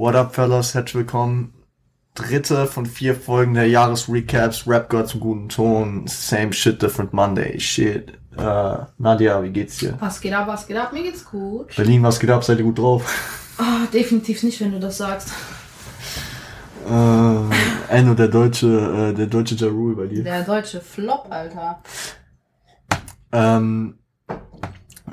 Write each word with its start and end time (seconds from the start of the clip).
What 0.00 0.14
up, 0.14 0.34
fellas? 0.34 0.72
Herzlich 0.72 0.94
willkommen. 0.94 1.52
Dritte 2.14 2.66
von 2.66 2.86
vier 2.86 3.14
Folgen 3.14 3.52
der 3.52 3.68
Jahresrecaps. 3.68 4.66
Rap 4.66 4.88
gehört 4.88 5.08
zum 5.08 5.20
guten 5.20 5.50
Ton. 5.50 6.06
Same 6.06 6.54
shit, 6.54 6.80
different 6.80 7.12
Monday. 7.12 7.60
Shit. 7.60 8.14
Äh, 8.38 8.76
Nadia, 8.96 9.42
wie 9.42 9.50
geht's 9.50 9.76
dir? 9.76 9.98
Was 10.00 10.22
geht 10.22 10.32
ab, 10.32 10.48
was 10.48 10.66
geht 10.66 10.78
ab? 10.78 10.94
Mir 10.94 11.02
geht's 11.02 11.22
gut. 11.22 11.76
Berlin, 11.76 12.02
was 12.02 12.18
geht 12.18 12.30
ab? 12.30 12.42
Seid 12.42 12.60
ihr 12.60 12.64
gut 12.64 12.78
drauf? 12.78 13.14
Ah, 13.58 13.84
definitiv 13.92 14.42
nicht, 14.42 14.58
wenn 14.62 14.72
du 14.72 14.80
das 14.80 14.96
sagst. 14.96 15.32
Äh, 16.88 17.94
Enno, 17.94 18.14
der 18.14 18.28
deutsche, 18.28 19.10
äh, 19.10 19.14
der 19.14 19.26
deutsche 19.26 19.54
Ja 19.56 19.68
Rule 19.68 19.96
bei 19.96 20.06
dir. 20.06 20.24
Der 20.24 20.44
deutsche 20.44 20.80
Flop, 20.80 21.26
Alter. 21.28 21.82
Ähm, 23.32 23.98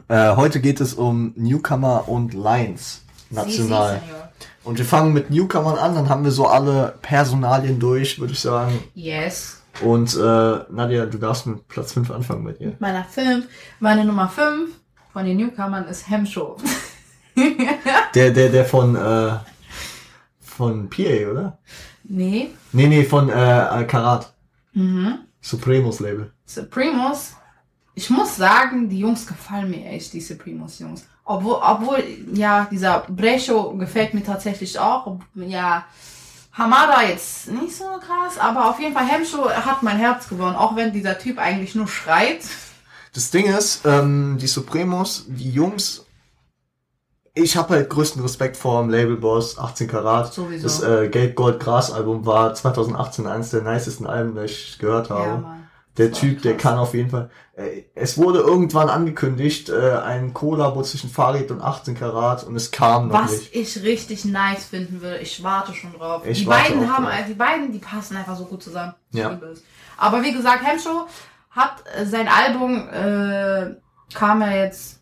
äh, 0.07 0.33
heute 0.37 0.61
geht 0.61 0.79
es 0.79 0.93
um 0.93 1.33
Newcomer 1.35 2.07
und 2.07 2.33
Lines. 2.33 3.03
National. 3.29 3.95
Si, 3.95 3.99
si, 3.99 4.05
Senor. 4.05 4.26
Und 4.67 4.77
wir 4.77 4.85
fangen 4.85 5.13
mit 5.13 5.29
Newcomern 5.29 5.77
an, 5.77 5.95
dann 5.95 6.09
haben 6.09 6.25
wir 6.25 6.31
so 6.31 6.45
alle 6.45 6.95
Personalien 7.01 7.79
durch, 7.79 8.19
würde 8.19 8.33
ich 8.33 8.41
sagen. 8.41 8.77
Yes. 8.95 9.61
Und 9.81 10.13
äh, 10.13 10.59
Nadia, 10.69 11.05
du 11.05 11.17
darfst 11.17 11.45
mit 11.45 11.65
Platz 11.69 11.93
5 11.93 12.11
anfangen 12.11 12.43
bei 12.43 12.51
dir. 12.51 12.75
Meiner 12.79 13.05
5, 13.05 13.45
meine 13.79 14.03
Nummer 14.03 14.27
5 14.27 14.71
von 15.13 15.23
den 15.25 15.37
Newcomern 15.37 15.87
ist 15.87 16.09
Hemshow. 16.09 16.57
Der, 18.15 18.31
der, 18.31 18.49
der 18.49 18.65
von, 18.65 18.95
äh, 18.95 19.33
von 20.41 20.89
PA, 20.89 21.31
oder? 21.31 21.59
nee, 22.03 22.49
Nee, 22.73 22.87
nee, 22.87 23.03
von 23.03 23.29
äh, 23.29 23.85
Karat. 23.87 24.33
mhm. 24.73 25.19
Supremos 25.39 25.99
Label. 26.01 26.33
Supremos. 26.45 27.35
Ich 27.93 28.09
muss 28.09 28.35
sagen, 28.35 28.89
die 28.89 28.99
Jungs 28.99 29.27
gefallen 29.27 29.69
mir 29.69 29.85
echt, 29.85 30.11
die 30.13 30.19
Supremos 30.19 30.79
Jungs. 30.79 31.05
Obwohl, 31.29 31.59
obwohl, 31.61 32.03
ja, 32.33 32.67
dieser 32.71 33.03
Brecho 33.09 33.75
gefällt 33.75 34.13
mir 34.13 34.23
tatsächlich 34.23 34.79
auch. 34.79 35.17
Ja, 35.35 35.83
Hamada 36.53 37.01
jetzt 37.03 37.49
nicht 37.51 37.75
so 37.75 37.83
krass, 37.83 38.39
aber 38.39 38.69
auf 38.69 38.79
jeden 38.79 38.93
Fall 38.93 39.05
Hemshow 39.05 39.49
hat 39.49 39.83
mein 39.83 39.97
Herz 39.97 40.29
gewonnen, 40.29 40.55
auch 40.55 40.77
wenn 40.77 40.93
dieser 40.93 41.19
Typ 41.19 41.37
eigentlich 41.37 41.75
nur 41.75 41.89
schreit. 41.89 42.45
Das 43.13 43.29
Ding 43.29 43.45
ist, 43.45 43.85
ähm, 43.85 44.37
die 44.39 44.47
Supremos, 44.47 45.25
die 45.27 45.51
Jungs, 45.51 46.05
ich 47.33 47.57
habe 47.57 47.75
halt 47.75 47.89
größten 47.89 48.21
Respekt 48.21 48.55
vor 48.55 48.81
dem 48.81 48.89
Labelboss 48.89 49.59
18 49.59 49.89
Karat. 49.89 50.33
Sowieso. 50.33 50.63
Das 50.63 50.81
äh, 50.81 51.09
Gelb 51.09 51.35
Gold 51.35 51.59
Gras 51.59 51.91
Album 51.91 52.25
war 52.25 52.53
2018 52.53 53.27
eines 53.27 53.49
der 53.49 53.63
nicesten 53.63 54.07
Alben, 54.07 54.33
die 54.33 54.45
ich 54.45 54.79
gehört 54.79 55.09
habe. 55.09 55.43
Ja. 55.43 55.57
Der 55.97 56.11
Typ, 56.11 56.41
der 56.43 56.57
kann 56.57 56.77
auf 56.77 56.93
jeden 56.93 57.09
Fall. 57.09 57.29
Äh, 57.55 57.83
es 57.95 58.17
wurde 58.17 58.39
irgendwann 58.39 58.89
angekündigt, 58.89 59.69
äh, 59.69 59.93
ein 59.97 60.33
Kollabo 60.33 60.83
zwischen 60.83 61.09
Farid 61.09 61.49
und 61.49 61.61
18 61.61 61.95
Karat 61.95 62.43
und 62.43 62.55
es 62.55 62.71
kam 62.71 63.07
noch 63.07 63.23
Was 63.23 63.31
nicht. 63.31 63.55
ich 63.55 63.83
richtig 63.83 64.25
nice 64.25 64.65
finden 64.65 65.01
würde, 65.01 65.17
ich 65.17 65.41
warte 65.43 65.73
schon 65.73 65.93
drauf. 65.93 66.23
Ich 66.25 66.39
die 66.39 66.45
beiden 66.45 66.91
haben, 66.91 67.05
drauf. 67.05 67.15
die 67.27 67.33
beiden, 67.33 67.71
die 67.71 67.79
passen 67.79 68.15
einfach 68.15 68.37
so 68.37 68.45
gut 68.45 68.61
zusammen. 68.61 68.93
Ja. 69.11 69.39
Aber 69.97 70.21
wie 70.21 70.33
gesagt, 70.33 70.63
Hemshow 70.63 71.07
hat 71.49 71.83
äh, 71.95 72.05
sein 72.05 72.27
Album, 72.27 72.87
äh, 72.89 73.75
kam 74.13 74.41
ja 74.41 74.51
jetzt, 74.51 74.99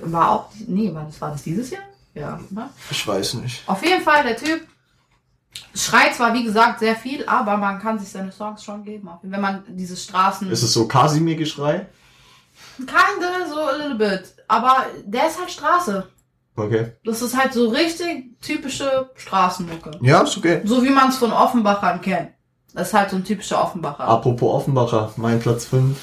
war 0.00 0.30
auch, 0.30 0.50
nee, 0.66 0.94
war 0.94 1.04
das, 1.04 1.20
war 1.20 1.30
das 1.30 1.42
dieses 1.42 1.70
Jahr? 1.70 1.82
Ja? 2.14 2.40
Ich 2.90 3.06
weiß 3.06 3.34
nicht. 3.34 3.62
Auf 3.68 3.84
jeden 3.84 4.02
Fall, 4.02 4.22
der 4.24 4.36
Typ 4.36 4.62
schreit 5.74 6.14
zwar, 6.14 6.34
wie 6.34 6.44
gesagt, 6.44 6.80
sehr 6.80 6.96
viel, 6.96 7.26
aber 7.26 7.56
man 7.56 7.78
kann 7.78 7.98
sich 7.98 8.08
seine 8.08 8.32
Songs 8.32 8.62
schon 8.62 8.84
geben. 8.84 9.08
Wenn 9.22 9.40
man 9.40 9.64
diese 9.68 9.96
Straßen... 9.96 10.50
Ist 10.50 10.62
es 10.62 10.72
so 10.72 10.86
Kasimir-Geschrei? 10.86 11.86
Kinda, 12.78 13.48
so 13.48 13.60
a 13.60 13.72
little 13.72 13.96
bit. 13.96 14.34
Aber 14.46 14.86
der 15.04 15.26
ist 15.26 15.38
halt 15.38 15.50
Straße. 15.50 16.08
Okay. 16.56 16.92
Das 17.04 17.22
ist 17.22 17.36
halt 17.36 17.52
so 17.52 17.68
richtig 17.68 18.40
typische 18.40 19.10
Straßenmucke. 19.14 19.92
Ja, 20.00 20.22
ist 20.22 20.36
okay. 20.36 20.62
So 20.64 20.82
wie 20.82 20.90
man 20.90 21.10
es 21.10 21.16
von 21.16 21.32
Offenbachern 21.32 22.00
kennt. 22.00 22.30
Das 22.74 22.88
ist 22.88 22.94
halt 22.94 23.10
so 23.10 23.16
ein 23.16 23.24
typischer 23.24 23.62
Offenbacher. 23.62 24.04
Apropos 24.04 24.54
Offenbacher, 24.54 25.12
mein 25.16 25.40
Platz 25.40 25.64
5 25.66 25.96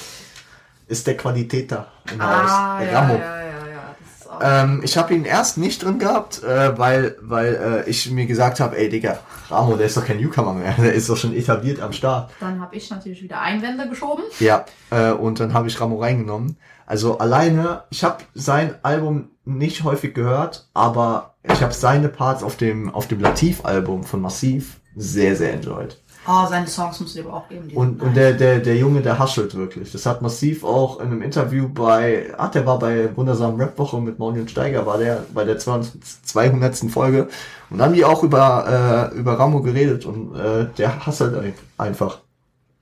ist 0.88 1.06
der 1.06 1.16
Qualitäter 1.16 1.88
im 2.10 2.20
ah, 2.20 2.42
Haus. 2.42 2.80
Der 2.80 2.92
ja, 2.92 3.00
Ramo. 3.00 3.14
ja, 3.14 3.42
ja, 3.42 3.66
ja. 3.66 3.96
Das 3.98 4.20
ist 4.20 4.25
auch 4.25 4.25
Ähm, 4.42 4.80
ich 4.84 4.96
habe 4.96 5.14
ihn 5.14 5.24
erst 5.24 5.58
nicht 5.58 5.84
drin 5.84 5.98
gehabt, 5.98 6.42
äh, 6.42 6.76
weil, 6.78 7.16
weil 7.20 7.84
äh, 7.86 7.90
ich 7.90 8.10
mir 8.10 8.26
gesagt 8.26 8.60
habe, 8.60 8.76
ey 8.76 8.88
Digga, 8.88 9.18
Ramo, 9.50 9.76
der 9.76 9.86
ist 9.86 9.96
doch 9.96 10.04
kein 10.04 10.18
Newcomer 10.18 10.52
mehr, 10.52 10.72
der 10.78 10.94
ist 10.94 11.08
doch 11.08 11.16
schon 11.16 11.34
etabliert 11.34 11.80
am 11.80 11.92
Start. 11.92 12.30
Dann 12.40 12.60
habe 12.60 12.76
ich 12.76 12.90
natürlich 12.90 13.22
wieder 13.22 13.40
Einwände 13.40 13.88
geschoben. 13.88 14.24
Ja, 14.40 14.64
äh, 14.90 15.12
und 15.12 15.40
dann 15.40 15.54
habe 15.54 15.68
ich 15.68 15.80
Ramo 15.80 16.00
reingenommen. 16.00 16.56
Also 16.86 17.18
alleine, 17.18 17.82
ich 17.90 18.04
habe 18.04 18.24
sein 18.34 18.74
Album 18.82 19.30
nicht 19.44 19.84
häufig 19.84 20.14
gehört, 20.14 20.68
aber 20.72 21.34
ich 21.42 21.62
habe 21.62 21.72
seine 21.72 22.08
Parts 22.08 22.42
auf 22.42 22.56
dem 22.56 22.92
auf 22.94 23.08
dem 23.08 23.20
Latif-Album 23.20 24.04
von 24.04 24.20
Massiv 24.20 24.80
sehr, 24.96 25.36
sehr 25.36 25.52
enjoyed. 25.52 26.00
Oh, 26.28 26.46
seine 26.48 26.66
Songs 26.66 27.00
ich 27.00 27.24
aber 27.24 27.34
auch 27.34 27.48
geben. 27.48 27.70
Und, 27.74 28.02
und 28.02 28.14
der, 28.16 28.32
der, 28.32 28.58
der 28.60 28.76
Junge, 28.76 29.00
der 29.02 29.18
haschelt 29.18 29.54
wirklich. 29.54 29.92
Das 29.92 30.06
hat 30.06 30.22
Massiv 30.22 30.64
auch 30.64 31.00
in 31.00 31.06
einem 31.06 31.22
Interview 31.22 31.68
bei, 31.68 32.32
ach, 32.36 32.50
der 32.50 32.66
war 32.66 32.78
bei 32.78 33.14
wundersamen 33.16 33.60
Rap-Woche 33.60 34.00
mit 34.00 34.18
Mauli 34.18 34.40
und 34.40 34.50
Steiger, 34.50 34.84
war 34.86 34.98
der 34.98 35.24
bei 35.32 35.44
der 35.44 35.58
200. 35.58 35.90
200. 36.24 36.76
Folge. 36.90 37.28
Und 37.70 37.78
dann 37.78 37.88
haben 37.88 37.94
die 37.94 38.04
auch 38.04 38.22
über, 38.22 39.10
äh, 39.12 39.16
über 39.16 39.38
Ramo 39.38 39.62
geredet 39.62 40.04
und 40.04 40.34
äh, 40.34 40.66
der 40.78 41.06
hasselt 41.06 41.36
ein- 41.36 41.54
einfach. 41.78 42.18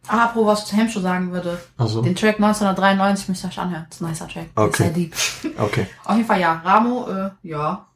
Ah, 0.07 0.25
apropos, 0.25 0.47
was 0.53 0.59
ich 0.61 0.67
zu 0.67 0.77
Hemshow 0.77 1.01
sagen 1.01 1.33
würde. 1.33 1.59
Also, 1.79 2.03
Den 2.03 2.15
Track 2.15 2.35
1993 2.37 3.29
müsst 3.31 3.45
ihr 3.45 3.49
euch 3.49 3.59
anhören. 3.59 3.87
Das 3.89 3.97
ist 3.99 4.03
ein 4.05 4.11
nicer 4.11 4.29
Track. 4.29 4.47
Okay. 4.55 4.83
Sehr 4.83 4.91
deep. 4.93 5.15
okay. 5.59 5.87
Auf 6.05 6.17
jeden 6.17 6.27
Fall 6.29 6.41
ja. 6.41 6.61
Ramo, 6.65 7.09
äh, 7.09 7.31
ja. 7.43 7.87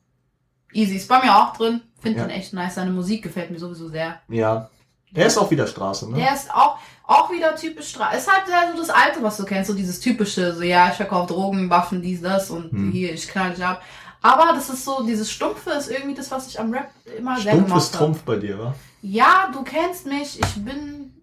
Easy. 0.73 0.97
Ist 0.97 1.09
bei 1.09 1.23
mir 1.23 1.37
auch 1.37 1.55
drin. 1.57 1.83
Finde 2.01 2.21
Ja. 2.21 2.25
ihn 2.25 2.31
echt 2.31 2.53
nice. 2.55 2.77
Seine 2.77 2.93
Musik 2.93 3.23
gefällt 3.25 3.51
mir 3.51 3.59
sowieso 3.59 3.89
sehr. 3.89 4.15
Ja. 4.29 4.71
Der 5.11 5.27
ist 5.27 5.39
auch 5.39 5.51
wieder 5.51 5.67
Straße, 5.67 6.11
ne? 6.11 6.17
Der 6.19 6.35
ist 6.35 6.53
auch, 6.53 6.79
auch 7.05 7.31
wieder 7.31 7.57
typisch 7.57 7.89
Stra 7.91 8.11
Ist 8.13 8.31
halt 8.31 8.47
sehr 8.47 8.73
so 8.73 8.79
das 8.81 8.91
Alte, 8.91 9.23
was 9.23 9.37
du 9.39 9.45
kennst, 9.45 9.69
so 9.71 9.75
dieses 9.75 10.01
typische, 10.01 10.55
so 10.55 10.63
ja, 10.63 10.89
ich 10.89 10.95
verkaufe 10.95 11.33
Drogen, 11.33 11.71
Waffen, 11.71 12.03
dies, 12.03 12.21
das 12.21 12.51
und 12.51 12.71
Hm. 12.71 12.91
hier, 12.93 13.13
ich 13.13 13.27
knall 13.29 13.53
dich 13.55 13.65
ab. 13.65 13.83
Aber 14.21 14.53
das 14.53 14.69
ist 14.69 14.85
so, 14.85 15.05
dieses 15.05 15.31
Stumpfe 15.31 15.71
ist 15.71 15.91
irgendwie 15.91 16.15
das, 16.15 16.31
was 16.31 16.49
ich 16.49 16.59
am 16.59 16.73
Rap 16.73 16.91
immer 17.17 17.37
sehr 17.41 17.53
Stumpf 17.53 17.67
gemacht 17.67 17.83
ist 17.83 17.95
habe. 17.95 18.05
Trumpf 18.05 18.23
bei 18.23 18.37
dir, 18.37 18.59
wa? 18.59 18.75
Ja, 19.01 19.51
du 19.53 19.63
kennst 19.63 20.07
mich, 20.07 20.41
ich 20.41 20.65
bin, 20.65 21.15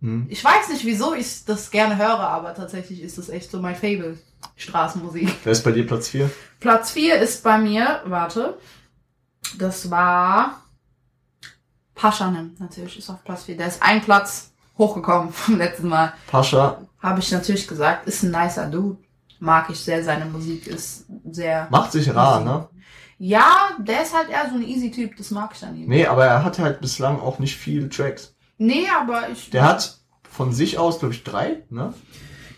Hm. 0.00 0.26
ich 0.30 0.42
weiß 0.42 0.70
nicht, 0.70 0.84
wieso 0.84 1.14
ich 1.14 1.44
das 1.44 1.70
gerne 1.70 1.96
höre, 1.98 2.20
aber 2.20 2.54
tatsächlich 2.54 3.02
ist 3.02 3.18
das 3.18 3.28
echt 3.28 3.50
so 3.50 3.60
mein 3.60 3.74
Fable, 3.76 4.18
Straßenmusik. 4.56 5.28
Wer 5.44 5.52
ist 5.52 5.62
bei 5.62 5.72
dir 5.72 5.86
Platz 5.86 6.08
4? 6.08 6.30
Platz 6.60 6.90
4 6.92 7.16
ist 7.16 7.42
bei 7.44 7.58
mir, 7.58 8.00
warte, 8.06 8.56
das 9.58 9.90
war 9.90 10.62
Paschanem, 11.98 12.54
natürlich, 12.60 12.96
ist 12.96 13.10
auf 13.10 13.24
Platz 13.24 13.42
4. 13.44 13.56
Der 13.56 13.66
ist 13.66 13.82
ein 13.82 14.00
Platz 14.00 14.52
hochgekommen 14.78 15.32
vom 15.32 15.58
letzten 15.58 15.88
Mal. 15.88 16.12
Pascha. 16.28 16.80
Habe 17.00 17.18
ich 17.18 17.32
natürlich 17.32 17.66
gesagt, 17.66 18.06
ist 18.06 18.22
ein 18.22 18.30
nicer 18.30 18.66
Dude. 18.66 18.98
Mag 19.40 19.68
ich 19.70 19.80
sehr, 19.80 20.02
seine 20.02 20.24
Musik 20.24 20.66
ist 20.68 21.06
sehr... 21.30 21.66
Macht 21.70 21.92
sich 21.92 22.12
rar, 22.14 22.40
ne? 22.40 22.68
Ja, 23.18 23.70
der 23.78 24.02
ist 24.02 24.16
halt 24.16 24.30
eher 24.30 24.48
so 24.48 24.54
ein 24.54 24.62
easy 24.62 24.92
Typ, 24.92 25.16
das 25.16 25.32
mag 25.32 25.50
ich 25.54 25.64
an 25.64 25.76
ihm. 25.76 25.88
Nee, 25.88 26.06
aber 26.06 26.24
er 26.24 26.44
hat 26.44 26.60
halt 26.60 26.80
bislang 26.80 27.20
auch 27.20 27.40
nicht 27.40 27.56
viele 27.56 27.88
Tracks. 27.88 28.36
Nee, 28.58 28.86
aber 28.88 29.28
ich... 29.28 29.50
Der 29.50 29.64
hat 29.64 29.98
von 30.30 30.52
sich 30.52 30.78
aus, 30.78 31.00
glaube 31.00 31.14
ich, 31.14 31.24
drei, 31.24 31.64
ne? 31.68 31.94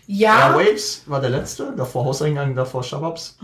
ja, 0.05 0.49
Airwaves 0.49 1.03
war 1.07 1.19
der 1.19 1.31
letzte, 1.31 1.73
davor 1.75 2.05
Hauseingang, 2.05 2.55
davor 2.55 2.83
Shababs. 2.83 3.37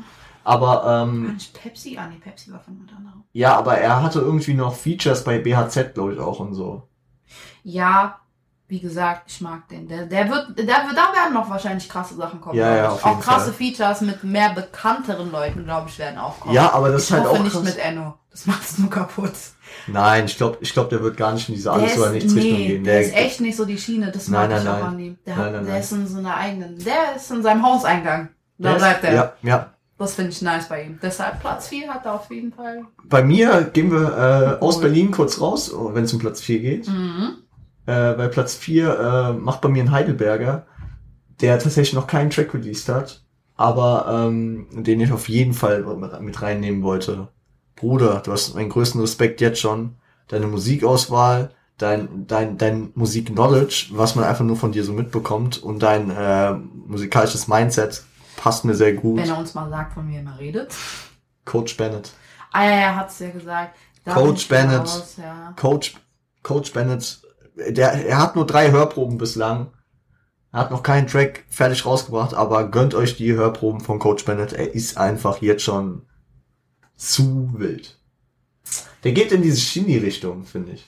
Aber 0.44 1.04
ähm, 1.04 1.38
Pepsi? 1.54 1.98
Ah, 1.98 2.08
nee, 2.08 2.20
Pepsi 2.20 2.52
war 2.52 2.60
von 2.60 2.74
jemand 2.74 2.94
anderem. 2.94 3.24
Ja, 3.38 3.56
aber 3.56 3.78
er 3.78 4.02
hatte 4.02 4.20
irgendwie 4.20 4.56
noch 4.56 4.74
Features 4.74 5.24
bei 5.24 5.38
BHZ, 5.38 5.94
glaube 5.94 6.14
ich, 6.14 6.20
auch 6.20 6.40
und 6.40 6.56
so. 6.56 6.88
Ja, 7.62 8.20
wie 8.68 8.80
gesagt, 8.80 9.26
ich 9.28 9.42
mag 9.42 9.68
den. 9.70 9.88
Der, 9.88 10.08
der 10.08 10.28
wird, 10.28 10.58
der 10.58 10.66
da 10.66 11.14
werden 11.14 11.36
noch 11.36 11.48
wahrscheinlich 11.48 11.88
krasse 11.88 12.16
Sachen 12.16 12.42
kommen. 12.42 12.58
Ja, 12.58 12.76
ja, 12.76 12.90
auf 12.90 13.06
Auch 13.06 13.10
jeden 13.10 13.22
krasse 13.22 13.54
Fall. 13.54 13.68
Features 13.68 14.02
mit 14.02 14.24
mehr 14.24 14.54
bekannteren 14.56 15.32
Leuten, 15.32 15.66
glaube 15.66 15.88
ich, 15.88 16.00
werden 16.00 16.18
auch 16.18 16.40
kommen. 16.40 16.56
Ja, 16.56 16.74
aber 16.74 16.90
das 16.90 17.04
ich 17.04 17.10
ist 17.10 17.14
halt 17.14 17.26
hoffe 17.26 17.40
auch 17.40 17.44
nicht 17.44 17.54
krass. 17.54 17.64
mit 17.64 17.78
Enno. 17.78 18.16
Das 18.32 18.48
macht's 18.48 18.80
nur 18.80 18.90
kaputt. 18.90 19.34
Nein, 19.86 20.26
ich 20.26 20.38
glaube, 20.38 20.58
ich 20.62 20.74
glaub, 20.74 20.90
der 20.90 21.04
wird 21.04 21.16
gar 21.16 21.32
nicht 21.34 21.48
in 21.48 21.54
diese 21.54 21.72
alles 21.72 21.94
der 21.94 22.02
oder 22.02 22.12
nichts 22.14 22.34
Richtung 22.34 22.58
nee, 22.58 22.68
gehen. 22.68 22.84
der, 22.86 23.02
ist 23.02 23.14
echt 23.16 23.42
nicht 23.42 23.56
so 23.56 23.66
die 23.66 23.78
Schiene. 23.78 24.12
Das 24.12 24.30
Nein, 24.30 24.50
mag 24.50 24.50
nein, 24.50 24.62
ich 24.64 24.68
auch 24.68 24.80
nein. 24.80 24.94
an 24.94 25.00
ihm. 25.00 25.18
Der, 25.28 25.36
Nein, 25.36 25.52
nein, 25.54 25.64
der 25.64 25.74
nein. 25.74 25.82
ist 25.82 25.92
in 25.92 26.08
so 26.08 26.18
einer 26.18 26.36
eigenen. 26.36 26.84
Der 26.84 27.16
ist 27.16 27.30
in 27.30 27.44
seinem 27.44 27.64
Hauseingang. 27.64 28.30
Da 28.58 28.72
der 28.72 28.78
bleibt 28.80 29.04
er. 29.04 29.14
Ja, 29.14 29.34
ja. 29.44 29.74
Das 29.98 30.14
finde 30.14 30.32
ich 30.32 30.42
nice 30.42 30.70
bei 30.70 30.84
ihm. 30.84 31.00
Deshalb 31.02 31.40
Platz 31.40 31.68
4 31.70 31.92
hat 31.92 32.06
er 32.06 32.14
auf 32.14 32.30
jeden 32.30 32.54
Fall. 32.54 32.86
Bei 33.06 33.24
mir 33.24 33.64
gehen 33.74 33.92
wir 33.92 34.60
äh, 34.60 34.64
aus. 34.64 34.80
Berlin 34.80 35.10
kurz 35.12 35.42
raus, 35.42 35.74
wenn 35.74 36.04
es 36.04 36.14
um 36.14 36.20
Platz 36.20 36.40
4 36.42 36.60
geht. 36.60 36.88
Mhm. 36.88 37.38
Äh, 37.88 38.14
bei 38.14 38.28
Platz 38.28 38.56
4 38.56 39.00
äh, 39.00 39.34
macht 39.34 39.62
bei 39.62 39.70
mir 39.70 39.84
ein 39.84 39.92
Heidelberger, 39.92 40.68
der 41.42 41.58
tatsächlich 41.58 41.94
noch 41.94 42.06
keinen 42.06 42.30
Track 42.30 42.54
released 42.54 42.90
hat, 42.90 43.24
aber 43.56 44.28
ähm, 44.28 44.68
den 44.72 45.02
ich 45.02 45.12
auf 45.12 45.30
jeden 45.30 45.54
Fall 45.54 45.84
mit 46.20 46.42
reinnehmen 46.42 46.84
wollte. 46.84 47.30
Bruder, 47.76 48.22
du 48.24 48.32
hast 48.32 48.56
meinen 48.56 48.70
größten 48.70 49.02
Respekt 49.02 49.42
jetzt 49.42 49.60
schon. 49.60 49.96
Deine 50.28 50.48
Musikauswahl, 50.48 51.52
dein, 51.78 52.28
dein, 52.28 52.58
dein 52.58 52.92
Musik-Knowledge, 52.94 53.92
was 53.92 54.16
man 54.16 54.26
einfach 54.26 54.44
nur 54.44 54.58
von 54.58 54.74
dir 54.74 54.84
so 54.84 54.94
mitbekommt 54.94 55.64
und 55.64 55.82
dein 55.82 56.12
äh, 56.12 56.54
musikalisches 56.54 57.48
Mindset 57.48 58.04
passt 58.48 58.64
mir 58.64 58.76
sehr 58.76 58.94
gut. 58.94 59.18
Wenn 59.18 59.30
er 59.30 59.38
uns 59.38 59.54
mal 59.56 59.70
sagt, 59.70 59.94
von 59.94 60.08
wem 60.08 60.26
er 60.26 60.40
redet. 60.40 60.74
Coach 61.44 61.76
Bennett. 61.76 62.14
Ah 62.54 62.64
ja, 62.64 62.72
er 62.72 62.96
hat's 62.96 63.20
ja 63.20 63.30
gesagt. 63.30 63.76
Da 64.06 64.14
Coach 64.14 64.48
Bennett. 64.48 64.80
raus, 64.80 65.16
ja. 65.18 65.54
Coach, 65.58 65.96
Coach 66.44 66.72
Bennett, 66.72 67.20
der, 67.58 67.92
er 68.08 68.20
hat 68.20 68.38
nur 68.38 68.48
drei 68.48 68.72
Hörproben 68.72 69.18
bislang. 69.18 69.74
Er 70.54 70.62
hat 70.62 70.72
noch 70.72 70.82
keinen 70.82 71.08
Track 71.08 71.44
fertig 71.50 71.86
rausgebracht, 71.86 72.34
aber 72.34 72.72
gönnt 72.72 72.96
euch 72.96 73.18
die 73.18 73.34
Hörproben 73.34 73.82
von 73.82 74.00
Coach 74.00 74.24
Bennett. 74.24 74.54
Er 74.54 74.74
ist 74.74 74.98
einfach 74.98 75.42
jetzt 75.42 75.64
schon 75.64 76.04
zu 76.96 77.54
wild. 77.58 78.00
Der 79.04 79.12
geht 79.12 79.34
in 79.34 79.42
diese 79.42 79.60
Shindy-Richtung, 79.60 80.46
finde 80.46 80.72
ich. 80.72 80.88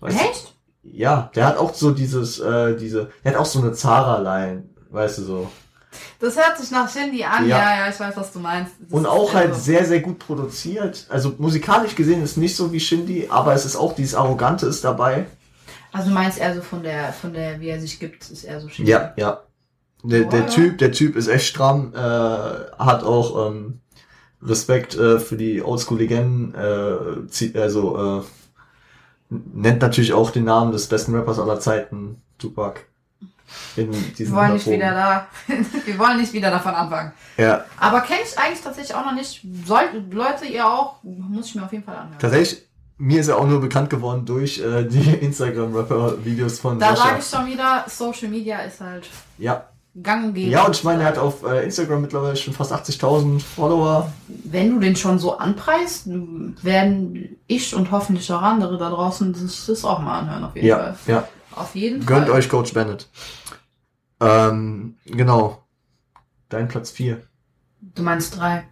Weißt 0.00 0.18
du? 0.18 0.24
Echt? 0.24 0.56
Ja, 0.82 1.30
der 1.36 1.46
hat 1.46 1.56
auch 1.56 1.72
so 1.72 1.92
dieses, 1.92 2.40
äh, 2.40 2.76
diese, 2.76 3.10
der 3.22 3.34
hat 3.34 3.40
auch 3.40 3.46
so 3.46 3.60
eine 3.60 3.74
Zara-Line, 3.74 4.70
weißt 4.90 5.18
du 5.18 5.22
so. 5.22 5.50
Das 6.20 6.36
hört 6.36 6.58
sich 6.58 6.70
nach 6.70 6.90
Shindy 6.92 7.24
an. 7.24 7.46
Ja. 7.48 7.58
Ja, 7.58 7.76
ja, 7.84 7.88
ich 7.88 7.98
weiß, 7.98 8.16
was 8.16 8.32
du 8.32 8.40
meinst. 8.40 8.72
Das 8.80 8.92
Und 8.92 9.06
auch 9.06 9.32
halt 9.34 9.50
also- 9.50 9.60
sehr, 9.60 9.84
sehr 9.84 10.00
gut 10.00 10.18
produziert. 10.18 11.06
Also 11.08 11.34
musikalisch 11.38 11.94
gesehen 11.94 12.22
ist 12.22 12.36
nicht 12.36 12.54
so 12.56 12.72
wie 12.72 12.80
Shindy, 12.80 13.26
aber 13.30 13.54
es 13.54 13.64
ist 13.64 13.76
auch 13.76 13.94
dieses 13.94 14.14
Arrogante 14.14 14.66
ist 14.66 14.84
dabei. 14.84 15.26
Also 15.92 16.08
du 16.08 16.14
meinst 16.14 16.38
eher 16.38 16.54
so 16.54 16.60
von 16.60 16.82
der, 16.82 17.12
von 17.12 17.32
der, 17.32 17.60
wie 17.60 17.68
er 17.68 17.80
sich 17.80 17.98
gibt, 17.98 18.30
ist 18.30 18.44
eher 18.44 18.60
so 18.60 18.68
Shindy. 18.68 18.90
Ja, 18.90 19.14
ja. 19.16 19.42
Der, 20.04 20.26
Oh, 20.26 20.30
der 20.30 20.40
ja. 20.40 20.46
Typ, 20.46 20.78
der 20.78 20.92
Typ 20.92 21.16
ist 21.16 21.26
echt 21.28 21.46
stramm, 21.46 21.92
äh, 21.94 21.98
hat 21.98 23.02
auch 23.02 23.48
ähm, 23.48 23.80
Respekt 24.42 24.96
äh, 24.96 25.18
für 25.18 25.36
die 25.36 25.62
Oldschool-Legenden, 25.62 26.54
äh, 26.54 27.26
zie- 27.28 27.58
also 27.58 28.20
äh, 28.20 28.22
nennt 29.30 29.82
natürlich 29.82 30.12
auch 30.12 30.30
den 30.30 30.44
Namen 30.44 30.72
des 30.72 30.86
besten 30.86 31.14
Rappers 31.14 31.38
aller 31.40 31.58
Zeiten, 31.60 32.22
Tupac. 32.38 32.80
In 33.76 33.92
Wir 33.92 33.98
diesen 34.14 34.34
wollen 34.34 34.52
nicht 34.54 34.66
wieder 34.66 34.90
da, 34.92 35.26
wir 35.86 35.98
wollen 35.98 36.18
nicht 36.20 36.32
wieder 36.32 36.50
davon 36.50 36.74
anfangen. 36.74 37.12
Ja, 37.36 37.64
Aber 37.78 38.00
kenne 38.02 38.20
ich 38.24 38.38
eigentlich 38.38 38.60
tatsächlich 38.62 38.94
auch 38.94 39.04
noch 39.04 39.14
nicht. 39.14 39.42
Sollt, 39.66 39.90
Leute, 40.12 40.46
ihr 40.46 40.66
auch, 40.66 40.96
muss 41.02 41.46
ich 41.46 41.54
mir 41.54 41.64
auf 41.64 41.72
jeden 41.72 41.84
Fall 41.84 41.96
anhören. 41.96 42.18
tatsächlich, 42.18 42.62
mir 42.98 43.20
ist 43.20 43.28
er 43.28 43.38
auch 43.38 43.46
nur 43.46 43.60
bekannt 43.60 43.90
geworden 43.90 44.24
durch 44.26 44.58
äh, 44.58 44.84
die 44.84 44.98
Instagram-Rapper-Videos 45.20 46.58
von 46.60 46.78
Da 46.78 46.96
sage 46.96 47.16
ich 47.20 47.26
schon 47.26 47.46
wieder, 47.46 47.84
Social 47.88 48.28
Media 48.28 48.58
ist 48.60 48.80
halt 48.80 49.08
Ja, 49.38 49.64
gang 50.02 50.24
und 50.26 50.34
gäbe. 50.34 50.50
Ja, 50.50 50.64
und 50.64 50.74
ich 50.76 50.84
meine, 50.84 51.02
er 51.02 51.08
hat 51.08 51.18
auf 51.18 51.44
äh, 51.44 51.64
Instagram 51.64 52.02
mittlerweile 52.02 52.36
schon 52.36 52.54
fast 52.54 52.72
80.000 52.72 53.40
Follower. 53.40 54.12
Wenn 54.44 54.70
du 54.74 54.80
den 54.80 54.96
schon 54.96 55.18
so 55.18 55.38
anpreist, 55.38 56.06
werden 56.62 57.36
ich 57.46 57.74
und 57.74 57.90
hoffentlich 57.90 58.30
auch 58.32 58.42
andere 58.42 58.78
da 58.78 58.90
draußen 58.90 59.32
sich 59.34 59.66
das 59.66 59.84
auch 59.84 60.00
mal 60.00 60.20
anhören, 60.20 60.44
auf 60.44 60.54
jeden 60.56 60.66
Ja, 60.68 60.78
Fall. 60.78 60.96
ja. 61.06 61.28
Auf 61.60 61.74
jeden 61.74 62.04
Gönnt 62.06 62.26
Fall. 62.28 62.36
euch 62.38 62.48
Coach 62.48 62.72
Bennett. 62.72 63.08
Ähm, 64.20 64.96
genau. 65.06 65.62
Dein 66.48 66.68
Platz 66.68 66.90
4. 66.90 67.20
Du 67.80 68.02
meinst 68.02 68.36
drei. 68.36 68.66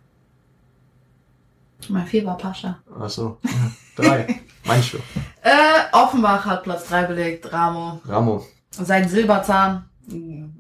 Mein 1.88 2.06
vier 2.06 2.25
war 2.25 2.37
Pascha. 2.38 2.79
Achso. 2.99 3.38
Drei. 3.97 4.41
Meinst 4.65 4.93
du? 4.94 4.99
Äh, 5.43 5.50
Offenbach 5.93 6.44
hat 6.44 6.65
Platz 6.65 6.88
drei 6.88 7.05
belegt, 7.05 7.53
Ramo. 7.53 8.00
Ramo. 8.06 8.44
Sein 8.71 9.09
Silberzahn 9.09 9.88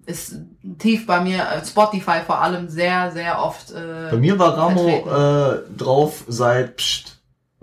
ist 0.06 0.36
tief 0.78 1.06
bei 1.06 1.20
mir, 1.20 1.42
äh, 1.42 1.64
Spotify 1.64 2.20
vor 2.24 2.40
allem, 2.40 2.68
sehr, 2.68 3.10
sehr 3.12 3.42
oft. 3.42 3.70
Äh, 3.72 4.08
Bei 4.10 4.16
mir 4.16 4.38
war 4.38 4.56
Ramo 4.56 4.88
äh, 4.88 5.62
drauf 5.76 6.24
seit 6.28 6.76
Psst 6.76 7.18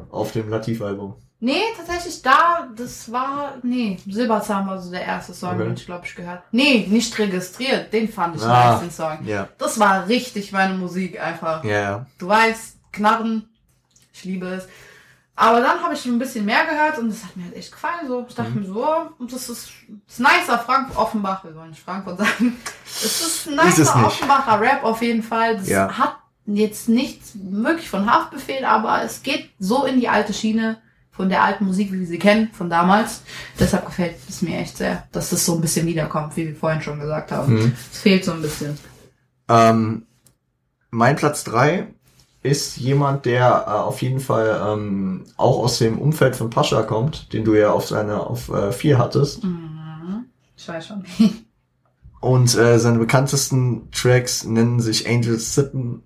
auf 0.09 0.31
dem 0.31 0.49
Latif-Album. 0.49 1.15
Nee, 1.45 1.61
tatsächlich 1.75 2.21
da, 2.21 2.69
das 2.73 3.11
war, 3.11 3.55
nee, 3.63 3.99
Silberzahn 4.07 4.65
war 4.65 4.81
so 4.81 4.89
der 4.91 5.03
erste 5.03 5.33
Song, 5.33 5.55
Okay. 5.55 5.63
den 5.65 5.73
ich 5.73 5.85
glaube 5.85 6.05
ich 6.05 6.15
gehört. 6.15 6.41
Nee, 6.51 6.87
nicht 6.89 7.19
registriert, 7.19 7.91
den 7.91 8.07
fand 8.07 8.37
ich 8.37 8.43
Ah. 8.43 8.71
nice, 8.71 8.79
den 8.79 8.91
Song. 8.91 9.17
Ja. 9.25 9.49
Das 9.57 9.77
war 9.77 10.07
richtig 10.07 10.53
meine 10.53 10.75
Musik 10.75 11.19
einfach. 11.21 11.61
Ja, 11.65 11.81
ja. 11.81 12.05
Du 12.17 12.27
weißt, 12.29 12.77
Knarren, 12.93 13.49
ich 14.13 14.23
liebe 14.23 14.45
es. 14.47 14.67
Aber 15.35 15.59
dann 15.59 15.81
habe 15.81 15.95
ich 15.95 16.01
schon 16.01 16.13
ein 16.13 16.19
bisschen 16.19 16.45
mehr 16.45 16.63
gehört 16.65 16.97
und 16.99 17.09
das 17.09 17.23
hat 17.25 17.35
mir 17.35 17.43
halt 17.45 17.55
echt 17.57 17.71
gefallen. 17.73 18.07
So. 18.07 18.25
Ich 18.29 18.35
dachte 18.35 18.51
Mhm. 18.51 18.61
mir 18.61 18.67
so, 18.67 18.85
oh, 18.87 19.23
das 19.25 19.49
ist, 19.49 19.49
das 19.49 19.67
ist 20.07 20.19
nicer 20.19 20.59
Frank 20.59 20.97
Offenbach, 20.97 21.43
wir 21.43 21.53
wollen 21.55 21.71
nicht 21.71 21.83
Frankfurt 21.83 22.19
sagen. 22.19 22.55
Es 22.85 23.03
ist 23.21 23.47
ein 23.49 23.59
Ist 23.67 23.79
es 23.79 23.93
nicer. 23.93 24.05
Offenbacher 24.05 24.61
Rap 24.61 24.83
auf 24.85 25.01
jeden 25.01 25.23
Fall. 25.23 25.57
Das 25.57 25.67
Ja. 25.67 25.97
hat 25.97 26.15
jetzt 26.45 26.87
nichts 26.87 27.31
wirklich 27.35 27.89
von 27.89 28.09
Haftbefehl, 28.09 28.63
aber 28.63 29.01
es 29.03 29.23
geht 29.23 29.49
so 29.59 29.83
in 29.85 29.99
die 29.99 30.07
alte 30.07 30.33
Schiene 30.33 30.77
von 31.13 31.29
der 31.29 31.43
alten 31.43 31.65
Musik, 31.65 31.91
wie 31.91 31.99
wir 31.99 32.07
sie 32.07 32.19
kennen, 32.19 32.49
von 32.53 32.69
damals. 32.69 33.21
Deshalb 33.59 33.85
gefällt 33.85 34.15
es 34.27 34.41
mir 34.41 34.57
echt 34.57 34.77
sehr, 34.77 35.07
dass 35.11 35.29
das 35.29 35.45
so 35.45 35.55
ein 35.55 35.61
bisschen 35.61 35.85
wiederkommt, 35.85 36.35
wie 36.35 36.47
wir 36.47 36.55
vorhin 36.55 36.81
schon 36.81 36.99
gesagt 36.99 37.31
haben. 37.31 37.53
Mhm. 37.53 37.73
Es 37.91 37.99
fehlt 37.99 38.25
so 38.25 38.33
ein 38.33 38.41
bisschen. 38.41 38.77
Ähm, 39.47 40.07
mein 40.89 41.15
Platz 41.15 41.43
drei 41.43 41.87
ist 42.41 42.77
jemand, 42.77 43.25
der 43.25 43.65
äh, 43.67 43.71
auf 43.71 44.01
jeden 44.01 44.19
Fall 44.19 44.61
ähm, 44.67 45.25
auch 45.37 45.59
aus 45.59 45.77
dem 45.77 45.99
Umfeld 45.99 46.35
von 46.35 46.49
Pascha 46.49 46.81
kommt, 46.81 47.31
den 47.31 47.45
du 47.45 47.53
ja 47.53 47.71
auf 47.71 47.87
seine 47.87 48.19
auf 48.19 48.49
äh, 48.49 48.71
vier 48.71 48.97
hattest. 48.97 49.43
Mhm. 49.43 50.25
Ich 50.57 50.67
weiß 50.67 50.87
schon. 50.87 51.03
Und 52.21 52.55
äh, 52.55 52.79
seine 52.79 52.99
bekanntesten 52.99 53.91
Tracks 53.91 54.45
nennen 54.45 54.79
sich 54.79 55.09
Angels 55.09 55.55
Sitten, 55.55 56.03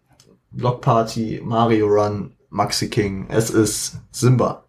Block 0.51 0.81
Party, 0.81 1.42
Mario 1.44 1.86
Run, 1.86 2.33
Maxi 2.50 2.89
King. 2.89 3.27
Es 3.30 3.51
ist 3.51 4.00
Simba. 4.12 4.67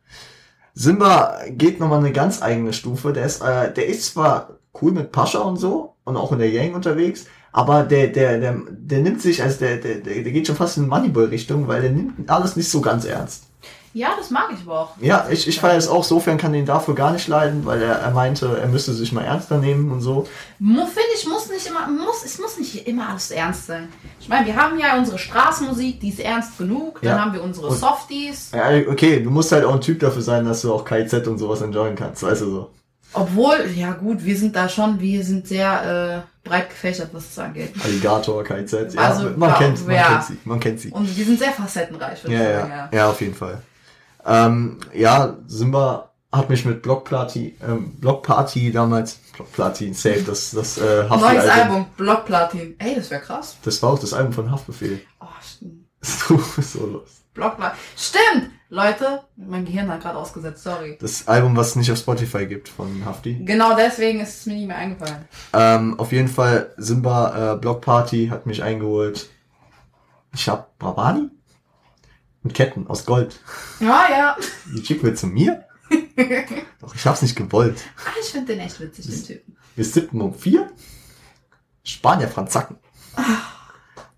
Simba 0.78 1.40
geht 1.50 1.80
nochmal 1.80 1.98
eine 1.98 2.12
ganz 2.12 2.40
eigene 2.40 2.72
Stufe. 2.72 3.12
Der 3.12 3.26
ist, 3.26 3.42
äh, 3.42 3.72
der 3.72 3.88
ist 3.88 4.12
zwar 4.12 4.60
cool 4.80 4.92
mit 4.92 5.10
Pascha 5.10 5.40
und 5.40 5.56
so 5.56 5.96
und 6.04 6.16
auch 6.16 6.30
in 6.30 6.38
der 6.38 6.52
Gang 6.52 6.72
unterwegs, 6.72 7.26
aber 7.50 7.82
der, 7.82 8.06
der, 8.06 8.38
der, 8.38 8.56
der 8.70 9.00
nimmt 9.00 9.20
sich, 9.20 9.42
also 9.42 9.58
der, 9.58 9.78
der, 9.78 9.96
der 9.96 10.22
geht 10.22 10.46
schon 10.46 10.54
fast 10.54 10.76
in 10.76 10.86
Moneyboy-Richtung, 10.86 11.66
weil 11.66 11.82
der 11.82 11.90
nimmt 11.90 12.30
alles 12.30 12.54
nicht 12.54 12.70
so 12.70 12.80
ganz 12.80 13.04
ernst. 13.04 13.47
Ja, 13.98 14.10
das 14.16 14.30
mag 14.30 14.48
ich 14.54 14.60
aber 14.64 14.80
auch. 14.80 14.90
Ja, 15.00 15.26
ich, 15.28 15.48
ich 15.48 15.58
feiere 15.58 15.76
es 15.76 15.88
auch. 15.88 16.04
Sofern 16.04 16.38
kann 16.38 16.52
den 16.52 16.64
dafür 16.66 16.94
gar 16.94 17.10
nicht 17.12 17.26
leiden, 17.26 17.66
weil 17.66 17.82
er, 17.82 17.96
er 17.96 18.10
meinte, 18.12 18.56
er 18.60 18.68
müsste 18.68 18.92
sich 18.92 19.12
mal 19.12 19.24
ernster 19.24 19.58
nehmen 19.58 19.90
und 19.90 20.00
so. 20.00 20.26
Finde 20.58 20.86
ich, 21.16 21.26
muss 21.26 21.50
nicht 21.50 21.66
immer, 21.66 21.88
muss, 21.88 22.24
es 22.24 22.38
muss 22.38 22.56
nicht 22.58 22.86
immer 22.86 23.08
alles 23.08 23.30
ernst 23.32 23.66
sein. 23.66 23.88
Ich 24.20 24.28
meine, 24.28 24.46
wir 24.46 24.54
haben 24.54 24.78
ja 24.78 24.96
unsere 24.96 25.18
Straßenmusik, 25.18 25.98
die 26.00 26.10
ist 26.10 26.20
ernst 26.20 26.56
genug. 26.58 27.00
Dann 27.02 27.16
Ja. 27.16 27.20
haben 27.24 27.32
wir 27.32 27.42
unsere 27.42 27.66
Und- 27.68 27.76
Softies. 27.76 28.52
Ja, 28.54 28.68
okay, 28.90 29.20
du 29.20 29.30
musst 29.30 29.50
halt 29.50 29.64
auch 29.64 29.74
ein 29.74 29.80
Typ 29.80 29.98
dafür 29.98 30.22
sein, 30.22 30.44
dass 30.44 30.62
du 30.62 30.72
auch 30.72 30.84
KZ 30.84 31.26
und 31.26 31.38
sowas 31.38 31.60
enjoyen 31.60 31.96
kannst, 31.96 32.22
weißt 32.22 32.42
du 32.42 32.50
so. 32.50 32.70
Obwohl, 33.14 33.56
ja 33.74 33.92
gut, 33.92 34.22
wir 34.22 34.36
sind 34.36 34.54
da 34.54 34.68
schon, 34.68 35.00
wir 35.00 35.24
sind 35.24 35.48
sehr 35.48 36.24
äh, 36.44 36.46
breit 36.48 36.68
gefächert, 36.68 37.08
was 37.12 37.24
das 37.34 37.38
angeht. 37.42 37.72
Alligator, 37.82 38.44
KZ, 38.44 38.92
ja, 38.94 39.00
Also, 39.00 39.30
man 39.34 39.48
ja, 39.48 39.56
kennt, 39.56 39.86
man 39.86 39.96
ja. 39.96 40.02
kennt 40.08 40.24
sie, 40.24 40.38
man 40.44 40.60
kennt 40.60 40.80
sie. 40.80 40.90
Und 40.90 41.16
wir 41.16 41.24
sind 41.24 41.38
sehr 41.38 41.52
facettenreich, 41.52 42.22
würde 42.22 42.36
Ja, 42.36 42.42
ich 42.42 42.68
ja, 42.68 42.88
ja, 42.92 43.10
auf 43.10 43.18
jeden 43.22 43.34
Fall. 43.34 43.62
Ähm, 44.28 44.78
ja, 44.92 45.36
Simba 45.46 46.10
hat 46.30 46.50
mich 46.50 46.64
mit 46.66 46.82
Block 46.82 47.08
Party, 47.08 47.56
ähm, 47.66 47.92
Block 47.98 48.22
Party 48.22 48.70
damals, 48.70 49.18
Block 49.34 49.50
Party, 49.56 49.94
safe, 49.94 50.22
das, 50.22 50.50
das, 50.50 50.76
äh, 50.76 51.04
Haftbefehl- 51.08 51.20
Neues 51.34 51.48
Album, 51.48 51.86
Blockplatin. 51.96 52.74
Ey, 52.78 52.96
das 52.96 53.10
wäre 53.10 53.22
krass. 53.22 53.56
Das 53.64 53.82
war 53.82 53.90
auch 53.94 53.98
das 53.98 54.12
Album 54.12 54.32
von 54.34 54.50
Haftbefehl. 54.50 55.00
Oh, 55.20 55.26
stimmt. 55.42 55.86
So, 56.00 56.38
so 56.60 56.86
los. 56.86 57.22
Blockplatin. 57.34 57.78
Stimmt! 57.96 58.50
Leute, 58.70 59.22
mein 59.36 59.64
Gehirn 59.64 59.88
hat 59.88 60.02
gerade 60.02 60.18
ausgesetzt, 60.18 60.62
sorry. 60.62 60.98
Das 61.00 61.26
Album, 61.26 61.56
was 61.56 61.68
es 61.68 61.76
nicht 61.76 61.90
auf 61.90 61.96
Spotify 61.98 62.44
gibt 62.46 62.68
von 62.68 63.02
Hafti. 63.06 63.34
Genau 63.42 63.74
deswegen 63.74 64.20
ist 64.20 64.40
es 64.40 64.46
mir 64.46 64.54
nicht 64.54 64.66
mehr 64.66 64.76
eingefallen. 64.76 65.26
Ähm, 65.54 65.98
auf 65.98 66.12
jeden 66.12 66.28
Fall, 66.28 66.74
Simba, 66.76 67.54
äh, 67.54 67.56
Block 67.56 67.80
Party 67.80 68.28
hat 68.28 68.44
mich 68.44 68.62
eingeholt. 68.62 69.30
Ich 70.34 70.48
hab 70.50 70.78
Brabani? 70.78 71.30
Mit 72.42 72.54
Ketten 72.54 72.86
aus 72.86 73.04
Gold. 73.04 73.40
Ja, 73.80 74.06
ja. 74.10 74.36
Die 74.74 74.82
Chick 74.82 75.02
will 75.02 75.14
zu 75.14 75.26
mir? 75.26 75.64
Doch, 76.80 76.94
ich 76.94 77.06
hab's 77.06 77.22
nicht 77.22 77.36
gewollt. 77.36 77.80
Ah, 78.04 78.10
ich 78.20 78.28
finde 78.30 78.54
den 78.54 78.60
echt 78.64 78.78
witzig, 78.80 79.06
den 79.06 79.24
Typen. 79.24 79.56
Wir 79.74 79.84
sippen 79.84 80.20
um 80.20 80.34
vier. 80.34 80.70
Spanier 81.82 82.28
Franzacken. 82.28 82.76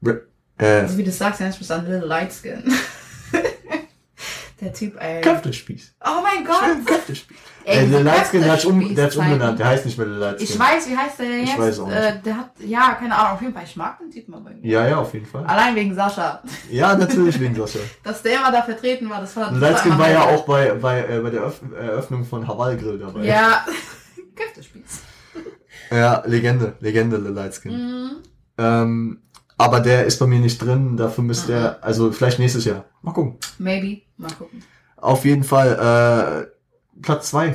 Rip. 0.04 0.28
Äh, 0.58 0.80
Also 0.80 0.98
wie 0.98 1.04
du 1.04 1.12
sagst, 1.12 1.40
ja, 1.40 1.48
ich 1.48 1.58
bin 1.58 1.70
ein 1.70 1.84
Little 1.86 2.06
Lightskin. 2.08 2.62
Der 4.60 4.72
Typ, 4.74 5.00
ey. 5.00 5.22
Köftespieß. 5.22 5.94
Oh 6.04 6.22
mein 6.22 6.44
Gott. 6.44 6.86
Köftespieß. 6.86 7.36
Ey, 7.64 7.88
der 7.88 8.02
Lightskin, 8.02 8.42
der 8.42 8.52
hat 8.52 8.64
um, 8.64 8.94
der 8.94 9.10
zeigen. 9.10 9.32
umbenannt. 9.32 9.58
Der 9.58 9.66
heißt 9.68 9.86
nicht 9.86 9.96
mehr 9.96 10.06
der 10.06 10.16
Lightskin. 10.16 10.48
Ich 10.48 10.58
weiß, 10.58 10.88
wie 10.88 10.96
heißt 10.96 11.18
der 11.18 11.26
denn 11.26 11.42
Ich 11.42 11.48
jetzt? 11.48 11.58
weiß 11.58 11.78
auch 11.80 11.86
nicht. 11.86 11.96
Äh, 11.96 12.20
der 12.24 12.36
hat, 12.36 12.50
ja, 12.58 12.94
keine 12.94 13.16
Ahnung, 13.16 13.32
auf 13.32 13.40
jeden 13.42 13.54
Fall, 13.54 13.64
ich 13.64 13.76
mag 13.76 13.98
den 13.98 14.10
Typen 14.10 14.34
aber 14.34 14.50
irgendwie. 14.50 14.68
Ja, 14.68 14.86
ja, 14.86 14.96
auf 14.98 15.14
jeden 15.14 15.26
Fall. 15.26 15.44
Allein 15.46 15.74
wegen 15.74 15.94
Sascha. 15.94 16.42
Ja, 16.70 16.94
natürlich 16.96 17.38
wegen 17.40 17.54
Sascha. 17.54 17.78
Dass 18.02 18.22
der 18.22 18.36
immer 18.36 18.52
da 18.52 18.62
vertreten 18.62 19.08
war, 19.08 19.20
das 19.20 19.36
war... 19.36 19.50
immer 19.50 19.98
war 19.98 20.10
ja 20.10 20.22
auch 20.24 20.44
bei, 20.44 20.72
bei, 20.72 21.06
äh, 21.06 21.20
bei 21.20 21.30
der 21.30 21.42
Öff 21.42 21.60
Eröffnung 21.74 22.24
von 22.24 22.46
Haval 22.46 22.76
Grill 22.76 22.98
dabei. 22.98 23.24
Ja. 23.24 23.64
Köftespieß. 24.36 25.02
Ja, 25.90 26.22
Legende, 26.26 26.74
Legende, 26.80 27.22
The 27.22 27.30
Lightskin. 27.30 27.72
Mhm. 27.72 28.10
Ähm, 28.58 29.22
aber 29.60 29.80
der 29.80 30.06
ist 30.06 30.18
bei 30.18 30.26
mir 30.26 30.38
nicht 30.38 30.56
drin, 30.62 30.96
dafür 30.96 31.22
müsste 31.22 31.52
er, 31.52 31.84
also 31.84 32.10
vielleicht 32.12 32.38
nächstes 32.38 32.64
Jahr. 32.64 32.86
Mal 33.02 33.12
gucken. 33.12 33.36
Maybe. 33.58 34.00
Mal 34.16 34.32
gucken. 34.32 34.64
Auf 34.96 35.26
jeden 35.26 35.44
Fall, 35.44 36.48
äh, 36.48 37.02
Platz 37.02 37.28
zwei. 37.28 37.54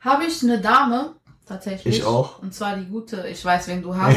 Habe 0.00 0.24
ich 0.26 0.44
eine 0.44 0.60
Dame, 0.60 1.16
tatsächlich. 1.44 1.98
Ich 1.98 2.04
auch. 2.04 2.38
Und 2.38 2.54
zwar 2.54 2.76
die 2.76 2.86
gute, 2.86 3.26
ich 3.26 3.44
weiß, 3.44 3.66
wen 3.66 3.82
du 3.82 3.96
hast. 3.96 4.16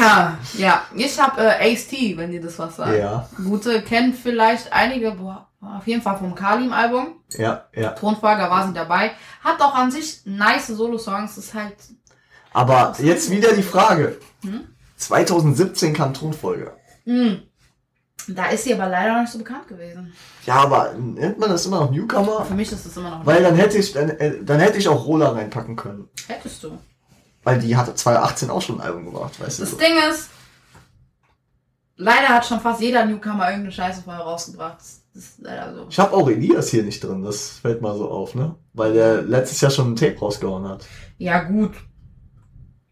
ja, 0.00 0.36
ja, 0.58 0.82
ich 0.96 1.20
habe 1.20 1.42
äh, 1.42 1.72
Ace 1.72 1.86
T, 1.86 2.16
wenn 2.16 2.32
dir 2.32 2.40
das 2.40 2.58
was 2.58 2.74
sagt. 2.74 2.98
Ja. 2.98 3.28
Gute, 3.36 3.80
kennen 3.82 4.12
vielleicht 4.12 4.72
einige, 4.72 5.12
boah, 5.12 5.46
Auf 5.60 5.86
jeden 5.86 6.02
Fall 6.02 6.18
vom 6.18 6.34
Kalim-Album. 6.34 7.20
Ja, 7.38 7.66
ja. 7.72 7.90
Thronfolger 7.92 8.50
war 8.50 8.66
sie 8.66 8.72
dabei. 8.72 9.12
Hat 9.44 9.60
auch 9.60 9.76
an 9.76 9.92
sich 9.92 10.22
nice 10.24 10.66
Solo-Songs. 10.66 11.38
Ist 11.38 11.54
halt. 11.54 11.76
Aber 12.52 12.94
jetzt 12.98 13.30
wieder 13.30 13.52
die 13.52 13.62
Frage. 13.62 14.18
Hm? 14.42 14.66
2017 15.00 15.94
kam 15.94 16.14
Thronfolger. 16.14 16.76
Mh. 17.04 17.38
Da 18.28 18.46
ist 18.50 18.64
sie 18.64 18.74
aber 18.74 18.88
leider 18.88 19.14
noch 19.14 19.22
nicht 19.22 19.32
so 19.32 19.38
bekannt 19.38 19.66
gewesen. 19.66 20.12
Ja, 20.44 20.56
aber 20.56 20.92
nennt 20.92 21.38
man 21.38 21.48
das 21.48 21.66
immer 21.66 21.80
noch 21.80 21.90
Newcomer? 21.90 22.44
Für 22.44 22.54
mich 22.54 22.70
ist 22.70 22.84
es 22.84 22.96
immer 22.96 23.10
noch. 23.10 23.26
Weil 23.26 23.42
dann 23.42 23.54
hätte 23.54 23.78
ich, 23.78 23.92
dann, 23.92 24.10
äh, 24.10 24.44
dann 24.44 24.60
hätte 24.60 24.78
ich 24.78 24.88
auch 24.88 25.06
Rola 25.06 25.30
reinpacken 25.30 25.74
können. 25.74 26.08
Hättest 26.26 26.62
du. 26.62 26.78
Weil 27.42 27.58
die 27.58 27.76
hatte 27.76 27.94
2018 27.94 28.50
auch 28.50 28.60
schon 28.60 28.80
ein 28.80 28.86
Album 28.86 29.06
gemacht, 29.06 29.40
weißt 29.40 29.60
du? 29.60 29.64
Das. 29.64 29.76
Ding 29.78 29.94
ist, 30.10 30.28
leider 31.96 32.28
hat 32.28 32.44
schon 32.44 32.60
fast 32.60 32.82
jeder 32.82 33.06
Newcomer 33.06 33.46
irgendeine 33.46 33.72
Scheiße 33.72 34.02
vorher 34.02 34.22
rausgebracht. 34.22 34.78
Das 34.80 35.00
das 35.14 35.24
ist 35.24 35.40
leider 35.40 35.74
so. 35.74 35.86
Ich 35.88 35.98
habe 35.98 36.14
auch 36.14 36.28
Elias 36.28 36.68
hier 36.68 36.84
nicht 36.84 37.02
drin, 37.02 37.22
das 37.22 37.58
fällt 37.58 37.82
mal 37.82 37.96
so 37.96 38.08
auf, 38.08 38.34
ne? 38.34 38.54
Weil 38.74 38.92
der 38.92 39.22
letztes 39.22 39.60
Jahr 39.60 39.70
schon 39.70 39.92
ein 39.92 39.96
Tape 39.96 40.18
rausgehauen 40.18 40.68
hat. 40.68 40.86
Ja, 41.18 41.42
gut. 41.42 41.72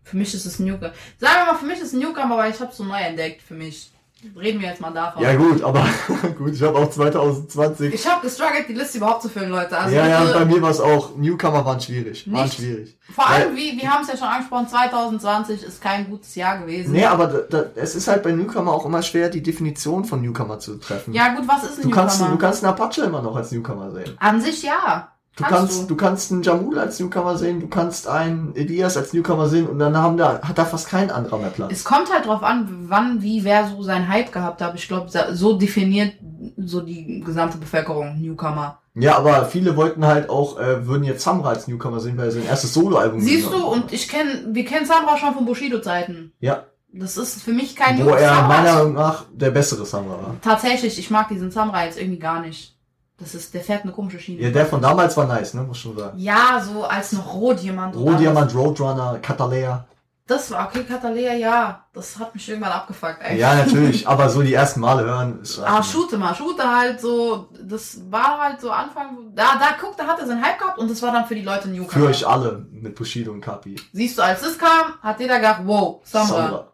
Für 0.08 0.16
mich 0.16 0.32
ist 0.34 0.46
es 0.46 0.58
ein 0.58 0.64
Newcomer. 0.64 0.92
Sagen 1.18 1.34
wir 1.44 1.52
mal, 1.52 1.58
für 1.58 1.66
mich 1.66 1.78
ist 1.78 1.88
es 1.88 1.92
ein 1.92 2.00
Newcomer, 2.00 2.34
aber 2.34 2.48
ich 2.48 2.58
habe 2.60 2.72
so 2.74 2.82
neu 2.84 2.98
entdeckt 2.98 3.42
für 3.42 3.54
mich. 3.54 3.92
Reden 4.36 4.60
wir 4.60 4.70
jetzt 4.70 4.80
mal 4.80 4.90
davon. 4.90 5.22
Ja 5.22 5.36
gut, 5.36 5.62
aber 5.62 5.86
gut, 6.38 6.52
ich 6.52 6.60
habe 6.62 6.76
auch 6.76 6.90
2020. 6.90 7.94
Ich 7.94 8.04
habe 8.04 8.20
gestruggelt, 8.26 8.68
die 8.68 8.72
Liste 8.72 8.98
überhaupt 8.98 9.22
zu 9.22 9.28
füllen, 9.28 9.50
Leute. 9.50 9.78
Also 9.78 9.94
ja, 9.94 10.08
ja, 10.08 10.24
bei 10.32 10.44
mir 10.44 10.60
war 10.60 10.70
es 10.70 10.80
auch. 10.80 11.14
Newcomer 11.16 11.64
waren 11.64 11.80
schwierig. 11.80 12.28
Waren 12.32 12.42
Nicht? 12.42 12.56
schwierig. 12.56 12.98
vor 13.14 13.28
allem, 13.28 13.54
wie, 13.54 13.80
wir 13.80 13.88
haben 13.88 14.02
es 14.02 14.08
ja 14.08 14.16
schon 14.16 14.26
angesprochen, 14.26 14.68
2020 14.68 15.62
ist 15.62 15.80
kein 15.80 16.10
gutes 16.10 16.34
Jahr 16.34 16.58
gewesen. 16.58 16.92
Nee, 16.94 17.04
aber 17.04 17.28
da, 17.28 17.38
da, 17.42 17.70
es 17.76 17.94
ist 17.94 18.08
halt 18.08 18.24
bei 18.24 18.32
Newcomer 18.32 18.72
auch 18.72 18.86
immer 18.86 19.02
schwer, 19.02 19.28
die 19.28 19.42
Definition 19.42 20.04
von 20.04 20.20
Newcomer 20.20 20.58
zu 20.58 20.80
treffen. 20.80 21.14
Ja, 21.14 21.34
gut, 21.34 21.46
was 21.46 21.62
ist 21.62 21.76
ein 21.78 21.82
du 21.82 21.88
Newcomer? 21.90 22.06
kannst, 22.08 22.20
du 22.20 22.38
kannst 22.38 22.64
einen 22.64 22.72
Apache 22.72 23.02
immer 23.02 23.22
noch 23.22 23.36
als 23.36 23.52
Newcomer 23.52 23.92
sehen. 23.92 24.16
An 24.18 24.40
sich 24.40 24.64
ja. 24.64 25.12
Du 25.38 25.44
Kannst 25.44 25.56
kannst, 25.58 25.82
du. 25.82 25.86
du. 25.86 25.96
kannst 25.96 26.32
einen 26.32 26.42
Jamul 26.42 26.78
als 26.78 26.98
Newcomer 27.00 27.38
sehen, 27.38 27.60
du 27.60 27.68
kannst 27.68 28.08
einen 28.08 28.54
Elias 28.56 28.96
als 28.96 29.12
Newcomer 29.12 29.48
sehen 29.48 29.66
und 29.68 29.78
dann 29.78 29.96
haben 29.96 30.16
da, 30.16 30.40
hat 30.42 30.58
da 30.58 30.64
fast 30.64 30.88
kein 30.88 31.10
anderer 31.10 31.38
mehr 31.38 31.50
Platz. 31.50 31.70
Es 31.72 31.84
kommt 31.84 32.12
halt 32.12 32.26
drauf 32.26 32.42
an, 32.42 32.68
wann, 32.88 33.22
wie, 33.22 33.44
wer 33.44 33.68
so 33.68 33.82
seinen 33.82 34.08
Hype 34.08 34.32
gehabt 34.32 34.60
hat. 34.60 34.74
Ich 34.74 34.88
glaube, 34.88 35.08
so 35.32 35.56
definiert 35.56 36.14
so 36.56 36.80
die 36.80 37.20
gesamte 37.20 37.56
Bevölkerung 37.58 38.20
Newcomer. 38.20 38.78
Ja, 38.94 39.16
aber 39.16 39.44
viele 39.44 39.76
wollten 39.76 40.04
halt 40.04 40.28
auch, 40.28 40.58
äh, 40.58 40.86
würden 40.88 41.04
jetzt 41.04 41.22
Samra 41.22 41.50
als 41.50 41.68
Newcomer 41.68 42.00
sehen, 42.00 42.18
weil 42.18 42.26
er 42.26 42.32
sein 42.32 42.46
erstes 42.46 42.74
Soloalbum 42.74 43.20
Siehst 43.20 43.46
du, 43.46 43.50
gemacht 43.50 43.66
hat. 43.66 43.72
und 43.84 43.92
ich 43.92 44.08
kenne, 44.08 44.30
wir 44.48 44.64
kennen 44.64 44.86
Samra 44.86 45.16
schon 45.18 45.34
von 45.34 45.46
Bushido-Zeiten. 45.46 46.32
Ja, 46.40 46.64
Das 46.92 47.16
ist 47.16 47.42
für 47.42 47.52
mich 47.52 47.76
kein 47.76 48.04
wo 48.04 48.08
er 48.10 48.42
meiner 48.42 48.74
Meinung 48.74 48.94
nach 48.94 49.24
der 49.32 49.50
bessere 49.52 49.86
Samra 49.86 50.10
war. 50.14 50.36
Tatsächlich, 50.42 50.98
ich 50.98 51.10
mag 51.10 51.28
diesen 51.28 51.52
Samra 51.52 51.84
jetzt 51.84 51.98
irgendwie 52.00 52.18
gar 52.18 52.40
nicht. 52.40 52.74
Das 53.18 53.34
ist, 53.34 53.52
der 53.52 53.62
fährt 53.62 53.82
eine 53.82 53.92
komische 53.92 54.20
Schiene. 54.20 54.42
Ja, 54.42 54.50
der 54.50 54.64
von 54.66 54.80
damals 54.80 55.16
war 55.16 55.26
nice, 55.26 55.54
ne, 55.54 55.62
muss 55.62 55.78
schon 55.78 55.96
sagen. 55.96 56.16
Ja, 56.18 56.62
so 56.64 56.84
als 56.84 57.12
noch 57.12 57.34
Rohdiamant. 57.34 57.96
Rohdiamant, 57.96 58.54
Roadrunner, 58.54 59.18
Katalea. 59.20 59.86
Das 60.28 60.50
war, 60.50 60.66
okay, 60.66 60.84
Katalea, 60.84 61.32
ja. 61.34 61.84
Das 61.94 62.18
hat 62.18 62.34
mich 62.34 62.46
irgendwann 62.48 62.70
abgefuckt, 62.70 63.16
ey. 63.22 63.38
Ja, 63.38 63.54
natürlich, 63.54 64.06
aber 64.06 64.28
so 64.28 64.42
die 64.42 64.52
ersten 64.52 64.80
Male 64.80 65.02
hören 65.02 65.40
ist 65.40 65.58
Ah, 65.58 65.82
Shooter 65.82 66.18
mal, 66.18 66.34
Shooter 66.34 66.76
halt 66.76 67.00
so, 67.00 67.48
das 67.60 67.98
war 68.10 68.38
halt 68.38 68.60
so 68.60 68.70
Anfang, 68.70 69.32
da, 69.34 69.54
da 69.58 69.70
guck, 69.80 69.96
da 69.96 70.06
hat 70.06 70.20
er 70.20 70.26
seinen 70.26 70.44
Hype 70.44 70.58
gehabt 70.58 70.78
und 70.78 70.90
das 70.90 71.00
war 71.02 71.12
dann 71.12 71.24
für 71.24 71.34
die 71.34 71.42
Leute 71.42 71.68
Newcomer. 71.70 71.90
Für 72.04 72.06
euch 72.10 72.26
alle 72.26 72.66
mit 72.70 72.94
Bushido 72.94 73.32
und 73.32 73.40
Kapi. 73.40 73.76
Siehst 73.92 74.18
du, 74.18 74.22
als 74.22 74.42
das 74.42 74.58
kam, 74.58 74.92
hat 75.02 75.18
jeder 75.18 75.36
gedacht, 75.36 75.62
wow, 75.64 76.02
Samra, 76.04 76.26
Samra. 76.26 76.72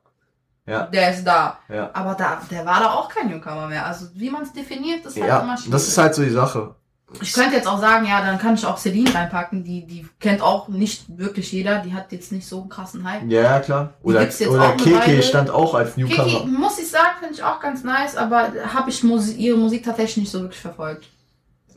Ja, 0.67 0.87
der 0.87 1.11
ist 1.11 1.25
da. 1.25 1.59
ja. 1.69 1.91
Aber 1.93 2.15
da, 2.15 2.41
der 2.51 2.65
war 2.65 2.81
da 2.81 2.91
auch 2.95 3.09
kein 3.09 3.29
Newcomer 3.29 3.67
mehr. 3.67 3.85
Also, 3.85 4.07
wie 4.15 4.31
man 4.31 4.43
es 4.43 4.53
definiert, 4.53 5.05
ist 5.05 5.17
halt 5.21 5.27
immer 5.27 5.29
Ja, 5.53 5.57
schwierig. 5.57 5.71
das 5.73 5.89
ist 5.89 5.99
halt 5.99 6.15
so 6.15 6.23
die 6.23 6.31
Sache. 6.31 6.75
Ich 7.21 7.33
könnte 7.33 7.55
jetzt 7.55 7.69
auch 7.69 7.79
sagen, 7.79 8.07
ja, 8.07 8.21
dann 8.25 8.39
kann 8.39 8.55
ich 8.55 8.67
auch 8.67 8.77
Celine 8.79 9.15
reinpacken, 9.15 9.63
die, 9.63 9.87
die 9.87 10.09
kennt 10.19 10.41
auch 10.43 10.67
nicht 10.69 11.05
wirklich 11.17 11.53
jeder, 11.53 11.79
die 11.79 11.93
hat 11.95 12.11
jetzt 12.11 12.33
nicht 12.33 12.47
so 12.49 12.63
einen 12.63 12.69
krassen 12.71 13.09
Hype. 13.09 13.31
Ja, 13.31 13.61
klar. 13.61 13.93
Oder, 14.03 14.27
oder 14.49 14.73
Keke 14.77 15.23
stand 15.23 15.51
auch 15.51 15.75
als 15.75 15.97
Newcomer. 15.97 16.25
Kiki, 16.25 16.47
muss 16.47 16.79
ich 16.79 16.91
sagen, 16.91 17.11
finde 17.21 17.35
ich 17.35 17.43
auch 17.45 17.61
ganz 17.61 17.85
nice, 17.85 18.17
aber 18.17 18.49
habe 18.73 18.91
ich 18.91 19.05
Musi 19.05 19.35
ihre 19.35 19.57
Musik 19.57 19.85
tatsächlich 19.85 20.17
nicht 20.17 20.33
so 20.33 20.41
wirklich 20.41 20.61
verfolgt. 20.61 21.07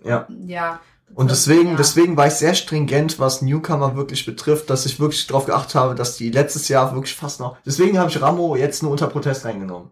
Ja. 0.04 0.26
Ja. 0.46 0.80
Und 1.18 1.32
deswegen, 1.32 1.70
ja. 1.70 1.76
deswegen 1.76 2.16
war 2.16 2.28
ich 2.28 2.34
sehr 2.34 2.54
stringent, 2.54 3.18
was 3.18 3.42
Newcomer 3.42 3.96
wirklich 3.96 4.24
betrifft, 4.28 4.70
dass 4.70 4.86
ich 4.86 5.00
wirklich 5.00 5.26
darauf 5.26 5.48
geachtet 5.48 5.74
habe, 5.74 5.96
dass 5.96 6.16
die 6.16 6.30
letztes 6.30 6.68
Jahr 6.68 6.94
wirklich 6.94 7.16
fast 7.16 7.40
noch. 7.40 7.58
Deswegen 7.66 7.98
habe 7.98 8.12
ich 8.12 8.22
Ramo 8.22 8.56
jetzt 8.56 8.84
nur 8.84 8.92
unter 8.92 9.08
Protest 9.08 9.44
reingenommen. 9.44 9.90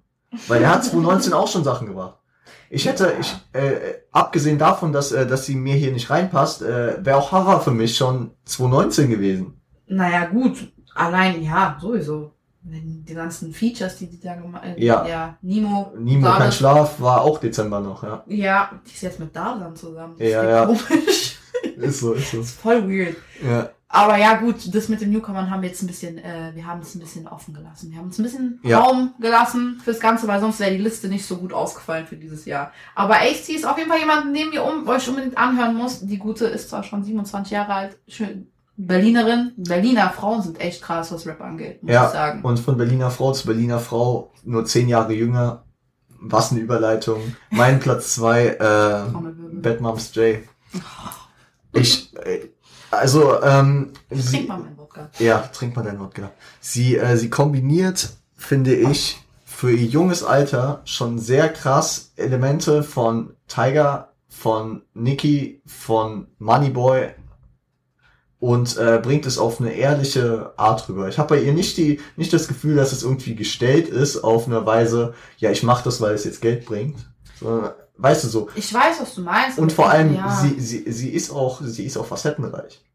Weil 0.48 0.62
er 0.62 0.70
hat 0.70 0.86
2019 0.86 1.34
auch 1.34 1.48
schon 1.48 1.64
Sachen 1.64 1.88
gemacht. 1.88 2.20
Ich 2.70 2.86
hätte, 2.86 3.12
ich, 3.20 3.36
äh, 3.54 4.04
abgesehen 4.12 4.60
davon, 4.60 4.94
dass, 4.94 5.12
äh, 5.14 5.26
dass 5.26 5.48
sie 5.48 5.56
mir 5.56 5.74
hier 5.74 5.92
nicht 5.92 6.12
reinpasst, 6.12 6.62
äh, 6.62 7.04
wäre 7.04 7.18
auch 7.18 7.32
Hara 7.32 7.60
für 7.60 7.72
mich 7.72 7.98
schon 7.98 8.30
2019 8.46 9.10
gewesen. 9.10 9.60
Naja, 9.88 10.26
gut. 10.26 10.72
Allein, 10.94 11.42
ja, 11.42 11.76
sowieso. 11.82 12.35
Wenn 12.68 13.06
Die 13.06 13.14
ganzen 13.14 13.54
Features, 13.54 13.98
die 13.98 14.08
die 14.10 14.20
da 14.20 14.34
gemacht 14.36 14.64
haben. 14.64 14.82
Ja. 14.82 15.06
ja. 15.08 15.38
Nimo. 15.42 15.94
Nimo 15.98 16.28
kein 16.32 16.52
Schlaf 16.52 17.00
war 17.00 17.22
auch 17.22 17.38
Dezember 17.40 17.80
noch, 17.80 18.02
ja. 18.04 18.24
Ja, 18.28 18.72
die 18.88 18.92
ist 18.94 19.02
jetzt 19.04 19.20
mit 19.20 19.36
Dardan 19.36 19.76
zusammen. 19.76 20.16
Das 20.18 20.28
Ja, 20.30 20.42
ist 20.42 20.50
ja. 20.50 20.66
Komisch. 20.66 21.38
Ist 21.78 22.00
so, 22.00 22.14
ist 22.14 22.32
so. 22.32 22.40
ist 22.40 22.52
voll 22.60 22.88
weird. 22.90 23.18
Ja, 23.44 23.70
Aber 23.90 24.18
ja, 24.18 24.36
gut, 24.36 24.74
das 24.74 24.88
mit 24.88 25.02
den 25.02 25.12
Newcomern 25.12 25.50
haben 25.50 25.62
wir 25.62 25.70
jetzt 25.70 25.82
ein 25.82 25.88
bisschen, 25.88 26.18
äh, 26.20 26.52
wir 26.54 26.66
haben 26.66 26.80
es 26.80 26.96
ein 26.96 27.00
bisschen 27.00 27.28
offen 27.28 27.54
gelassen. 27.54 27.92
Wir 27.92 27.98
haben 27.98 28.06
uns 28.06 28.18
ein 28.20 28.24
bisschen 28.24 28.60
Ja. 28.64 28.80
Raum 28.80 29.14
gelassen 29.20 29.82
fürs 29.84 30.00
Ganze, 30.00 30.28
weil 30.28 30.40
sonst 30.40 30.60
wäre 30.60 30.72
die 30.72 30.78
Liste 30.82 31.08
nicht 31.10 31.26
so 31.26 31.38
gut 31.38 31.52
ausgefallen 31.54 32.06
für 32.08 32.16
dieses 32.18 32.46
Jahr. 32.46 32.72
Aber 32.94 33.16
Ace 33.20 33.46
T 33.46 33.54
ist 33.54 33.66
auf 33.66 33.78
jeden 33.78 33.90
Fall 33.90 34.00
jemand, 34.00 34.36
den 34.36 34.54
ihr 34.54 34.64
um, 34.64 34.88
euch 34.88 35.08
unbedingt 35.10 35.38
anhören 35.38 35.76
muss. 35.76 36.06
Die 36.06 36.18
gute 36.20 36.46
ist 36.46 36.70
zwar 36.70 36.84
schon 36.84 37.04
27 37.04 37.52
Jahre 37.52 37.74
alt, 37.74 37.98
schön 38.08 38.48
Berlinerin. 38.78 39.54
Berliner 39.58 40.10
Frauen 40.10 40.42
sind 40.42 40.60
echt 40.60 40.82
krass, 40.82 41.12
was 41.12 41.26
Rap 41.26 41.42
angeht, 41.42 41.82
muss 41.82 41.92
Ja, 41.94 42.06
ich 42.08 42.12
sagen. 42.12 42.42
und 42.44 42.60
von 42.60 42.78
Berliner 42.78 43.10
Frau 43.12 43.32
zu 43.32 43.46
Berliner 43.48 43.80
Frau, 43.80 44.32
nur 44.44 44.66
zehn 44.66 44.88
Jahre 44.90 45.14
jünger. 45.14 45.64
Was 46.28 46.52
eine 46.52 46.62
Überleitung. 46.62 47.36
Mein 47.52 47.80
Platz 47.80 48.16
zwei, 48.16 48.48
äh. 48.48 49.04
Bad 49.62 49.80
Moms 49.82 50.14
J. 50.16 50.40
Ich, 51.74 52.16
äh, 52.18 52.50
also, 52.92 53.42
ähm, 53.44 53.92
Trink 54.10 54.22
sie, 54.22 54.42
mal 54.44 54.60
meinen 54.60 54.78
Wodka. 54.78 55.10
ja, 55.20 55.40
trink 55.54 55.76
mal 55.76 55.84
dein 55.84 56.00
Wodka. 56.00 56.32
Sie, 56.60 56.98
äh, 56.98 57.18
sie 57.18 57.30
kombiniert, 57.30 58.10
finde 58.36 58.74
ich, 58.74 59.20
für 59.46 59.72
ihr 59.72 59.86
junges 59.86 60.24
Alter 60.24 60.82
schon 60.86 61.20
sehr 61.20 61.50
krass 61.50 62.12
Elemente 62.16 62.82
von 62.84 63.36
Tiger, 63.48 64.14
von 64.28 64.82
Nicki, 64.94 65.62
von 65.66 66.28
Moneyboy 66.40 67.10
und 68.46 68.78
äh, 68.78 69.00
bringt 69.02 69.26
es 69.26 69.40
auf 69.40 69.60
eine 69.60 69.74
ehrliche 69.74 70.52
Art 70.56 70.88
rüber. 70.88 71.08
Ich 71.08 71.18
habe 71.18 71.30
bei 71.30 71.42
ihr 71.42 71.52
nicht 71.52 71.78
die 71.78 72.00
nicht 72.16 72.32
das 72.32 72.48
Gefühl, 72.48 72.76
dass 72.76 72.92
es 72.92 73.02
irgendwie 73.02 73.34
gestellt 73.34 73.88
ist 73.88 74.24
auf 74.24 74.46
eine 74.46 74.68
Weise, 74.68 75.16
ja, 75.40 75.50
ich 75.50 75.64
mache 75.64 75.84
das, 75.84 76.00
weil 76.00 76.14
es 76.14 76.26
jetzt 76.26 76.42
Geld 76.42 76.64
bringt, 76.64 76.96
sondern 77.40 77.72
weißt 77.98 78.24
du 78.24 78.28
so. 78.28 78.50
Ich 78.54 78.72
weiß, 78.72 79.02
was 79.02 79.16
du 79.16 79.22
meinst. 79.22 79.58
Und 79.58 79.74
vor 79.74 79.90
allem 79.90 80.14
ja. 80.14 80.30
sie 80.30 80.60
sie 80.60 80.92
sie 80.92 81.10
ist 81.10 81.32
auch 81.32 81.60
sie 81.64 81.88
ist 81.88 81.98
auch 81.98 82.06
facettenreich. 82.06 82.86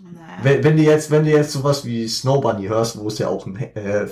Naja. 0.00 0.38
Wenn, 0.42 0.64
wenn 0.64 0.76
du 0.76 0.82
jetzt, 0.82 1.12
wenn 1.12 1.24
du 1.24 1.30
jetzt 1.30 1.52
sowas 1.52 1.84
wie 1.84 2.08
Snow 2.08 2.40
Bunny 2.40 2.66
hörst, 2.66 2.98
wo 2.98 3.06
es 3.06 3.18
ja 3.18 3.28
auch 3.28 3.46
ein 3.46 3.56
äh, 3.56 4.08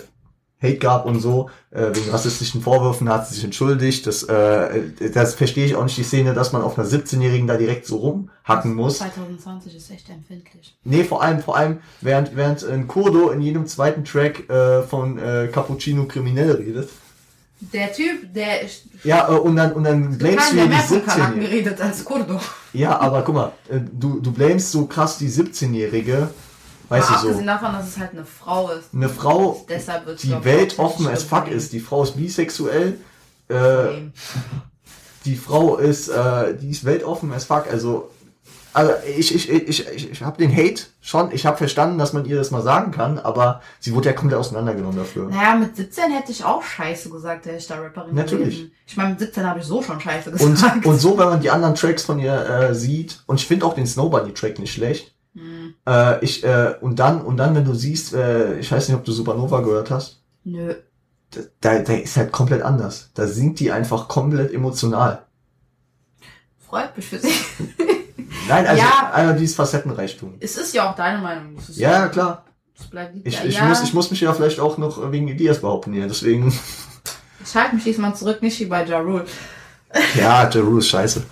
Hate 0.63 0.79
gab 0.79 1.05
und 1.05 1.21
so, 1.21 1.51
äh, 1.71 1.95
wegen 1.95 2.11
rassistischen 2.11 2.63
Vorwürfen 2.63 3.09
hat 3.11 3.29
sie 3.29 3.35
sich 3.35 3.45
entschuldigt. 3.45 4.07
Das, 4.07 4.23
äh, 4.23 4.85
das 5.13 5.35
verstehe 5.35 5.67
ich 5.67 5.77
auch 5.77 5.85
nicht 5.85 5.99
die 5.99 6.03
Szene, 6.03 6.33
dass 6.33 6.53
man 6.53 6.63
auf 6.63 6.79
einer 6.79 6.89
17-Jährigen 6.89 7.47
da 7.47 7.57
direkt 7.57 7.87
so 7.87 7.97
rumhacken 7.99 8.75
muss. 8.75 8.99
2020 8.99 9.77
ist 9.77 9.91
echt 9.91 10.09
empfindlich. 10.09 10.75
Nee, 10.85 11.05
vor 11.05 11.23
allem, 11.23 11.41
vor 11.41 11.57
allem, 11.57 11.79
während, 12.01 12.35
während 12.37 12.65
ein 12.65 12.87
Kurdo 12.89 13.31
in 13.31 13.43
jedem 13.43 13.67
zweiten 13.67 14.05
Track 14.05 14.49
äh, 14.49 14.83
von 14.83 15.19
äh, 15.19 15.49
Cappuccino 15.53 16.05
Kriminell 16.07 16.53
redet. 16.53 16.89
Der 17.61 17.93
Typ, 17.93 18.33
der 18.35 18.61
Ja, 19.05 19.29
äh, 19.31 19.39
und 19.39 19.57
dann, 19.57 19.73
und 19.73 19.85
dann 19.85 20.17
blamest 20.19 20.53
du 20.53 20.57
ja 20.57 20.67
mehr 20.67 20.79
die 20.79 20.85
von 20.89 21.05
Kanaken 21.05 21.35
17-Jährige. 21.41 21.63
geredet 21.63 21.81
als 21.83 22.05
Kurdo. 22.05 22.41
Ja, 22.73 22.99
aber 22.99 23.23
guck 23.23 23.35
mal, 23.35 23.53
äh, 23.69 23.79
du, 23.93 24.21
du 24.21 24.33
blamest 24.33 24.73
so 24.73 24.87
krass 24.87 25.19
die 25.19 25.29
17-Jährige, 25.31 26.29
weißt 26.89 27.09
Aber 27.09 27.17
du 27.17 27.21
so. 27.23 27.27
abgesehen 27.29 27.47
davon, 27.47 27.73
dass 27.73 27.89
es 27.89 27.99
halt 27.99 28.13
eine 28.13 28.25
Frau 28.25 28.71
ist. 28.71 28.89
Eine 28.95 29.09
Frau, 29.09 29.65
Deshalb 29.69 30.07
wird 30.07 30.23
die 30.23 30.45
Welt 30.45 30.79
offen 30.79 31.07
as 31.09 31.23
fuck 31.23 31.49
ist. 31.49 31.73
Die 31.73 31.81
Frau 31.81 32.03
ist 32.03 32.17
bisexuell. 32.17 32.99
Äh, 33.49 33.55
die 35.25 35.37
Frau 35.37 35.77
ist, 35.77 36.09
äh, 36.09 36.55
die 36.57 36.71
ist 36.71 36.85
weltoffen 36.85 37.33
as 37.33 37.45
fuck. 37.45 37.67
Also, 37.71 38.11
also 38.73 38.93
ich, 39.17 39.35
ich, 39.35 39.51
ich, 39.51 39.89
ich, 39.89 40.11
ich 40.11 40.23
habe 40.23 40.37
den 40.39 40.55
Hate 40.55 40.83
schon. 41.01 41.33
Ich 41.33 41.47
habe 41.47 41.57
verstanden, 41.57 41.99
dass 41.99 42.13
man 42.13 42.27
ihr 42.27 42.37
das 42.37 42.51
mal 42.51 42.63
sagen 42.63 42.93
kann, 42.93 43.19
aber 43.19 43.63
sie 43.81 43.95
wurde 43.95 44.11
ja 44.11 44.13
komplett 44.13 44.39
auseinandergenommen 44.39 44.99
dafür. 44.99 45.29
Naja, 45.31 45.55
mit 45.57 45.75
17 45.75 46.11
hätte 46.13 46.31
ich 46.31 46.45
auch 46.45 46.63
Scheiße 46.63 47.09
gesagt, 47.11 47.47
der 47.47 47.57
ich 47.57 47.67
da 47.67 47.77
Rapperin 47.81 48.15
Natürlich. 48.15 48.57
gewesen. 48.57 48.73
Ich 48.87 48.97
meine, 48.97 49.11
mit 49.11 49.21
17 49.21 49.47
habe 49.49 49.61
ich 49.61 49.65
so 49.65 49.83
schon 49.83 49.99
Scheiße 50.01 50.31
Und, 50.31 50.39
gesagt. 50.53 50.85
und 50.87 50.99
so, 51.01 51.17
wenn 51.19 51.29
man 51.29 51.41
die 51.41 51.51
anderen 51.51 51.75
Tracks 51.75 52.03
von 52.05 52.19
ihr 52.19 52.35
äh, 52.49 52.75
sieht, 52.75 53.23
und 53.27 53.41
ich 53.41 53.47
finde 53.47 53.65
auch 53.67 53.75
den 53.75 53.87
Snow 53.87 54.11
Bunny 54.11 54.33
Track 54.35 54.59
nicht 54.59 54.75
schlecht. 54.75 55.13
Hm, 55.37 55.75
Äh, 55.87 56.25
ich, 56.25 56.43
äh, 56.45 56.75
und 56.81 56.99
dann, 56.99 57.21
und 57.21 57.37
dann, 57.37 57.55
wenn 57.55 57.65
du 57.65 57.75
siehst, 57.75 58.15
äh, 58.15 58.59
ich 58.59 58.73
weiß 58.73 58.89
nicht, 58.89 58.97
ob 58.97 59.05
du 59.05 59.13
Supernova 59.13 59.61
gehört 59.61 59.91
hast, 59.91 60.23
nö. 60.45 60.75
da, 61.61 61.79
da 61.81 61.93
ist 61.93 62.17
halt 62.17 62.33
komplett 62.33 62.63
anders. 62.63 63.11
Da 63.15 63.27
singt 63.27 63.61
die 63.61 63.71
einfach 63.71 64.09
komplett 64.09 64.53
emotional. 64.53 65.25
Freut 66.69 66.97
mich 66.97 67.07
für 67.07 67.19
sie. 67.19 67.29
Nein, 68.49 68.67
also 68.67 68.83
Ja. 68.83 69.11
einer 69.13 69.35
dieses 69.35 69.55
Facettenreichtum. 69.57 70.35
es 70.41 70.57
ist 70.57 70.75
ja 70.75 70.91
auch 70.91 70.97
deine 70.97 71.19
Meinung. 71.21 71.57
Ist 71.57 71.77
Ja, 71.77 72.09
klar. 72.09 72.45
Ich, 73.25 73.35
ja, 73.35 73.45
ich, 73.45 73.55
ja, 73.57 73.65
muss, 73.65 73.83
ich 73.83 73.95
muss 73.95 74.11
mich 74.11 74.21
ja 74.21 74.33
vielleicht 74.35 74.61
auch 74.61 74.77
noch 74.79 75.11
wegen 75.11 75.29
Elias 75.29 75.61
behaupten 75.61 75.93
hier. 75.95 76.07
Deswegen, 76.09 76.53
ich 77.45 77.55
halte 77.55 77.75
mich 77.75 77.85
diesmal 77.85 78.15
zurück, 78.15 78.43
nicht 78.43 78.59
wie 78.61 78.67
bei 78.67 78.85
Ja 78.85 79.01
Rule. 79.01 79.25
ja, 80.15 80.49
Jeru 80.51 80.79
ist 80.79 80.89
scheiße. 80.89 81.23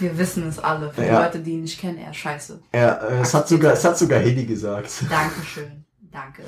Wir 0.00 0.16
wissen 0.18 0.48
es 0.48 0.58
alle. 0.58 0.92
Für 0.92 1.00
die 1.02 1.06
Ja. 1.08 1.24
Leute, 1.24 1.38
die 1.40 1.52
ihn 1.52 1.62
nicht 1.62 1.80
kennen, 1.80 1.98
er 1.98 2.10
ist 2.10 2.16
scheiße. 2.16 2.60
Er, 2.72 3.00
äh, 3.10 3.20
es, 3.20 3.34
hat 3.34 3.48
sogar, 3.48 3.72
es 3.72 3.84
hat 3.84 3.98
sogar 3.98 4.18
Hedy 4.20 4.44
gesagt. 4.46 4.90
Dankeschön. 5.08 5.84
Danke. 6.10 6.42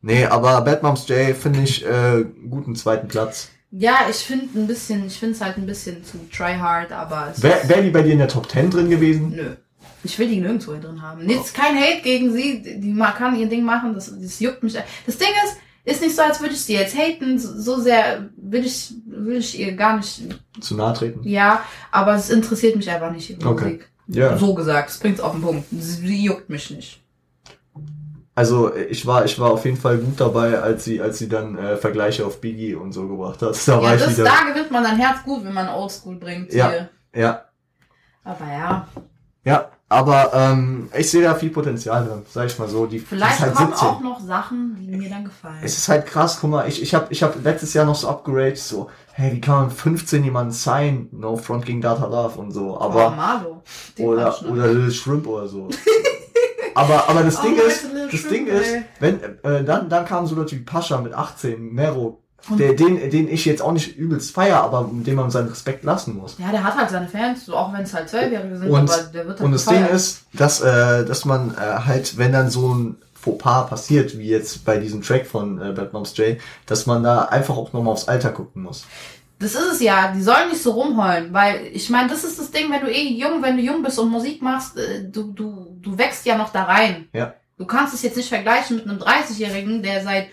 Nee, 0.00 0.26
aber 0.26 0.60
Bad 0.62 0.82
Moms 0.82 1.06
J 1.08 1.36
finde 1.36 1.60
ich 1.60 1.84
äh, 1.86 2.24
guten 2.48 2.74
zweiten 2.74 3.08
Platz. 3.08 3.50
Ja, 3.70 4.00
ich 4.10 4.16
finde 4.16 4.58
ein 4.58 4.66
bisschen, 4.66 5.06
ich 5.06 5.18
finde 5.18 5.34
es 5.34 5.40
halt 5.40 5.56
ein 5.56 5.66
bisschen 5.66 6.04
zu 6.04 6.18
tryhard, 6.30 6.92
aber 6.92 7.32
Wäre 7.36 7.60
ist, 7.60 7.68
wär 7.68 7.82
die 7.82 7.90
bei 7.90 8.02
dir 8.02 8.12
in 8.12 8.18
der 8.18 8.28
Top 8.28 8.50
10 8.50 8.70
drin 8.70 8.90
gewesen? 8.90 9.30
nö. 9.30 9.56
Ich 10.04 10.18
will 10.18 10.28
die 10.28 10.40
nirgendwo 10.40 10.72
drin 10.74 11.00
haben. 11.00 11.28
Jetzt 11.28 11.54
kein 11.54 11.76
Hate 11.76 12.02
gegen 12.02 12.32
sie, 12.32 12.60
die 12.62 12.94
kann 13.16 13.36
ihr 13.36 13.48
Ding 13.48 13.64
machen, 13.64 13.94
das, 13.94 14.12
das 14.20 14.40
juckt 14.40 14.62
mich. 14.62 14.74
Das 15.06 15.16
Ding 15.16 15.28
ist, 15.44 15.56
ist 15.84 16.00
nicht 16.00 16.14
so, 16.14 16.22
als 16.22 16.40
würde 16.40 16.54
ich 16.54 16.60
sie 16.60 16.74
jetzt 16.74 16.96
haten, 16.96 17.38
so 17.38 17.80
sehr 17.80 18.28
will 18.36 18.64
ich, 18.64 18.94
will 19.06 19.38
ich 19.38 19.58
ihr 19.58 19.72
gar 19.74 19.96
nicht, 19.96 20.22
Zu 20.60 20.76
nahe 20.76 20.94
treten? 20.94 21.22
ja, 21.24 21.62
aber 21.90 22.14
es 22.14 22.30
interessiert 22.30 22.76
mich 22.76 22.88
einfach 22.90 23.10
nicht, 23.10 23.30
ihre 23.30 23.48
Okay. 23.48 23.64
Musik. 23.64 23.88
Ja. 24.08 24.36
So 24.36 24.54
gesagt, 24.54 24.90
es 24.90 24.98
bringt's 24.98 25.20
auf 25.20 25.32
den 25.32 25.42
Punkt. 25.42 25.66
Sie, 25.70 26.24
juckt 26.24 26.48
mich 26.50 26.70
nicht. 26.70 27.00
Also 28.34 28.74
ich 28.74 29.06
war, 29.06 29.24
ich 29.26 29.38
war 29.38 29.50
auf 29.50 29.64
jeden 29.64 29.76
Fall 29.76 29.98
gut 29.98 30.18
dabei, 30.18 30.58
als 30.58 30.84
sie, 30.84 31.00
als 31.02 31.18
sie 31.18 31.28
dann 31.28 31.58
äh, 31.58 31.76
Vergleiche 31.76 32.24
auf 32.24 32.40
Biggie 32.40 32.74
und 32.74 32.92
so 32.92 33.06
gebracht 33.06 33.42
hat. 33.42 33.56
Da 33.68 33.82
war 33.82 33.90
ja, 33.90 33.96
ich 33.96 34.02
das, 34.02 34.14
wieder. 34.16 34.24
da 34.24 34.50
gewinnt 34.52 34.70
man 34.70 34.84
sein 34.84 34.96
Herz 34.96 35.22
gut, 35.22 35.44
wenn 35.44 35.52
man 35.52 35.68
Oldschool 35.68 36.16
bringt. 36.16 36.52
Ja. 36.52 36.70
Hier. 36.70 36.88
Ja, 37.14 37.44
Aber 38.24 38.46
ja, 38.50 38.88
ja. 39.44 39.70
Aber 39.92 40.32
ähm, 40.34 40.88
ich 40.96 41.10
sehe 41.10 41.22
da 41.22 41.34
viel 41.34 41.50
Potenzial 41.50 42.04
drin, 42.06 42.22
sag 42.32 42.46
ich 42.46 42.58
mal 42.58 42.68
so. 42.68 42.86
Die, 42.86 42.98
vielleicht 42.98 43.34
ist 43.34 43.40
halt 43.42 43.54
kommen 43.54 43.68
17. 43.72 43.88
auch 43.88 44.00
noch 44.00 44.20
Sachen, 44.20 44.76
die 44.80 44.96
mir 44.96 45.10
dann 45.10 45.24
gefallen. 45.24 45.58
Es 45.62 45.76
ist 45.76 45.88
halt 45.88 46.06
krass, 46.06 46.38
guck 46.40 46.50
mal, 46.50 46.66
ich, 46.68 46.80
ich 46.82 46.94
habe 46.94 47.06
ich 47.10 47.22
hab 47.22 47.42
letztes 47.44 47.74
Jahr 47.74 47.84
noch 47.84 47.94
so 47.94 48.08
upgraded, 48.08 48.58
so, 48.58 48.88
hey, 49.12 49.32
wie 49.32 49.40
kann 49.40 49.54
man 49.56 49.70
15 49.70 50.24
jemanden 50.24 50.52
sein? 50.52 51.08
No 51.12 51.36
Front 51.36 51.66
gegen 51.66 51.80
Data 51.80 52.06
Love 52.06 52.38
und 52.40 52.50
so. 52.52 52.76
oh, 52.76 52.80
Aber 52.80 53.10
Marlo. 53.10 53.62
Den 53.98 54.06
oder, 54.08 54.34
oder 54.50 54.72
Lil 54.72 54.90
Shrimp 54.90 55.26
oder 55.26 55.46
so. 55.46 55.68
aber, 56.74 57.08
aber 57.08 57.22
das 57.22 57.38
Oh, 57.38 57.42
Ding 57.42 57.56
ist, 57.56 57.84
das 58.10 58.20
Shrimp, 58.20 58.28
Ding 58.30 58.46
ist, 58.46 58.72
ey. 58.72 58.84
wenn, 59.00 59.20
äh, 59.42 59.64
dann, 59.64 59.88
dann 59.88 60.04
kamen 60.06 60.26
so 60.26 60.34
Leute 60.34 60.56
wie 60.56 60.60
Pascha 60.60 61.00
mit 61.00 61.12
18, 61.12 61.72
Mero, 61.72 62.21
der, 62.50 62.74
den, 62.74 63.10
den 63.10 63.28
ich 63.28 63.44
jetzt 63.44 63.62
auch 63.62 63.72
nicht 63.72 63.96
übelst 63.96 64.32
feier, 64.34 64.62
aber 64.62 64.90
dem 64.92 65.14
man 65.14 65.30
seinen 65.30 65.48
Respekt 65.48 65.84
lassen 65.84 66.16
muss. 66.16 66.36
Ja, 66.38 66.50
der 66.50 66.64
hat 66.64 66.76
halt 66.76 66.90
seine 66.90 67.08
Fans, 67.08 67.46
so 67.46 67.56
auch 67.56 67.72
wenn 67.72 67.82
es 67.82 67.94
halt 67.94 68.08
Zwölfjährige 68.08 68.58
sind, 68.58 68.70
Und- 68.70 68.90
aber 68.90 69.02
der 69.04 69.26
wird 69.26 69.38
halt 69.38 69.40
Und 69.46 69.52
das 69.52 69.64
gefeiert. 69.64 69.88
Ding 69.88 69.96
ist, 69.96 70.22
dass, 70.32 70.60
äh, 70.60 71.04
dass 71.04 71.24
man 71.24 71.54
äh, 71.54 71.60
halt, 71.86 72.18
wenn 72.18 72.32
dann 72.32 72.50
so 72.50 72.74
ein 72.74 72.96
Fauxpas 73.14 73.68
passiert, 73.70 74.18
wie 74.18 74.28
jetzt 74.28 74.64
bei 74.64 74.78
diesem 74.78 75.02
Track 75.02 75.26
von 75.26 75.60
äh, 75.62 75.72
Bad 75.72 75.92
Moms 75.92 76.16
J, 76.16 76.38
dass 76.66 76.86
man 76.86 77.02
da 77.04 77.26
einfach 77.26 77.56
auch 77.56 77.72
nochmal 77.72 77.92
aufs 77.92 78.08
Alter 78.08 78.30
gucken 78.30 78.62
muss. 78.62 78.84
Das 79.38 79.54
ist 79.54 79.72
es 79.74 79.80
ja, 79.80 80.12
die 80.12 80.22
sollen 80.22 80.48
nicht 80.50 80.62
so 80.62 80.72
rumheulen, 80.72 81.32
weil 81.32 81.66
ich 81.72 81.90
meine, 81.90 82.08
das 82.08 82.22
ist 82.24 82.38
das 82.38 82.50
Ding, 82.50 82.70
wenn 82.70 82.80
du 82.80 82.90
eh 82.90 83.08
jung, 83.08 83.42
wenn 83.42 83.56
du 83.56 83.62
jung 83.62 83.82
bist 83.82 83.98
und 83.98 84.10
Musik 84.10 84.40
machst, 84.42 84.76
äh, 84.76 85.04
du, 85.08 85.32
du, 85.32 85.76
du 85.80 85.96
wächst 85.98 86.26
ja 86.26 86.36
noch 86.36 86.50
da 86.50 86.64
rein. 86.64 87.06
Ja. 87.12 87.34
Du 87.58 87.66
kannst 87.66 87.94
es 87.94 88.02
jetzt 88.02 88.16
nicht 88.16 88.28
vergleichen 88.28 88.76
mit 88.76 88.88
einem 88.88 88.98
30-Jährigen, 88.98 89.82
der 89.82 90.02
seit 90.02 90.26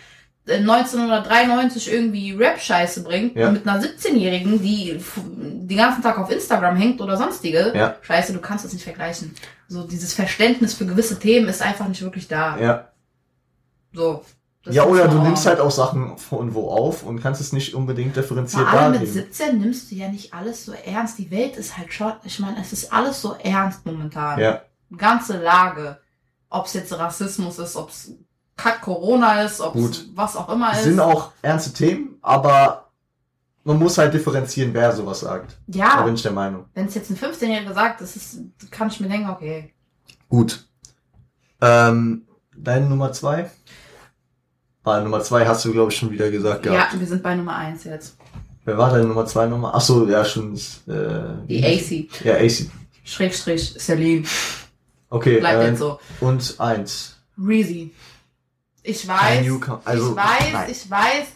1993 0.49 1.91
irgendwie 1.91 2.33
Rap-Scheiße 2.33 3.03
bringt, 3.03 3.35
Ja. 3.35 3.51
mit 3.51 3.67
einer 3.67 3.81
17-Jährigen, 3.81 4.61
die 4.61 4.99
den 5.15 5.77
ganzen 5.77 6.01
Tag 6.01 6.17
auf 6.17 6.31
Instagram 6.31 6.75
hängt 6.75 6.99
oder 7.01 7.17
sonstige 7.17 7.71
Ja. 7.75 7.95
Scheiße, 8.01 8.33
du 8.33 8.39
kannst 8.39 8.65
es 8.65 8.73
nicht 8.73 8.83
vergleichen. 8.83 9.33
So, 9.67 9.83
dieses 9.83 10.13
Verständnis 10.13 10.73
für 10.73 10.85
gewisse 10.85 11.19
Themen 11.19 11.47
ist 11.47 11.61
einfach 11.61 11.87
nicht 11.87 12.01
wirklich 12.01 12.27
da. 12.27 12.57
Ja. 12.57 12.87
So. 13.93 14.23
Das 14.63 14.75
ja, 14.75 14.83
oder 14.83 15.07
du 15.07 15.21
nimmst 15.21 15.45
halt 15.45 15.61
auch 15.61 15.71
Sachen 15.71 16.17
von 16.17 16.53
wo 16.53 16.69
auf 16.69 17.03
und 17.03 17.21
kannst 17.21 17.39
es 17.39 17.53
nicht 17.53 17.73
unbedingt 17.73 18.15
differenziert 18.17 18.67
Vor 18.67 18.77
allem 18.77 18.91
mit 18.91 19.01
darlegen. 19.01 19.13
17 19.13 19.57
nimmst 19.59 19.89
du 19.89 19.95
ja 19.95 20.09
nicht 20.09 20.33
alles 20.33 20.65
so 20.65 20.73
ernst. 20.73 21.17
Die 21.17 21.31
Welt 21.31 21.55
ist 21.55 21.77
halt 21.77 21.93
schon, 21.93 22.11
ich 22.25 22.39
meine, 22.39 22.59
es 22.59 22.73
ist 22.73 22.91
alles 22.91 23.21
so 23.21 23.35
ernst 23.41 23.85
momentan. 23.85 24.37
Ja, 24.39 24.61
Ganze 24.97 25.41
Lage. 25.41 25.99
Ob 26.49 26.65
es 26.65 26.73
jetzt 26.73 26.91
Rassismus 26.97 27.57
ist, 27.59 27.75
ob 27.77 27.89
es 27.89 28.11
Kack 28.61 28.81
Corona 28.81 29.43
ist, 29.43 29.61
ob 29.61 29.75
was 30.15 30.35
auch 30.35 30.49
immer 30.49 30.71
es 30.71 30.79
ist. 30.79 30.83
sind 30.85 30.99
auch 30.99 31.31
ernste 31.41 31.71
Themen, 31.71 32.17
aber 32.21 32.89
man 33.63 33.77
muss 33.79 33.97
halt 33.97 34.13
differenzieren, 34.13 34.73
wer 34.73 34.91
sowas 34.91 35.21
sagt. 35.21 35.57
Da 35.67 35.79
ja, 35.79 36.01
bin 36.01 36.15
ich 36.15 36.21
der 36.23 36.31
Meinung. 36.31 36.65
wenn 36.73 36.87
es 36.87 36.95
jetzt 36.95 37.09
ein 37.09 37.17
15-Jähriger 37.17 37.73
sagt, 37.73 38.01
das 38.01 38.15
ist, 38.15 38.39
kann 38.71 38.89
ich 38.89 38.99
mir 38.99 39.07
denken, 39.07 39.29
okay. 39.29 39.73
Gut. 40.27 40.65
Ähm, 41.61 42.25
deine 42.55 42.87
Nummer 42.87 43.11
zwei? 43.13 43.49
Ah, 44.83 45.01
Nummer 45.01 45.21
zwei 45.21 45.45
hast 45.45 45.63
du, 45.65 45.71
glaube 45.71 45.91
ich, 45.91 45.97
schon 45.99 46.09
wieder 46.09 46.31
gesagt 46.31 46.63
gehabt. 46.63 46.93
Ja, 46.93 46.99
wir 46.99 47.05
sind 47.05 47.21
bei 47.21 47.35
Nummer 47.35 47.55
1 47.55 47.83
jetzt. 47.83 48.17
Wer 48.65 48.77
war 48.77 48.89
deine 48.89 49.05
Nummer 49.05 49.25
zwei 49.27 49.45
Nummer? 49.45 49.71
Ach 49.75 49.81
so, 49.81 50.07
ja, 50.07 50.25
schon. 50.25 50.55
Äh, 50.87 51.45
Die 51.47 51.63
AC. 51.63 52.23
Ja, 52.25 52.35
AC. 52.35 52.71
Schrägstrich 53.03 53.75
Celine. 53.77 54.25
Okay, 55.11 55.39
Bleibt 55.39 55.61
äh, 55.63 55.67
jetzt 55.69 55.79
so. 55.79 55.99
und 56.21 56.55
eins. 56.59 57.17
Reezy. 57.37 57.93
Ich 58.89 59.07
weiß. 59.07 59.45
Also, 59.85 60.11
ich 60.11 60.15
weiß, 60.15 60.53
nein. 60.53 60.69
ich 60.71 60.89
weiß, 60.89 61.27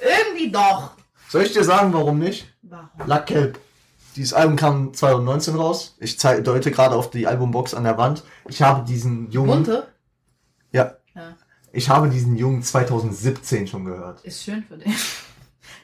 irgendwie 0.00 0.50
doch. 0.50 0.92
Soll 1.28 1.42
ich 1.42 1.52
dir 1.52 1.64
sagen, 1.64 1.92
warum 1.92 2.18
nicht? 2.18 2.46
Warum? 2.62 2.88
Lack 3.04 3.26
Kelp. 3.26 3.58
Dieses 4.14 4.32
Album 4.32 4.56
kam 4.56 4.94
2019 4.94 5.56
raus. 5.56 5.96
Ich 5.98 6.16
deute 6.18 6.70
gerade 6.70 6.94
auf 6.94 7.10
die 7.10 7.26
Albumbox 7.26 7.74
an 7.74 7.84
der 7.84 7.98
Wand. 7.98 8.22
Ich 8.48 8.62
habe 8.62 8.84
diesen 8.84 9.30
Jungen. 9.30 9.64
Bunte 9.64 9.88
Ja. 10.70 10.94
Ja. 11.14 11.34
Ich 11.72 11.88
habe 11.88 12.08
diesen 12.08 12.36
Jungen 12.36 12.62
2017 12.62 13.66
schon 13.66 13.84
gehört. 13.84 14.20
ist 14.22 14.44
schön 14.44 14.64
für 14.64 14.76
dich. 14.76 14.94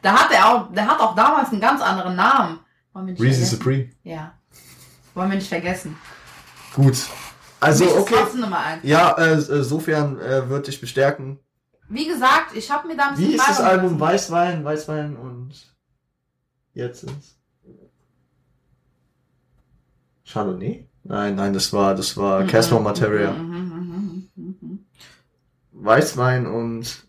Da 0.03 0.13
hat 0.13 0.31
er 0.31 0.55
auch, 0.55 0.73
der 0.73 0.87
hat 0.87 1.01
auch 1.01 1.17
damals 1.17 1.51
einen 1.51 1.61
ganz 1.61 1.81
anderen 1.81 2.15
Namen. 2.15 2.61
Reezy 2.95 3.17
vergessen. 3.17 3.45
Supreme. 3.47 3.91
Ja. 4.05 4.35
Wollen 5.15 5.31
wir 5.31 5.37
nicht 5.37 5.49
vergessen. 5.49 5.97
Gut. 6.75 6.97
Also, 7.67 7.85
okay. 7.99 8.15
trotzdem 8.19 8.41
Nummer 8.41 8.59
eins. 8.61 8.83
Ja, 8.85 9.13
äh, 9.19 9.33
äh, 9.35 9.63
sofern 9.63 10.19
äh, 10.21 10.49
würde 10.49 10.71
ich 10.71 10.81
bestärken. 10.81 11.39
Wie 11.89 12.07
gesagt, 12.07 12.55
ich 12.55 12.71
habe 12.71 12.89
mir 12.89 12.97
da 12.97 13.11
ein 13.11 13.19
Wie 13.19 13.25
bisschen 13.27 13.39
ist 13.41 13.49
das 13.49 13.61
Album? 13.61 13.99
Weißwein, 14.01 14.65
Weißwein 14.65 15.17
und 15.17 15.53
jetzt 16.75 17.05
ist 17.05 17.39
Chardonnay? 20.25 20.89
Nein, 21.05 21.37
nein, 21.37 21.53
das 21.53 21.73
war 21.73 21.95
das 21.95 22.17
war 22.17 22.43
Mhm, 22.43 22.47
Casper 22.49 22.79
mhm, 22.79 22.85
Materia. 22.85 23.33
mhm, 23.33 24.29
mhm, 24.35 24.57
mhm. 24.61 24.87
Weißwein 25.73 26.47
und 26.47 27.07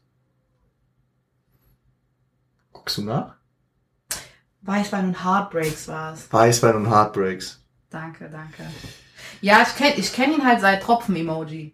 guckst 2.72 2.98
du 2.98 3.02
nach? 3.04 3.36
Weißwein 4.62 5.08
und 5.08 5.24
Heartbreaks 5.24 5.88
war 5.88 6.14
es. 6.14 6.32
Weißwein 6.32 6.76
und 6.76 6.90
Heartbreaks. 6.90 7.64
Danke, 7.90 8.30
danke. 8.30 8.64
Ja, 9.42 9.62
ich 9.64 9.76
kenn, 9.76 9.94
ich 9.98 10.14
kenn 10.14 10.34
ihn 10.34 10.46
halt 10.46 10.62
seit 10.62 10.82
Tropfen-Emoji. 10.84 11.74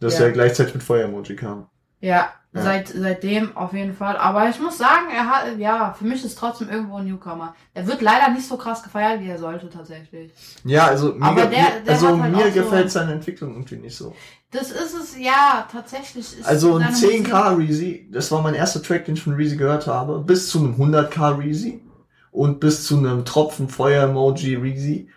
Dass 0.00 0.18
Ja. 0.18 0.26
er 0.26 0.32
gleichzeitig 0.32 0.74
mit 0.74 0.82
Feuer-Emoji 0.82 1.36
kam. 1.36 1.66
Ja, 2.00 2.30
Ja. 2.54 2.62
Seit, 2.62 2.88
seitdem 2.88 3.54
auf 3.58 3.74
jeden 3.74 3.92
Fall. 3.94 4.16
Aber 4.16 4.48
ich 4.48 4.58
muss 4.58 4.78
sagen, 4.78 5.08
er 5.14 5.26
hat, 5.28 5.58
ja, 5.58 5.92
für 5.92 6.06
mich 6.06 6.24
ist 6.24 6.38
trotzdem 6.38 6.70
irgendwo 6.70 6.96
ein 6.96 7.06
Newcomer. 7.06 7.54
Er 7.74 7.86
wird 7.86 8.00
leider 8.00 8.30
nicht 8.30 8.46
so 8.48 8.56
krass 8.56 8.82
gefeiert, 8.82 9.20
wie 9.20 9.28
er 9.28 9.38
sollte 9.38 9.68
tatsächlich. 9.68 10.32
Ja, 10.64 10.86
also 10.86 11.12
mir, 11.12 11.22
Aber 11.26 11.44
der- 11.46 11.80
der 11.84 11.92
also 11.94 12.18
halt 12.22 12.32
mir 12.32 12.38
auch 12.38 12.46
so- 12.46 12.52
gefällt 12.52 12.90
seine 12.90 13.12
Entwicklung 13.12 13.52
irgendwie 13.52 13.76
nicht 13.76 13.94
so. 13.96 14.14
Das 14.50 14.70
ist 14.70 14.94
es, 14.94 15.18
ja, 15.18 15.68
tatsächlich. 15.70 16.38
Ist 16.38 16.46
Also 16.46 16.76
ein 16.76 16.90
seine 16.94 16.96
10k 16.96 17.50
Musik- 17.50 17.68
Reezy, 17.68 18.08
das 18.10 18.32
war 18.32 18.40
mein 18.40 18.54
erster 18.54 18.82
Track, 18.82 19.04
den 19.04 19.14
ich 19.16 19.22
von 19.22 19.34
Reezy 19.34 19.56
gehört 19.58 19.86
habe, 19.86 20.18
bis 20.20 20.48
zu 20.48 20.58
einem 20.60 20.76
100k 20.78 21.32
Reezy 21.38 21.82
und 22.30 22.60
bis 22.60 22.86
zu 22.86 22.96
einem 22.96 23.26
Tropfen 23.26 23.68
Feuer 23.68 24.04
Emoji 24.04 24.54
Reezy. 24.54 25.10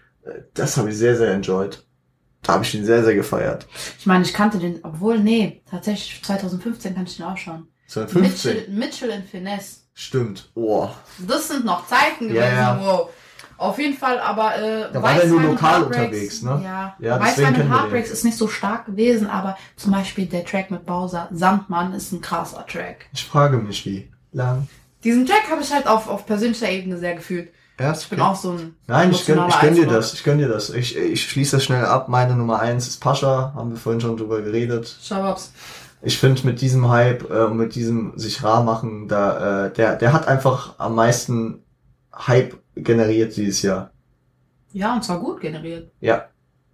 Das 0.54 0.78
habe 0.78 0.90
ich 0.90 0.98
sehr, 0.98 1.16
sehr 1.16 1.34
enjoyed. 1.34 1.84
Da 2.42 2.54
habe 2.54 2.64
ich 2.64 2.74
ihn 2.74 2.86
sehr, 2.86 3.04
sehr 3.04 3.16
gefeiert. 3.16 3.68
Ich 4.00 4.06
meine, 4.06 4.24
ich 4.24 4.34
kannte 4.34 4.58
den, 4.58 4.80
obwohl, 4.84 5.20
nee, 5.20 5.62
tatsächlich 5.70 6.24
2015 6.24 6.96
kannte 6.96 7.12
ich 7.12 7.18
den 7.18 7.26
auch 7.26 7.38
schon. 7.38 7.68
2015. 7.88 8.56
Mitchell, 8.56 8.74
Mitchell 8.74 9.10
in 9.10 9.24
Finesse. 9.24 9.82
Stimmt. 9.94 10.50
Oh. 10.56 10.90
Das 11.28 11.50
sind 11.50 11.66
noch 11.66 11.88
Zeiten 11.88 12.30
gewesen, 12.30 12.56
ja. 12.56 12.80
wo. 12.82 13.10
Auf 13.58 13.78
jeden 13.78 13.96
Fall, 13.96 14.20
aber 14.20 14.56
äh, 14.56 14.92
Da 14.92 15.04
war 15.04 15.14
der 15.14 15.28
nur 15.28 15.42
lokal 15.42 15.84
unterwegs, 15.84 16.42
ne? 16.42 16.62
Ja, 16.64 16.96
Ja, 16.98 17.20
Weißwein 17.20 17.62
und 17.62 17.70
Heartbreaks 17.70 18.10
ist 18.10 18.26
nicht 18.26 18.38
so 18.38 18.48
stark 18.48 18.88
gewesen, 18.88 19.28
aber 19.28 19.56
zum 19.76 19.92
Beispiel 19.92 20.26
der 20.26 20.44
Track 20.44 20.72
mit 20.72 20.88
Bowser, 20.88 21.30
Sandmann, 21.32 21.94
ist 21.94 22.12
ein 22.12 22.22
krasser 22.22 22.66
Track. 22.66 23.06
Ich 23.14 23.24
frage 23.24 23.58
mich, 23.58 23.86
wie 23.86 24.10
lang. 24.32 24.68
Diesen 25.04 25.28
Track 25.28 25.52
habe 25.52 25.62
ich 25.62 25.72
halt 25.72 25.86
auf, 25.86 26.08
auf 26.08 26.26
persönlicher 26.26 26.70
Ebene 26.72 26.98
sehr 26.98 27.14
gefühlt. 27.14 27.52
Erst 27.82 28.04
Ich 28.04 28.10
bin 28.10 28.22
auch 28.22 28.36
so 28.36 28.52
ein. 28.52 28.76
Nein, 28.88 29.12
ich 29.12 29.26
gönn, 29.26 29.42
ich 29.48 29.60
gönn 29.60 29.76
dir 29.76 29.88
das. 29.88 30.14
Ich 30.14 30.24
gönn 30.24 30.38
dir 30.38 30.48
das. 30.48 30.70
Ich, 30.70 30.96
ich 30.96 31.24
schließe 31.30 31.58
das 31.58 31.64
schnell 31.64 31.86
ab. 31.86 32.08
Meine 32.08 32.36
Nummer 32.36 32.60
eins 32.60 32.88
ist 32.88 33.00
Pascha. 33.00 33.54
Haben 33.56 33.72
wir 33.72 33.78
vorhin 33.78 34.02
schon 34.02 34.18
drüber 34.18 34.42
geredet. 34.42 34.96
Shababs. 35.02 35.52
Ich 36.04 36.18
finde 36.18 36.46
mit 36.46 36.62
diesem 36.62 36.90
Hype 36.90 37.30
äh, 37.30 37.44
und 37.44 37.58
mit 37.58 37.76
diesem 37.76 38.18
sich 38.18 38.44
rar 38.44 38.64
machen, 38.64 39.08
da, 39.08 39.66
äh, 39.66 39.74
der, 39.74 39.96
der 39.96 40.14
hat 40.14 40.28
einfach 40.28 40.76
am 40.80 40.96
meisten 40.96 41.64
Hype 42.14 42.58
generiert 42.76 43.36
dieses 43.36 43.62
Jahr. 43.62 43.92
Ja, 44.74 44.96
und 44.96 45.04
zwar 45.04 45.20
gut 45.20 45.42
generiert. 45.42 45.92
Ja. 46.00 46.26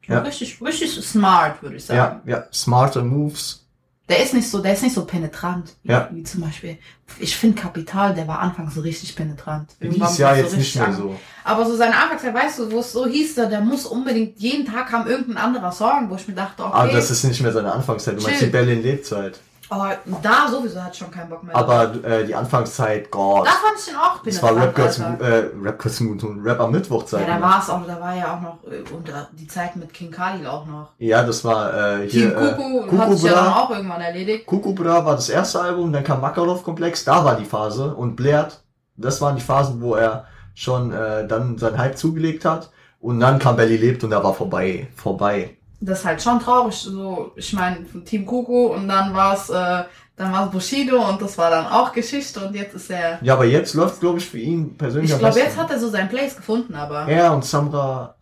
Ja. 0.07 0.19
Richtig, 0.19 0.61
richtig 0.61 0.93
smart, 1.03 1.61
würde 1.61 1.75
ich 1.75 1.85
sagen. 1.85 2.21
Ja, 2.25 2.37
ja, 2.37 2.43
smarter 2.53 3.03
Moves. 3.03 3.66
Der 4.09 4.23
ist 4.23 4.33
nicht 4.33 4.49
so, 4.49 4.59
der 4.59 4.73
ist 4.73 4.83
nicht 4.83 4.95
so 4.95 5.03
penetrant. 5.05 5.75
Wie, 5.83 5.91
Ja. 5.91 6.09
wie 6.13 6.23
zum 6.23 6.39
Beispiel, 6.41 6.77
ich 7.19 7.35
finde 7.35 7.61
Kapital, 7.61 8.13
der 8.15 8.25
war 8.27 8.39
anfangs 8.39 8.73
so 8.75 8.81
richtig 8.81 9.15
penetrant. 9.17 9.71
Irgendwann 9.81 10.07
Dieses 10.07 10.17
Jahr 10.19 10.31
wurde 10.31 10.41
jetzt 10.43 10.51
so 10.51 10.57
nicht 10.57 10.75
mehr 10.75 10.87
an- 10.87 10.95
so. 10.95 11.19
Aber 11.43 11.65
so 11.65 11.75
seine 11.75 11.95
Anfangszeit, 11.95 12.33
weißt 12.33 12.59
du, 12.59 12.71
wo 12.71 12.79
es 12.79 12.91
so 12.93 13.05
hieß, 13.05 13.35
der, 13.35 13.47
der 13.47 13.59
muss 13.61 13.85
unbedingt, 13.85 14.39
jeden 14.39 14.65
Tag 14.65 14.87
kam 14.89 15.07
irgendein 15.07 15.37
anderer 15.37 15.71
Song, 15.73 16.09
wo 16.09 16.15
ich 16.15 16.25
mir 16.27 16.35
dachte, 16.35 16.63
okay, 16.63 16.73
Aber 16.73 16.91
das 16.91 17.11
ist 17.11 17.23
nicht 17.25 17.41
mehr 17.41 17.51
seine 17.51 17.71
Anfangszeit. 17.73 18.17
Du 18.17 18.21
meinst 18.23 18.39
die 18.39 18.45
Chill. 18.45 18.51
Berlin-Lebzeit. 18.51 19.39
Aber 19.69 19.97
da 20.21 20.47
sowieso 20.49 20.81
hat 20.81 20.95
schon 20.95 21.11
keinen 21.11 21.29
Bock 21.29 21.43
mehr. 21.43 21.55
Aber 21.55 21.93
äh, 22.03 22.25
die 22.25 22.33
Anfangszeit, 22.33 23.11
Gott. 23.11 23.45
da 23.45 23.51
fand 23.51 23.77
ich 23.77 23.85
den 23.85 23.95
auch 23.95 24.23
Das 24.23 24.41
war 24.41 24.55
Rap 24.55 24.75
Girls, 24.75 24.99
äh, 24.99 25.49
Rap 25.61 25.79
Girls 25.79 25.99
Moon, 25.99 26.41
Rap 26.43 26.59
am 26.59 26.71
Mittwochzeit. 26.71 27.27
Ja, 27.27 27.35
da 27.35 27.41
war 27.41 27.59
es 27.61 27.69
auch, 27.69 27.85
da 27.85 27.99
war 27.99 28.15
ja 28.15 28.35
auch 28.35 28.41
noch, 28.41 28.63
äh, 28.71 28.83
und 28.93 29.09
da, 29.09 29.27
die 29.33 29.47
Zeit 29.47 29.75
mit 29.75 29.93
King 29.93 30.11
Khalil 30.11 30.47
auch 30.47 30.65
noch. 30.65 30.91
Ja, 30.99 31.23
das 31.23 31.43
war 31.43 31.99
äh, 31.99 32.09
hier. 32.09 32.37
äh, 32.37 32.53
Kuku 32.53 32.97
hat 32.97 33.11
sich 33.11 33.23
ja 33.23 33.33
dann 33.33 33.53
auch 33.53 33.69
irgendwann 33.69 34.01
erledigt. 34.01 34.45
Kuku 34.45 34.73
Bra 34.73 35.05
war 35.05 35.15
das 35.15 35.29
erste 35.29 35.59
Album, 35.59 35.91
dann 35.91 36.03
kam 36.03 36.21
Makarov 36.21 36.63
Komplex, 36.63 37.03
da 37.03 37.25
war 37.25 37.35
die 37.35 37.45
Phase. 37.45 37.93
Und 37.93 38.15
Blair, 38.15 38.47
das 38.95 39.19
waren 39.21 39.35
die 39.35 39.41
Phasen, 39.41 39.81
wo 39.81 39.95
er 39.95 40.25
schon 40.55 40.93
äh, 40.93 41.27
dann 41.27 41.57
seinen 41.57 41.77
Hype 41.77 41.97
zugelegt 41.97 42.45
hat. 42.45 42.71
Und 42.99 43.19
dann 43.19 43.37
kam 43.37 43.57
Belly 43.57 43.77
lebt 43.77 44.03
und 44.03 44.09
da 44.09 44.23
war 44.23 44.33
vorbei. 44.33 44.87
Vorbei. 44.95 45.56
Das 45.79 45.99
ist 45.99 46.05
halt 46.05 46.21
schon 46.21 46.39
traurig, 46.39 46.75
so, 46.75 47.31
ich 47.35 47.53
meine, 47.53 47.85
Team 48.05 48.25
Kuku 48.25 48.67
und 48.73 48.87
dann 48.87 49.13
war 49.13 49.35
es, 49.35 49.49
äh, 49.49 49.83
dann 50.15 50.31
war 50.33 50.45
es 50.47 50.51
Bushido 50.51 51.07
und 51.07 51.21
das 51.21 51.37
war 51.37 51.51
dann 51.51 51.67
auch 51.67 51.93
Geschichte 51.93 52.39
und 52.39 52.55
jetzt 52.55 52.73
ist 52.73 52.89
er, 52.89 53.19
Ja, 53.21 53.33
aber 53.33 53.45
jetzt 53.45 53.75
läuft, 53.75 53.99
glaube 53.99 54.17
ich, 54.17 54.27
für 54.27 54.39
ihn 54.39 54.75
persönlich 54.75 55.11
ich 55.11 55.19
glaube, 55.19 55.37
jetzt 55.37 55.55
hat 55.57 55.69
er 55.69 55.77
so 55.79 55.89
seinen 55.89 56.09
Place 56.09 56.35
gefunden, 56.35 56.73
aber. 56.73 57.07
Er 57.07 57.31
und 57.33 57.45
Samra, 57.45 58.15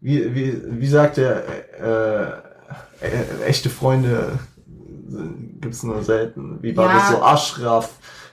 wie, 0.00 0.34
wie, 0.34 0.62
wie 0.80 0.88
sagt 0.88 1.18
er, 1.18 1.42
äh, 1.78 3.06
äh, 3.06 3.44
echte 3.46 3.68
Freunde 3.68 4.38
gibt's 5.60 5.82
nur 5.82 6.02
selten. 6.02 6.62
Wie 6.62 6.74
war 6.76 6.86
Ja. 6.86 6.94
das 6.94 7.08
so? 7.10 7.22
Ashraf, 7.22 7.90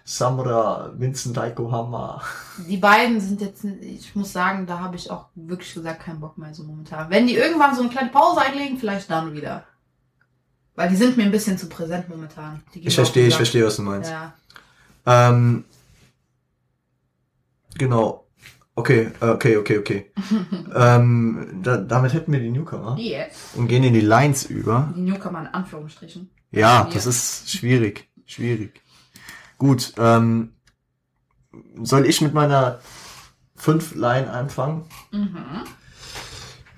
Samra, 0.10 0.92
Vincent 0.98 1.38
Heiko 1.38 1.72
Hammer. 1.72 2.24
Die 2.68 2.78
beiden 2.78 3.22
sind 3.22 3.42
jetzt, 3.42 3.64
ich 3.64 4.16
muss 4.16 4.34
sagen, 4.34 4.66
da 4.66 4.80
habe 4.80 4.96
ich 4.96 5.12
auch 5.12 5.28
wirklich 5.36 5.72
gesagt, 5.76 6.02
keinen 6.02 6.20
Bock 6.20 6.36
mehr 6.36 6.52
so 6.52 6.64
momentan. 6.64 7.12
Wenn 7.12 7.28
die 7.28 7.36
irgendwann 7.36 7.76
so 7.76 7.82
eine 7.82 7.92
kleine 7.92 8.10
Pause 8.10 8.42
einlegen, 8.42 8.80
vielleicht 8.80 9.12
dann 9.12 9.34
wieder. 9.34 9.66
Weil 10.74 10.90
die 10.90 10.96
sind 10.96 11.16
mir 11.16 11.26
ein 11.26 11.32
bisschen 11.32 11.60
zu 11.60 11.70
präsent 11.70 12.10
momentan. 12.10 12.64
Ich 12.74 12.96
verstehe, 12.96 13.28
ich 13.28 13.36
verstehe, 13.36 13.64
was 13.64 13.76
du 13.76 13.84
meinst. 13.84 14.10
Ja. 14.10 14.34
Ähm, 15.06 15.64
genau. 17.78 18.26
Okay, 18.74 19.12
äh, 19.22 19.26
okay, 19.28 19.58
okay, 19.58 19.78
okay. 19.78 20.12
ähm, 20.76 21.60
da, 21.62 21.78
damit 21.78 22.14
hätten 22.14 22.32
wir 22.32 22.40
die 22.40 22.50
Newcomer 22.50 22.98
Yes. 22.98 23.52
und 23.54 23.68
gehen 23.68 23.84
in 23.84 23.94
die 23.94 24.02
Lines 24.02 24.46
über. 24.46 24.92
Die 24.96 25.02
Newcomer 25.02 25.42
in 25.42 25.48
Anführungsstrichen. 25.48 26.32
Ja. 26.50 26.90
das 26.92 27.06
ist 27.06 27.52
schwierig. 27.52 28.10
Schwierig. 28.26 28.82
Gut, 29.60 29.94
ähm, 29.98 30.54
soll 31.84 32.06
ich 32.06 32.22
mit 32.22 32.34
meiner 32.34 32.80
5 33.58 33.94
Line 33.94 34.32
anfangen? 34.32 34.86
Mhm. 35.12 35.66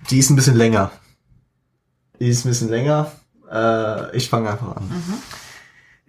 Die 0.09 0.17
ist 0.17 0.31
ein 0.31 0.35
bisschen 0.35 0.57
länger. 0.57 0.91
Die 2.19 2.27
ist 2.27 2.43
ein 2.43 2.49
bisschen 2.49 2.69
länger. 2.69 3.11
Äh, 3.49 4.17
ich 4.17 4.29
fange 4.29 4.49
einfach 4.49 4.75
an. 4.75 4.89
Mhm. 4.89 5.13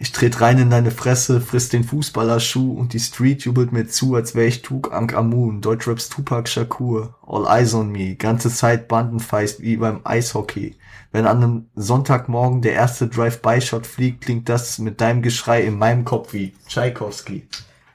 Ich 0.02 0.10
tret 0.10 0.40
rein 0.40 0.58
in 0.58 0.68
deine 0.68 0.90
Fresse, 0.90 1.40
friss 1.40 1.68
den 1.68 1.84
Fußballerschuh 1.84 2.72
und 2.72 2.92
die 2.92 2.98
Street 2.98 3.44
jubelt 3.44 3.70
mir 3.70 3.86
zu, 3.86 4.16
als 4.16 4.34
wär 4.34 4.48
ich 4.48 4.62
Tuk 4.62 4.92
Ankh 4.92 5.16
Amun, 5.16 5.60
Deutschraps 5.60 6.08
Tupac 6.08 6.48
Shakur, 6.48 7.14
All 7.24 7.46
Eyes 7.46 7.72
on 7.72 7.88
Me, 7.88 8.16
ganze 8.16 8.50
Zeit 8.52 8.88
Bandenfeist 8.88 9.60
wie 9.62 9.76
beim 9.76 10.00
Eishockey. 10.02 10.74
Wenn 11.12 11.24
an 11.24 11.36
einem 11.36 11.66
Sonntagmorgen 11.76 12.62
der 12.62 12.72
erste 12.72 13.06
Drive-By-Shot 13.06 13.86
fliegt, 13.86 14.24
klingt 14.24 14.48
das 14.48 14.80
mit 14.80 15.00
deinem 15.00 15.22
Geschrei 15.22 15.62
in 15.62 15.78
meinem 15.78 16.04
Kopf 16.04 16.32
wie 16.32 16.52
Tchaikovsky. 16.66 17.46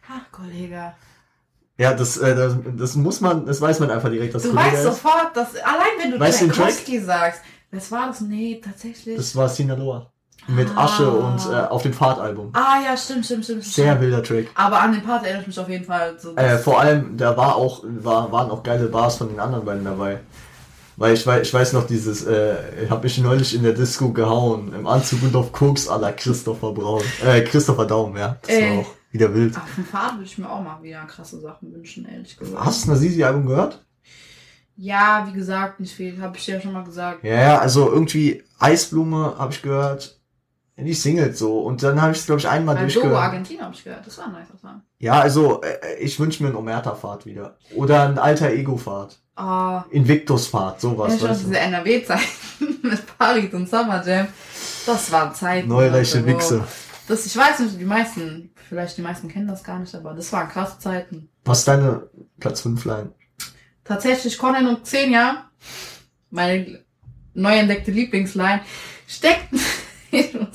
Ach, 0.10 0.32
Kollege. 0.32 0.94
Ja, 1.78 1.94
das, 1.94 2.16
äh, 2.16 2.38
das, 2.38 2.56
das 2.78 2.96
muss 2.96 3.20
man, 3.20 3.46
das 3.46 3.60
weiß 3.60 3.82
man 3.82 3.92
einfach 3.92 4.10
direkt, 4.10 4.34
dass 4.34 4.44
Du 4.44 4.52
Kollege 4.52 4.78
weißt 4.78 4.86
ist. 4.86 4.94
sofort, 4.96 5.36
dass, 5.36 5.56
allein 5.58 5.88
wenn 6.00 6.12
du 6.12 6.20
Weißt? 6.22 6.40
Tchaikovsky 6.40 7.02
sagst, 7.02 7.42
was 7.70 7.92
war 7.92 8.08
das? 8.08 8.22
Nee, 8.22 8.62
tatsächlich. 8.64 9.18
Das 9.18 9.36
war 9.36 9.50
Sinaloa. 9.50 10.10
Mit 10.50 10.70
Ah. 10.76 10.86
Asche 10.86 11.10
und 11.12 11.40
äh, 11.52 11.56
auf 11.68 11.84
dem 11.84 11.92
Fahrtalbum. 11.94 12.52
ah, 12.54 12.78
ja, 12.84 12.96
stimmt, 12.96 13.26
stimmt, 13.26 13.44
stimmt. 13.44 13.64
stimmt. 13.66 13.86
Sehr 13.86 14.00
wilder 14.00 14.24
Track. 14.24 14.48
Aber 14.56 14.80
an 14.80 14.94
den 14.94 15.04
Part 15.04 15.24
erinnere 15.24 15.42
ich 15.42 15.48
mich 15.48 15.60
auf 15.60 15.68
jeden 15.68 15.84
Fall. 15.84 16.16
So, 16.18 16.36
Äh, 16.38 16.58
vor 16.58 16.80
allem, 16.80 17.18
da 17.18 17.36
war 17.36 17.56
auch, 17.56 17.84
war, 17.84 18.32
waren 18.32 18.50
auch 18.50 18.64
geile 18.64 18.88
Bars 18.88 19.18
von 19.18 19.28
den 19.28 19.40
anderen 19.40 19.66
beiden 19.66 19.84
dabei. 19.84 20.20
Weil 20.96 21.14
ich 21.14 21.28
weiß, 21.28 21.42
ich 21.46 21.54
weiß 21.54 21.74
noch 21.74 21.86
dieses, 21.86 22.26
äh, 22.26 22.84
ich 22.86 22.90
hab 22.90 23.04
mich 23.04 23.18
neulich 23.20 23.54
in 23.54 23.62
der 23.64 23.74
Disco 23.74 24.10
gehauen, 24.14 24.74
im 24.74 24.88
Anzug 24.88 25.22
und 25.24 25.36
auf 25.36 25.52
Koks 25.52 25.88
à 25.90 26.00
la 26.00 26.12
Christopher 26.14 26.72
Braun. 26.72 27.04
Äh, 27.26 27.42
Christopher 27.42 27.86
Daum, 27.86 28.16
ja. 28.18 28.38
Das 28.42 28.50
Ey. 28.50 28.72
war 28.78 28.80
auch 28.84 28.88
wieder 29.12 29.34
wild. 29.34 29.56
Auf 29.58 29.76
dem 29.76 29.86
Pfad 29.86 30.14
würde 30.14 30.24
ich 30.24 30.38
mir 30.38 30.50
auch 30.50 30.62
mal 30.64 30.82
wieder 30.82 31.02
krasse 31.06 31.40
Sachen 31.40 31.74
wünschen, 31.74 32.08
ehrlich 32.12 32.36
gesagt. 32.38 32.66
Hast 32.66 32.86
du 32.88 32.92
das 32.92 33.02
Easy-Album 33.04 33.46
gehört? 33.46 33.84
Ja, 34.78 35.28
wie 35.30 35.34
gesagt, 35.38 35.80
nicht 35.80 35.94
viel. 35.96 36.22
Habe 36.22 36.38
ich 36.38 36.46
dir 36.46 36.56
ja 36.56 36.62
schon 36.62 36.72
mal 36.74 36.84
gesagt. 36.84 37.24
Ja, 37.24 37.34
ja, 37.42 37.58
also 37.60 37.92
irgendwie 37.92 38.44
Eisblume 38.60 39.36
habe 39.38 39.52
ich 39.54 39.62
gehört. 39.62 40.17
Die 40.86 40.94
Singles 40.94 41.40
so. 41.40 41.60
Und 41.62 41.82
dann 41.84 42.00
habe 42.02 42.12
ich 42.12 42.20
es, 42.20 42.26
glaube 42.28 42.40
ich, 42.40 42.48
einmal 42.48 42.76
Bei 42.76 42.82
Dogo 42.82 42.94
durchgehört. 42.94 43.22
Argentina 43.24 43.64
habe 43.64 43.74
ich 43.76 43.84
gehört. 43.84 44.06
Das 44.06 44.18
war 44.20 44.26
ein 44.28 44.34
nicer 44.34 44.58
Song. 44.62 44.82
Ja, 45.00 45.20
also 45.20 45.62
äh, 45.62 45.96
ich 46.00 46.20
wünsche 46.20 46.44
mir 46.44 46.50
einen 46.50 46.58
Omerta-Fahrt 46.58 47.26
wieder. 47.26 47.58
Oder 47.76 48.04
ein 48.08 48.20
alter 48.20 48.52
Ego-Fahrt. 48.52 49.20
Oh, 49.40 49.82
Invictus-Fahrt, 49.92 50.82
sowas, 50.82 51.14
ja, 51.22 51.28
schon 51.28 51.38
diese 51.38 51.60
NRW-Zeiten 51.60 52.24
mit 52.82 53.18
Paris 53.20 53.54
und 53.54 53.70
Summer 53.70 54.04
Jam. 54.06 54.28
Das 54.86 55.12
waren 55.12 55.34
Zeiten. 55.36 55.68
Neureiche 55.68 56.24
wo- 56.24 56.28
Wichse. 56.28 56.64
Das, 57.08 57.26
ich 57.26 57.38
weiß 57.38 57.60
nicht, 57.60 57.80
die 57.80 57.86
meisten, 57.86 58.52
vielleicht 58.68 58.98
die 58.98 59.02
meisten 59.02 59.28
kennen 59.30 59.48
das 59.48 59.64
gar 59.64 59.78
nicht, 59.80 59.94
aber 59.96 60.14
das 60.14 60.32
waren 60.34 60.50
krasse 60.50 60.80
Zeiten. 60.80 61.30
Was 61.46 61.60
ist 61.60 61.68
deine 61.68 62.10
Platz 62.40 62.62
5 62.62 62.84
Line? 62.86 63.12
Tatsächlich 63.84 64.38
Conan 64.38 64.68
und 64.68 64.84
Xenia, 64.84 65.50
meine 66.32 66.84
neu 67.34 67.56
entdeckte 67.58 67.92
Lieblingsline, 67.92 68.62
steckt, 69.08 69.48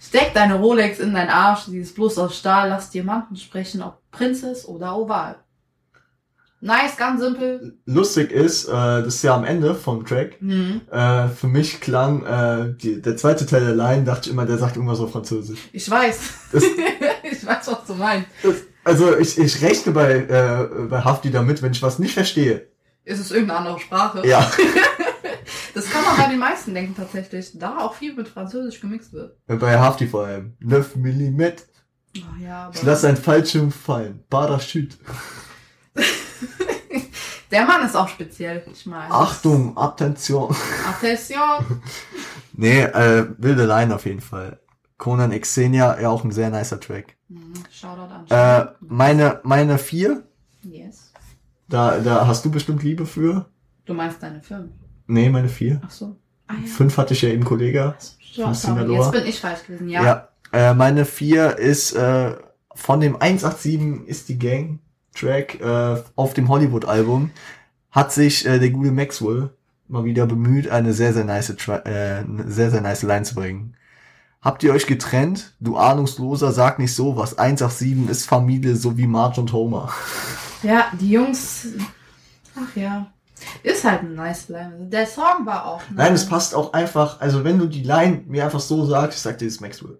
steck 0.00 0.32
deine 0.34 0.56
Rolex 0.56 0.98
in 0.98 1.14
dein 1.14 1.28
Arsch, 1.28 1.64
sie 1.66 1.78
ist 1.78 1.94
bloß 1.94 2.18
aus 2.18 2.38
Stahl, 2.38 2.68
lass 2.68 2.90
Diamanten 2.90 3.36
sprechen, 3.36 3.82
ob 3.82 3.98
Prinzess 4.10 4.66
oder 4.66 4.96
Oval. 4.96 5.36
Nice, 6.60 6.96
ganz 6.96 7.20
simpel. 7.20 7.78
Lustig 7.86 8.32
ist, 8.32 8.66
äh, 8.66 8.72
das 8.72 9.16
ist 9.16 9.22
ja 9.22 9.36
am 9.36 9.44
Ende 9.44 9.76
vom 9.76 10.04
Track. 10.04 10.40
Hm. 10.40 10.80
Äh, 10.90 11.28
für 11.28 11.46
mich 11.46 11.80
klang 11.80 12.24
äh, 12.24 12.74
die, 12.74 13.00
der 13.00 13.16
zweite 13.16 13.46
Teil 13.46 13.64
der 13.64 13.76
Line, 13.76 14.02
dachte 14.02 14.28
ich 14.28 14.32
immer, 14.32 14.44
der 14.44 14.58
sagt 14.58 14.74
irgendwas 14.74 14.98
auf 14.98 15.12
Französisch. 15.12 15.68
Ich 15.72 15.88
weiß. 15.88 16.18
Ich 17.30 17.46
weiß, 17.46 17.68
was 17.68 17.84
du 17.86 17.94
meinst. 17.94 18.28
Das, 18.42 18.56
also 18.82 19.16
ich, 19.16 19.38
ich 19.38 19.62
rechne 19.62 19.92
bei, 19.92 20.14
äh, 20.14 20.86
bei 20.88 21.02
Hafti 21.02 21.30
damit, 21.30 21.62
wenn 21.62 21.72
ich 21.72 21.82
was 21.82 21.98
nicht 21.98 22.14
verstehe. 22.14 22.68
Ist 23.04 23.20
es 23.20 23.30
irgendeine 23.30 23.60
andere 23.60 23.80
Sprache? 23.80 24.26
Ja. 24.26 24.40
Das 25.78 25.88
kann 25.90 26.04
man 26.04 26.16
bei 26.16 26.26
den 26.26 26.40
meisten 26.40 26.74
denken 26.74 26.96
tatsächlich, 26.96 27.56
da 27.56 27.78
auch 27.78 27.94
viel 27.94 28.12
mit 28.12 28.26
Französisch 28.26 28.80
gemixt 28.80 29.12
wird. 29.12 29.38
bei 29.46 29.78
Hafti 29.78 30.08
vor 30.08 30.26
allem. 30.26 30.56
9 30.58 30.84
mm. 30.96 31.42
Oh, 32.16 32.42
ja, 32.42 32.68
Ich 32.74 32.82
lasse 32.82 33.06
ein 33.06 33.16
Fallschirm 33.16 33.70
fallen. 33.70 34.24
Parachute. 34.28 34.96
der 37.52 37.64
Mann 37.64 37.86
ist 37.86 37.94
auch 37.94 38.08
speziell. 38.08 38.64
Ich 38.72 38.86
meine. 38.86 39.14
Achtung, 39.14 39.76
Attention. 39.78 40.54
Attention. 40.88 41.82
Nee, 42.60 42.80
äh, 42.82 43.28
wilde 43.38 43.66
Line 43.66 43.94
auf 43.94 44.04
jeden 44.04 44.20
Fall. 44.20 44.58
Conan 44.96 45.30
Xenia, 45.30 46.00
ja 46.00 46.08
auch 46.08 46.24
ein 46.24 46.32
sehr 46.32 46.50
nicer 46.50 46.80
Track. 46.80 47.16
Mhm, 47.28 47.52
Shoutout 47.70 48.12
an. 48.12 48.26
Äh, 48.28 48.72
meine, 48.80 49.40
meine 49.44 49.78
vier, 49.78 50.24
Yes. 50.62 51.12
da, 51.68 52.00
da 52.00 52.26
hast 52.26 52.44
du 52.44 52.50
bestimmt 52.50 52.82
Liebe 52.82 53.06
für. 53.06 53.48
Du 53.84 53.94
meinst 53.94 54.20
deine 54.20 54.42
Film. 54.42 54.72
Nee, 55.08 55.28
meine 55.30 55.48
vier. 55.48 55.80
Ach 55.84 55.90
so. 55.90 56.16
Ah, 56.46 56.54
ja. 56.60 56.66
Fünf 56.66 56.96
hatte 56.96 57.14
ich 57.14 57.22
ja 57.22 57.30
eben 57.30 57.44
Kollege. 57.44 57.94
So, 58.32 58.44
von 58.44 58.54
sorry, 58.54 58.94
jetzt 58.94 59.10
bin 59.10 59.26
ich 59.26 59.40
falsch 59.40 59.66
gewesen, 59.66 59.88
ja. 59.88 60.04
Ja. 60.04 60.28
äh, 60.52 60.74
meine 60.74 61.04
vier 61.04 61.58
ist 61.58 61.92
äh, 61.92 62.36
von 62.74 63.00
dem 63.00 63.16
187 63.20 64.06
ist 64.06 64.28
die 64.28 64.38
Gang 64.38 64.78
Track 65.14 65.60
äh, 65.60 66.02
auf 66.14 66.34
dem 66.34 66.48
Hollywood 66.48 66.84
Album 66.84 67.30
hat 67.90 68.12
sich 68.12 68.46
äh, 68.46 68.58
der 68.58 68.70
gute 68.70 68.92
Maxwell 68.92 69.50
mal 69.88 70.04
wieder 70.04 70.26
bemüht, 70.26 70.68
eine 70.68 70.92
sehr 70.92 71.12
sehr 71.14 71.24
nice 71.24 71.54
Tra 71.56 71.78
äh, 71.84 72.18
eine 72.18 72.44
sehr 72.46 72.70
sehr 72.70 72.82
nice 72.82 73.02
Line 73.02 73.24
zu 73.24 73.34
bringen. 73.34 73.74
Habt 74.40 74.62
ihr 74.62 74.72
euch 74.72 74.86
getrennt? 74.86 75.54
Du 75.58 75.76
Ahnungsloser, 75.76 76.52
sag 76.52 76.78
nicht 76.78 76.94
so 76.94 77.16
was. 77.16 77.38
187 77.38 78.08
ist 78.08 78.26
Familie, 78.28 78.76
so 78.76 78.96
wie 78.96 79.08
Marge 79.08 79.40
und 79.40 79.52
Homer. 79.52 79.92
Ja, 80.62 80.92
die 81.00 81.10
Jungs. 81.10 81.66
Ach 82.54 82.76
ja. 82.76 83.10
Ist 83.62 83.84
halt 83.84 84.02
ein 84.02 84.14
nice 84.14 84.48
Line. 84.48 84.74
Der 84.88 85.06
Song 85.06 85.44
war 85.46 85.66
auch 85.66 85.80
nice. 85.90 85.96
Nein, 85.96 86.14
es 86.14 86.26
passt 86.26 86.54
auch 86.54 86.72
einfach, 86.72 87.20
also 87.20 87.44
wenn 87.44 87.58
du 87.58 87.66
die 87.66 87.82
Line 87.82 88.22
mir 88.26 88.44
einfach 88.44 88.60
so 88.60 88.84
sagst, 88.84 89.16
ich 89.18 89.22
sag 89.22 89.38
dir, 89.38 89.46
das 89.46 89.54
ist 89.54 89.60
Maxwell. 89.60 89.98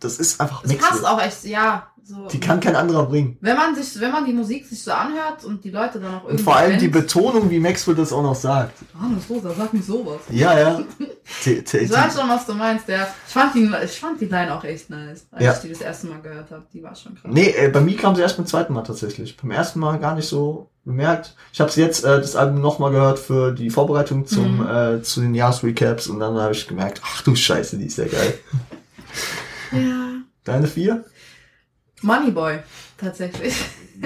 Das 0.00 0.18
ist 0.18 0.40
einfach 0.40 0.62
Es 0.64 0.70
Maxwell. 0.70 0.90
passt 0.90 1.04
auch 1.06 1.20
echt, 1.22 1.44
ja. 1.44 1.88
So, 2.04 2.26
Die 2.28 2.40
kann 2.40 2.58
kein 2.58 2.74
anderer 2.74 3.04
bringen. 3.04 3.36
wenn 3.42 3.54
man 3.54 3.74
sich, 3.74 4.00
wenn 4.00 4.10
man 4.10 4.24
die 4.24 4.32
Musik 4.32 4.64
sich 4.64 4.82
so 4.82 4.92
anhört 4.92 5.44
und 5.44 5.62
die 5.62 5.68
Leute 5.70 6.00
dann 6.00 6.14
auch 6.14 6.22
irgendwie. 6.24 6.38
Und 6.38 6.40
vor 6.40 6.56
allem 6.56 6.78
die 6.78 6.90
kennt- 6.90 6.92
Betonung, 7.06 7.50
wie 7.50 7.60
Maxwell 7.60 7.94
das 7.96 8.14
auch 8.14 8.22
noch 8.22 8.34
sagt. 8.34 8.78
Rosa, 9.28 9.50
sag 9.54 9.74
nicht 9.74 9.84
sowas. 9.84 10.20
Ja, 10.30 10.58
ja. 10.58 10.80
Ich 11.44 11.92
weiß 11.92 12.18
schon, 12.18 12.26
was 12.30 12.46
du 12.46 12.54
meinst, 12.54 12.88
ja. 12.88 13.06
Ich 13.26 13.34
fand 13.34 13.54
die, 13.54 13.70
ich 13.84 14.00
fand 14.00 14.18
die 14.18 14.24
Line 14.24 14.54
auch 14.54 14.64
echt 14.64 14.88
nice, 14.88 15.26
als 15.30 15.44
Ja. 15.44 15.52
ich 15.52 15.58
die 15.58 15.68
das 15.68 15.82
erste 15.82 16.06
Mal 16.06 16.22
gehört 16.22 16.50
habe. 16.50 16.64
Die 16.72 16.82
war 16.82 16.94
schon 16.96 17.14
krass. 17.14 17.30
Nee, 17.30 17.50
äh, 17.50 17.68
bei 17.68 17.82
mir 17.82 17.96
kam 17.98 18.16
sie 18.16 18.22
erst 18.22 18.38
beim 18.38 18.46
zweiten 18.46 18.72
Mal 18.72 18.82
tatsächlich. 18.84 19.36
Beim 19.36 19.50
ersten 19.50 19.78
Mal 19.78 19.98
gar 19.98 20.14
nicht 20.14 20.26
so 20.26 20.70
bemerkt. 20.88 21.36
Ich 21.52 21.60
habe 21.60 21.70
jetzt 21.76 22.04
äh, 22.04 22.20
das 22.20 22.34
Album 22.34 22.60
nochmal 22.60 22.90
gehört 22.90 23.18
für 23.20 23.52
die 23.52 23.70
Vorbereitung 23.70 24.26
zum 24.26 24.58
Mhm. 24.60 24.66
äh, 24.98 25.02
zu 25.02 25.20
den 25.20 25.34
Jahresrecaps 25.34 26.08
und 26.08 26.18
dann 26.18 26.36
habe 26.36 26.52
ich 26.52 26.66
gemerkt, 26.66 27.00
ach 27.04 27.22
du 27.22 27.36
Scheiße, 27.36 27.78
die 27.78 27.86
ist 27.86 27.98
ja 27.98 28.06
geil. 28.06 28.34
Ja. 29.72 30.16
Deine 30.44 30.66
vier? 30.66 31.04
Moneyboy, 32.02 32.58
tatsächlich. 32.96 33.54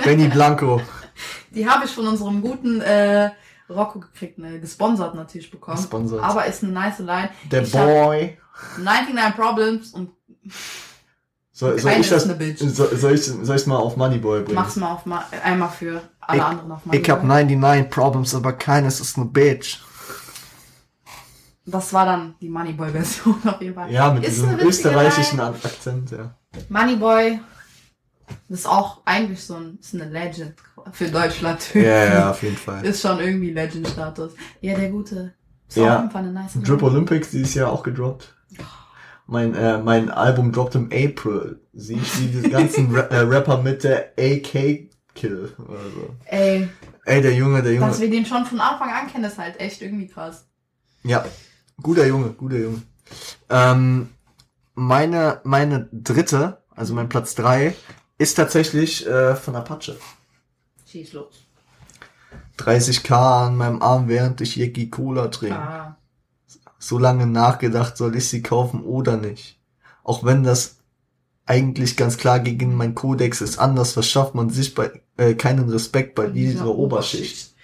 Benny 0.04 0.28
Blanco. 0.28 0.80
Die 1.54 1.68
habe 1.68 1.84
ich 1.84 1.90
von 1.90 2.08
unserem 2.08 2.40
guten 2.40 2.80
äh, 2.80 3.30
Rocco 3.68 4.00
gekriegt, 4.00 4.38
ne, 4.38 4.58
gesponsert 4.58 5.14
natürlich 5.14 5.50
bekommen. 5.50 5.76
Gesponsert. 5.76 6.22
Aber 6.22 6.46
ist 6.46 6.62
eine 6.64 6.72
nice 6.72 6.98
Line. 7.00 7.28
Der 7.50 7.62
Ich 7.62 7.70
Boy. 7.72 8.38
99 8.78 9.36
Problems 9.36 9.90
und 9.90 10.10
Soll, 11.54 11.78
soll 11.78 11.90
keine 11.90 12.02
ich 12.02 12.08
das 12.08 12.22
ist 12.24 12.30
eine 12.30 12.38
Bitch. 12.38 12.60
soll, 12.60 12.96
soll 12.96 13.12
ich 13.14 13.24
soll 13.26 13.56
ich's 13.56 13.66
mal 13.66 13.76
auf 13.76 13.96
Moneyboy 13.96 14.40
bringen? 14.42 14.54
mach's 14.54 14.76
mal 14.76 14.92
auf 14.92 15.04
ma 15.04 15.22
einmal 15.44 15.68
für 15.68 16.00
alle 16.20 16.38
Ich- 16.38 16.44
anderen 16.44 16.72
auf 16.72 16.86
Moneyboy. 16.86 17.02
Ich 17.02 17.10
hab 17.10 17.24
99 17.24 17.90
Problems, 17.90 18.34
aber 18.34 18.52
keines 18.54 19.00
ist 19.00 19.16
eine 19.18 19.26
Bitch. 19.26 19.78
Das 21.64 21.92
war 21.92 22.06
dann 22.06 22.34
die 22.40 22.48
Moneyboy-Version 22.48 23.36
auf 23.44 23.60
jeden 23.60 23.74
Fall. 23.74 23.90
Ja, 23.92 24.12
mit 24.12 24.24
Ist 24.24 24.36
diesem 24.36 24.58
österreichischen 24.58 25.38
Line. 25.38 25.54
Akzent, 25.62 26.10
ja. 26.10 26.34
Moneyboy 26.68 27.38
ist 28.48 28.66
auch 28.66 29.02
eigentlich 29.04 29.44
so 29.44 29.54
ein, 29.56 29.78
ist 29.80 29.94
eine 29.94 30.06
Legend 30.08 30.54
für 30.92 31.08
Deutschland. 31.08 31.74
Ja, 31.74 31.82
ja, 31.82 32.30
auf 32.30 32.42
jeden 32.42 32.56
Fall. 32.56 32.84
Ist 32.84 33.02
schon 33.02 33.20
irgendwie 33.20 33.50
Legend-Status. 33.52 34.32
Ja, 34.60 34.74
der 34.74 34.90
gute. 34.90 35.34
Ist 35.68 35.76
Ja. 35.76 35.94
auf 35.96 36.00
jeden 36.00 36.10
Fall 36.10 36.22
eine 36.22 36.32
nice 36.32 36.52
Drip. 36.62 36.82
Olympics 36.82 37.30
dieses 37.30 37.54
Jahr 37.54 37.70
auch 37.70 37.82
gedroppt. 37.82 38.34
Mein, 39.26 39.54
äh, 39.54 39.78
mein 39.78 40.10
Album 40.10 40.52
droppt 40.52 40.74
im 40.74 40.90
April. 40.92 41.60
Sieh 41.72 41.98
ich 42.02 42.12
die 42.12 42.50
ganzen 42.50 42.94
Ra 42.94 43.02
äh, 43.02 43.18
Rapper 43.20 43.62
mit 43.62 43.84
der 43.84 44.12
AK 44.18 44.90
Kill 45.14 45.54
oder 45.58 45.84
so. 45.90 46.14
Ey, 46.26 46.68
Ey, 47.04 47.20
der 47.20 47.34
Junge, 47.34 47.62
der 47.62 47.74
Junge. 47.74 47.86
dass 47.86 48.00
wir 48.00 48.10
den 48.10 48.24
schon 48.24 48.44
von 48.44 48.60
Anfang 48.60 48.90
an 48.90 49.08
kennen, 49.10 49.24
ist 49.24 49.38
halt 49.38 49.58
echt 49.60 49.82
irgendwie 49.82 50.06
krass. 50.06 50.46
Ja, 51.02 51.24
guter 51.82 52.06
Junge, 52.06 52.30
guter 52.30 52.58
Junge. 52.58 52.82
Ähm, 53.50 54.08
meine, 54.74 55.40
meine 55.44 55.88
dritte, 55.92 56.62
also 56.74 56.94
mein 56.94 57.08
Platz 57.08 57.34
drei, 57.34 57.74
ist 58.18 58.34
tatsächlich 58.34 59.06
äh, 59.06 59.34
von 59.34 59.56
Apache. 59.56 59.96
Schieß 60.86 61.12
los. 61.14 61.46
30k 62.58 63.46
an 63.46 63.56
meinem 63.56 63.82
Arm, 63.82 64.08
während 64.08 64.40
ich 64.40 64.56
Jackie 64.56 64.88
Cola 64.90 65.28
trinke. 65.28 65.58
Ah. 65.58 65.96
So 66.82 66.98
lange 66.98 67.28
nachgedacht, 67.28 67.96
soll 67.96 68.16
ich 68.16 68.28
sie 68.28 68.42
kaufen 68.42 68.82
oder 68.82 69.16
nicht. 69.16 69.56
Auch 70.02 70.24
wenn 70.24 70.42
das 70.42 70.78
eigentlich 71.46 71.96
ganz 71.96 72.16
klar 72.16 72.40
gegen 72.40 72.74
mein 72.74 72.96
Kodex 72.96 73.40
ist, 73.40 73.58
anders 73.58 73.92
verschafft 73.92 74.34
man 74.34 74.50
sich 74.50 74.74
bei 74.74 75.00
äh, 75.16 75.34
keinen 75.34 75.68
Respekt 75.68 76.16
bei 76.16 76.26
dieser, 76.26 76.66
Oberschicht. 76.66 77.54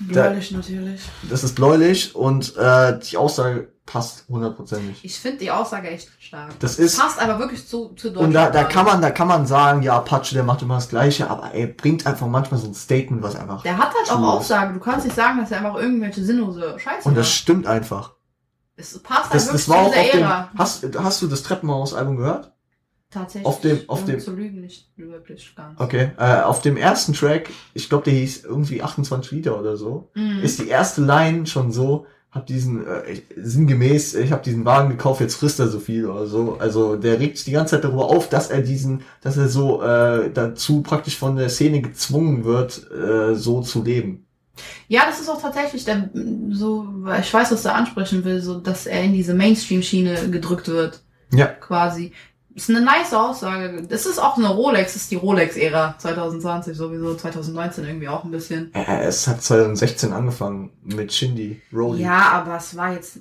Bläulich 0.00 0.50
natürlich. 0.50 1.02
Das 1.30 1.44
ist 1.44 1.54
bläulich 1.54 2.16
und 2.16 2.56
äh, 2.56 2.98
die 2.98 3.16
Aussage 3.16 3.71
passt 3.84 4.28
hundertprozentig. 4.28 5.04
Ich 5.04 5.18
finde 5.18 5.38
die 5.38 5.50
Aussage 5.50 5.88
echt 5.88 6.08
stark. 6.20 6.58
Das 6.60 6.78
ist 6.78 6.98
Passt 6.98 7.20
aber 7.20 7.38
wirklich 7.40 7.66
zu, 7.66 7.88
zu 7.96 8.08
Deutschland. 8.08 8.28
und 8.28 8.32
da, 8.32 8.50
da 8.50 8.64
kann 8.64 8.86
man 8.86 9.02
da 9.02 9.10
kann 9.10 9.26
man 9.28 9.46
sagen, 9.46 9.82
ja 9.82 9.96
Apache, 9.96 10.34
der 10.34 10.44
macht 10.44 10.62
immer 10.62 10.76
das 10.76 10.88
Gleiche, 10.88 11.28
aber 11.28 11.52
er 11.52 11.66
bringt 11.66 12.06
einfach 12.06 12.26
manchmal 12.28 12.60
so 12.60 12.68
ein 12.68 12.74
Statement, 12.74 13.22
was 13.22 13.34
einfach 13.34 13.62
Der 13.62 13.76
hat 13.76 13.92
halt 13.94 14.10
auch 14.10 14.16
True. 14.16 14.26
Aussage. 14.28 14.74
Du 14.74 14.80
kannst 14.80 15.04
nicht 15.04 15.16
sagen, 15.16 15.40
dass 15.40 15.50
er 15.50 15.58
einfach 15.58 15.76
irgendwelche 15.80 16.22
sinnlose 16.22 16.78
Scheiße 16.78 17.08
und 17.08 17.16
das 17.16 17.26
macht. 17.26 17.34
stimmt 17.34 17.66
einfach. 17.66 18.12
Es 18.76 18.98
passt 19.02 19.24
halt 19.24 19.34
Das, 19.34 19.46
wirklich 19.46 19.66
das 19.66 19.68
war 19.68 19.76
zu 19.78 19.82
auch 19.82 19.92
dieser 19.92 20.00
auf 20.04 20.10
dem. 20.12 20.20
Ära. 20.22 20.50
Hast, 20.56 20.98
hast 20.98 21.22
du 21.22 21.26
das 21.26 21.42
Treppenhaus-Album 21.42 22.16
gehört? 22.16 22.52
Tatsächlich. 23.10 23.46
auf 23.46 23.60
dem- 23.60 23.80
auf 23.88 24.04
dem- 24.06 24.20
zu 24.20 24.32
lügen 24.32 24.62
nicht 24.62 24.90
wirklich 24.96 25.54
ganz. 25.54 25.78
Okay. 25.78 26.12
Äh, 26.16 26.40
auf 26.40 26.62
dem 26.62 26.78
ersten 26.78 27.12
Track, 27.12 27.50
ich 27.74 27.90
glaube, 27.90 28.04
der 28.04 28.14
hieß 28.14 28.44
irgendwie 28.44 28.82
28 28.82 29.32
Lieder 29.32 29.58
oder 29.58 29.76
so, 29.76 30.10
Mhm. 30.14 30.38
ist 30.40 30.58
die 30.60 30.68
erste 30.68 31.02
Line 31.02 31.46
schon 31.46 31.72
so, 31.72 32.06
hab 32.32 32.46
diesen, 32.46 32.86
äh, 32.86 33.20
sinngemäß, 33.36 34.14
ich 34.14 34.32
habe 34.32 34.42
diesen 34.42 34.64
Wagen 34.64 34.88
gekauft, 34.88 35.20
jetzt 35.20 35.34
frisst 35.34 35.60
er 35.60 35.68
so 35.68 35.78
viel 35.78 36.06
oder 36.06 36.26
so. 36.26 36.56
Also 36.58 36.96
der 36.96 37.20
regt 37.20 37.36
sich 37.36 37.44
die 37.44 37.52
ganze 37.52 37.76
Zeit 37.76 37.84
darüber 37.84 38.06
auf, 38.06 38.28
dass 38.30 38.50
er 38.50 38.62
diesen, 38.62 39.02
dass 39.20 39.36
er 39.36 39.48
so 39.48 39.82
äh, 39.82 40.30
dazu 40.32 40.80
praktisch 40.80 41.18
von 41.18 41.36
der 41.36 41.50
Szene 41.50 41.82
gezwungen 41.82 42.44
wird, 42.44 42.90
äh, 42.90 43.34
so 43.34 43.60
zu 43.60 43.82
leben. 43.84 44.24
Ja, 44.88 45.02
das 45.06 45.20
ist 45.20 45.28
auch 45.28 45.40
tatsächlich 45.40 45.84
der, 45.84 46.10
so, 46.50 46.86
weil 46.88 47.20
ich 47.20 47.32
weiß, 47.32 47.52
was 47.52 47.64
er 47.64 47.74
ansprechen 47.74 48.24
will, 48.24 48.40
so, 48.40 48.58
dass 48.60 48.86
er 48.86 49.02
in 49.02 49.12
diese 49.12 49.34
Mainstream-Schiene 49.34 50.30
gedrückt 50.30 50.68
wird, 50.68 51.02
Ja. 51.32 51.46
quasi. 51.46 52.12
Ist 52.54 52.70
eine 52.70 52.82
nice 52.82 53.14
Aussage. 53.14 53.82
Das 53.88 54.04
ist 54.06 54.18
auch 54.18 54.36
eine 54.36 54.48
Rolex, 54.48 54.92
das 54.92 55.02
ist 55.02 55.10
die 55.10 55.16
Rolex-Ära 55.16 55.94
2020, 55.98 56.76
sowieso 56.76 57.14
2019 57.14 57.84
irgendwie 57.84 58.08
auch 58.08 58.24
ein 58.24 58.30
bisschen. 58.30 58.72
Äh, 58.74 59.04
es 59.04 59.26
hat 59.26 59.42
2016 59.42 60.12
angefangen 60.12 60.70
mit 60.82 61.12
Shindy, 61.12 61.62
Rolly. 61.72 62.02
Ja, 62.02 62.30
aber 62.32 62.56
es 62.56 62.76
war 62.76 62.92
jetzt, 62.92 63.20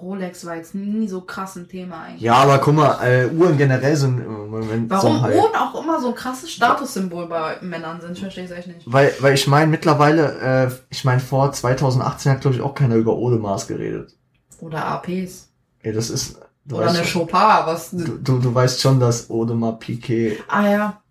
Rolex 0.00 0.46
war 0.46 0.56
jetzt 0.56 0.74
nie 0.74 1.06
so 1.06 1.20
krass 1.20 1.56
ein 1.56 1.68
Thema 1.68 2.02
eigentlich. 2.04 2.22
Ja, 2.22 2.34
aber 2.34 2.58
guck 2.58 2.74
mal, 2.74 2.98
äh, 3.04 3.26
Uhren 3.26 3.58
generell 3.58 3.96
sind 3.96 4.18
im 4.18 4.50
Moment 4.50 4.90
Warum 4.90 5.16
so 5.16 5.22
Hype. 5.22 5.36
Uhren 5.36 5.54
auch 5.54 5.82
immer 5.82 6.00
so 6.00 6.08
ein 6.08 6.14
krasses 6.14 6.50
Statussymbol 6.50 7.26
bei 7.26 7.58
Männern 7.60 8.00
sind, 8.00 8.12
ich 8.12 8.20
verstehe 8.20 8.44
es 8.44 8.50
echt 8.50 8.68
nicht. 8.68 8.80
Weil, 8.84 9.12
weil 9.20 9.34
ich 9.34 9.46
meine, 9.46 9.66
mittlerweile, 9.70 10.70
äh, 10.70 10.70
ich 10.88 11.04
meine, 11.04 11.20
vor 11.20 11.52
2018 11.52 12.32
hat, 12.32 12.40
glaube 12.40 12.56
ich, 12.56 12.62
auch 12.62 12.74
keiner 12.74 12.96
über 12.96 13.12
Audemars 13.12 13.66
geredet. 13.66 14.16
Oder 14.60 14.84
APs. 14.86 15.50
Ja, 15.82 15.92
das 15.92 16.08
ist. 16.10 16.40
Du 16.64 16.76
Oder 16.76 16.90
eine 16.90 17.02
Chopin, 17.02 17.34
was. 17.64 17.90
du, 17.90 18.18
du, 18.18 18.38
du 18.38 18.54
weißt 18.54 18.80
schon, 18.80 19.00
dass 19.00 19.28
Audemars 19.30 19.78
Piquet 19.80 20.38
Ah 20.48 20.68
ja. 20.68 21.02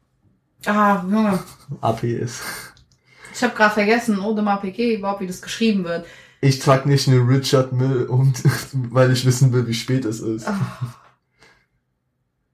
Ah, 0.66 1.04
Junge. 1.10 1.40
AP 1.82 2.04
ist. 2.04 2.42
Ich 3.34 3.44
habe 3.44 3.56
gerade 3.56 3.74
vergessen, 3.74 4.20
Audemars 4.20 4.62
Piguet, 4.62 5.00
überhaupt 5.00 5.22
wie 5.22 5.28
das 5.28 5.42
geschrieben 5.42 5.84
wird. 5.84 6.06
Ich 6.42 6.60
trage 6.60 6.88
nicht 6.88 7.08
eine 7.08 7.18
Richard 7.20 7.72
Mill 7.72 8.04
und 8.06 8.42
weil 8.74 9.12
ich 9.12 9.26
wissen 9.26 9.52
will, 9.54 9.68
wie 9.68 9.74
spät 9.74 10.06
es 10.06 10.20
ist. 10.20 10.48
Ah. 10.48 10.60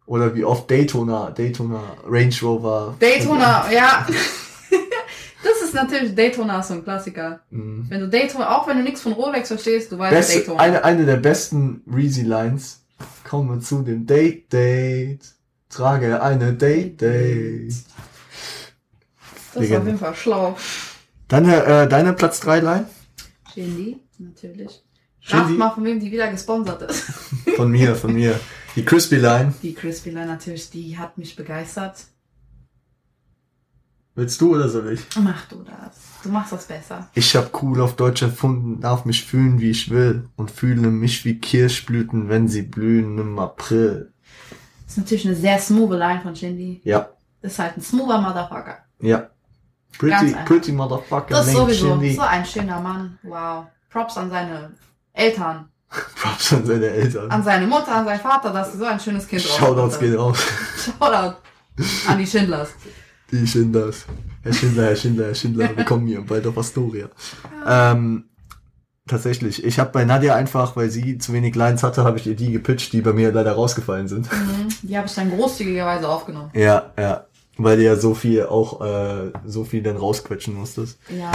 Oder 0.06 0.34
wie 0.36 0.46
oft 0.46 0.70
Daytona, 0.72 1.32
Daytona, 1.32 1.82
Range 2.08 2.34
Rover. 2.42 2.96
Daytona, 3.00 3.70
ja. 3.72 4.08
das 5.44 5.62
ist 5.62 5.74
natürlich, 5.74 6.16
Daytona 6.16 6.60
ist 6.62 6.70
so 6.70 6.76
ein 6.76 6.84
Klassiker. 6.84 7.42
Mhm. 7.50 7.86
Wenn 7.90 8.00
du 8.00 8.08
Daytona, 8.08 8.58
auch 8.58 8.68
wenn 8.68 8.78
du 8.78 8.84
nichts 8.84 9.02
von 9.02 9.12
Rolex 9.12 9.50
verstehst, 9.50 9.92
du 9.92 9.98
weißt 10.00 10.16
Beste, 10.16 10.38
Daytona. 10.40 10.60
eine, 10.62 10.84
eine 10.86 11.06
der 11.06 11.18
besten 11.18 11.82
Reezy-Lines. 11.92 12.76
Kommen 12.78 12.87
wir 13.32 13.60
zu 13.60 13.82
dem 13.84 14.06
Date, 14.06 14.52
Date. 14.52 15.26
Trage 15.70 16.22
eine 16.22 16.54
Date, 16.54 17.02
Date. 17.02 17.74
das 19.54 19.64
ist 19.64 19.76
auf 19.76 19.86
jeden 19.86 19.98
Fall 19.98 20.16
schlau. 20.16 20.56
Deine, 21.28 21.64
äh, 21.66 21.88
deine 21.90 22.14
Platz 22.14 22.40
3 22.40 22.60
Line? 22.60 22.90
Shindy, 23.54 24.00
natürlich. 24.18 24.84
Shindy? 25.20 25.44
Rat 25.44 25.58
mal, 25.58 25.72
von 25.72 25.84
wem 25.84 26.00
die 26.00 26.10
wieder 26.10 26.32
gesponsert 26.32 26.84
ist. 26.84 27.04
Von 27.58 27.70
mir, 27.72 27.96
von 27.96 28.14
mir. 28.14 28.40
Die 28.76 28.86
Crispy 28.86 29.18
Line. 29.18 29.54
Die 29.62 29.74
Crispy 29.74 30.12
Line 30.12 30.28
natürlich, 30.28 30.70
die 30.70 30.98
hat 30.98 31.18
mich 31.18 31.36
begeistert. 31.36 32.06
Willst 34.18 34.42
du 34.42 34.56
oder 34.56 34.68
soll 34.68 34.92
ich? 34.94 35.02
Mach 35.20 35.46
du 35.46 35.64
das. 35.64 35.96
Du 36.24 36.30
machst 36.30 36.52
das 36.52 36.66
besser. 36.66 37.08
Ich 37.14 37.36
hab 37.36 37.62
cool 37.62 37.80
auf 37.82 37.96
Deutsch 37.96 38.24
erfunden, 38.24 38.82
darf 38.82 39.06
mich 39.06 39.24
fühlen, 39.24 39.60
wie 39.62 39.70
ich 39.70 39.92
will. 39.92 40.28
Und 40.36 40.50
fühle 40.50 40.88
mich 40.90 41.24
wie 41.24 41.40
Kirschblüten, 41.40 42.28
wenn 42.28 42.48
sie 42.48 42.64
blühen 42.64 43.20
im 43.20 43.38
April. 43.38 44.12
Das 44.86 44.94
ist 44.94 44.98
natürlich 44.98 45.28
eine 45.28 45.36
sehr 45.36 45.60
smooth 45.60 45.92
Line 45.92 46.22
von 46.22 46.36
Shindy. 46.36 46.82
Ja, 46.84 47.10
Ist 47.44 47.60
halt 47.60 47.78
ein 47.78 47.82
smoother 47.82 48.20
Motherfucker. 48.20 48.80
ja. 49.00 49.30
Pretty, 50.00 50.36
pretty 50.46 50.72
motherfucker 50.74 51.30
Das 51.30 51.48
ist 51.48 51.54
sowieso 51.54 51.88
Shindy. 51.92 52.14
so 52.14 52.22
ein 52.22 52.46
schöner 52.46 52.80
Mann. 52.82 53.18
Wow. 53.24 53.66
Props 53.90 54.18
an 54.18 54.30
seine 54.30 54.72
Eltern, 55.14 55.70
Props 56.22 56.54
an 56.54 56.66
seine 56.66 56.88
Eltern. 56.88 57.32
an 57.32 57.42
seine 57.44 57.66
Mutter, 57.66 57.96
an 57.96 58.06
seinen 58.06 58.20
Vater, 58.20 58.52
dass 58.52 58.74
sie 58.74 58.78
so 58.80 58.86
ein 58.86 59.00
schönes 59.00 59.28
Kind 59.28 59.42
Shoutouts 59.44 59.96
auf. 59.98 60.02
haben. 60.02 60.36
Shoutout 61.00 61.38
an 62.08 62.18
die 62.20 62.28
Schindlers. 62.28 62.72
Die 63.32 63.46
Schindlers. 63.46 64.06
Herr 64.42 64.54
Schindler, 64.54 64.84
Herr 64.86 64.96
Schindler, 64.96 65.26
Herr 65.26 65.36
Schindler, 65.36 65.70
wir 65.78 65.84
kommen 65.84 66.08
hier 66.08 66.22
bald 66.22 66.48
auf 66.48 66.58
Astoria. 66.58 67.10
Ähm, 67.68 68.26
tatsächlich, 69.06 69.64
ich 69.64 69.80
habe 69.80 69.92
bei 69.92 70.06
Nadja 70.06 70.36
einfach, 70.36 70.76
weil 70.76 70.90
sie 70.90 71.18
zu 71.18 71.34
wenig 71.34 71.56
Lines 71.56 71.84
hatte, 71.84 72.04
habe 72.04 72.18
ich 72.18 72.28
ihr 72.28 72.36
die 72.36 72.52
gepitcht, 72.52 72.94
die 72.94 73.02
bei 73.02 73.14
mir 73.14 73.32
leider 73.32 73.52
rausgefallen 73.52 74.08
sind. 74.08 74.32
Mhm. 74.32 74.70
Die 74.84 74.98
habe 74.98 75.08
ich 75.08 75.14
dann 75.14 75.30
großzügigerweise 75.32 76.08
aufgenommen. 76.08 76.52
Ja, 76.54 76.92
ja. 76.98 77.26
Weil 77.58 77.78
du 77.78 77.84
ja 77.84 77.96
so 77.96 78.14
viel 78.14 78.46
auch, 78.46 78.82
äh, 78.82 79.32
so 79.46 79.64
viel 79.64 79.82
dann 79.82 79.98
rausquetschen 79.98 80.54
musstest. 80.54 81.00
Ja. 81.10 81.32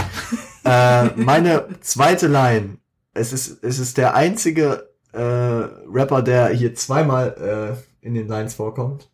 äh, 1.05 1.09
meine 1.15 1.67
zweite 1.81 2.27
Line. 2.27 2.77
Es 3.13 3.33
ist, 3.33 3.63
es 3.63 3.77
ist 3.77 3.97
der 3.97 4.15
einzige 4.15 4.89
äh, 5.11 5.19
Rapper, 5.19 6.23
der 6.23 6.47
hier 6.47 6.73
zweimal 6.73 7.77
in 8.01 8.15
den 8.15 8.27
Lines 8.27 8.55
vorkommt. 8.55 9.09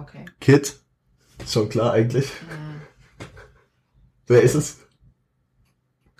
Okay. 0.00 0.24
Kid. 0.40 0.76
Schon 1.46 1.68
klar 1.68 1.92
eigentlich. 1.92 2.30
Wer 4.26 4.42
ist 4.42 4.54
es? 4.54 4.78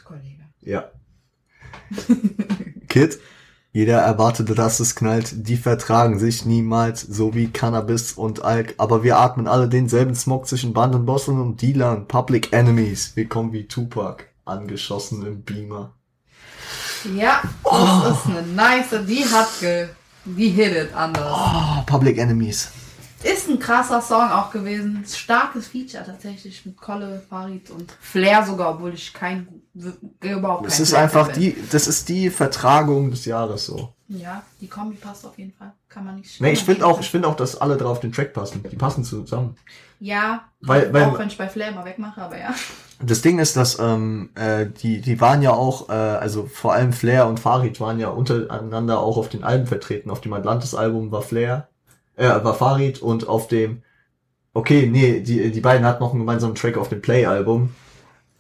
Kollege. 0.03 0.45
Ja. 0.61 0.91
Kid. 2.89 3.19
Jeder 3.73 4.01
erwartete, 4.01 4.57
dass 4.57 4.81
es 4.81 4.97
knallt. 4.97 5.47
Die 5.49 5.57
vertragen 5.57 6.19
sich 6.19 6.45
niemals, 6.45 7.03
so 7.03 7.35
wie 7.35 7.49
Cannabis 7.49 8.13
und 8.13 8.43
Alk. 8.43 8.75
Aber 8.79 9.05
wir 9.05 9.19
atmen 9.19 9.47
alle 9.47 9.69
denselben 9.69 10.17
Smog 10.17 10.49
zwischen 10.49 10.73
Bandenbossen 10.73 11.41
und 11.41 11.63
Dealern. 11.63 12.09
Public 12.09 12.53
Enemies. 12.53 13.13
Wir 13.15 13.29
kommen 13.29 13.53
wie 13.53 13.69
Tupac. 13.69 14.25
Angeschossen 14.45 15.25
im 15.25 15.43
Beamer. 15.43 15.95
Ja, 17.17 17.43
das 17.63 18.19
ist 18.19 18.27
eine 18.27 18.43
nice, 18.43 19.07
die 19.07 19.25
hat 19.25 19.49
ge, 19.61 19.89
die 20.25 20.49
hittet 20.49 20.93
anders. 20.95 21.33
Oh, 21.33 21.83
Public 21.87 22.19
Enemies. 22.19 22.71
Krasser 23.71 24.03
Song 24.03 24.31
auch 24.31 24.51
gewesen. 24.51 25.05
Starkes 25.07 25.69
Feature 25.69 26.05
tatsächlich 26.05 26.67
mit 26.67 26.77
Kolle, 26.77 27.23
Farid 27.31 27.71
und 27.71 27.93
Flair 28.01 28.45
sogar, 28.45 28.75
obwohl 28.75 28.95
ich 28.95 29.13
kein, 29.15 29.47
überhaupt 30.21 30.67
Das 30.67 30.75
kein 30.75 30.83
ist 30.83 30.89
Flair 30.91 31.03
einfach 31.03 31.29
bin. 31.33 31.41
die, 31.41 31.57
das 31.71 31.87
ist 31.87 32.09
die 32.09 32.31
Vertragung 32.31 33.11
des 33.11 33.25
Jahres 33.27 33.67
so. 33.67 33.93
Ja, 34.09 34.43
die 34.61 34.67
Kombi 34.67 34.97
passt 34.97 35.25
auf 35.25 35.39
jeden 35.39 35.53
Fall. 35.53 35.73
Kann 35.89 36.05
man 36.05 36.17
nicht 36.17 36.41
Nee, 36.41 36.51
ich 36.53 36.65
finde 36.65 36.85
auch, 36.85 36.99
ich 36.99 37.09
finde 37.11 37.29
auch, 37.29 37.37
dass 37.37 37.61
alle 37.61 37.77
drauf 37.77 38.01
den 38.01 38.11
Track 38.13 38.33
passen. 38.33 38.61
Die 38.69 38.75
passen 38.77 39.05
zusammen. 39.05 39.57
Ja, 40.01 40.43
Weil- 40.63 40.93
weil- 40.93 41.05
auch 41.05 41.19
wenn 41.19 41.29
ich 41.29 41.39
bei 41.39 41.49
Flair 41.49 41.71
mal 41.71 41.85
wegmache, 41.85 42.21
aber 42.21 42.39
ja. 42.39 42.53
Das 43.03 43.23
Ding 43.23 43.39
ist, 43.39 43.57
dass 43.57 43.79
ähm, 43.79 44.31
äh, 44.35 44.67
die 44.67 45.01
die 45.01 45.21
waren 45.21 45.43
ja 45.43 45.53
auch, 45.53 45.89
äh, 45.89 45.93
also 45.93 46.47
vor 46.53 46.75
allem 46.75 46.93
Flair 46.93 47.27
und 47.29 47.39
Farid 47.39 47.81
waren 47.81 48.01
ja 48.01 48.09
untereinander 48.09 48.99
auch 48.99 49.17
auf 49.17 49.29
den 49.29 49.45
Alben 49.45 49.67
vertreten. 49.69 50.11
Auf 50.11 50.21
dem 50.21 50.33
Atlantis-Album 50.33 51.11
war 51.13 51.23
Flair, 51.23 51.69
äh, 52.21 52.45
war 52.45 52.55
Farid 52.55 53.01
und 53.03 53.27
auf 53.29 53.49
dem, 53.49 53.83
okay, 54.55 54.87
nee, 54.87 55.21
die 55.21 55.51
die 55.51 55.61
beiden 55.61 55.87
hatten 55.87 56.03
noch 56.03 56.11
einen 56.11 56.21
gemeinsamen 56.21 56.55
Track 56.55 56.77
auf 56.77 56.89
dem 56.89 57.01
Play-Album. 57.01 57.71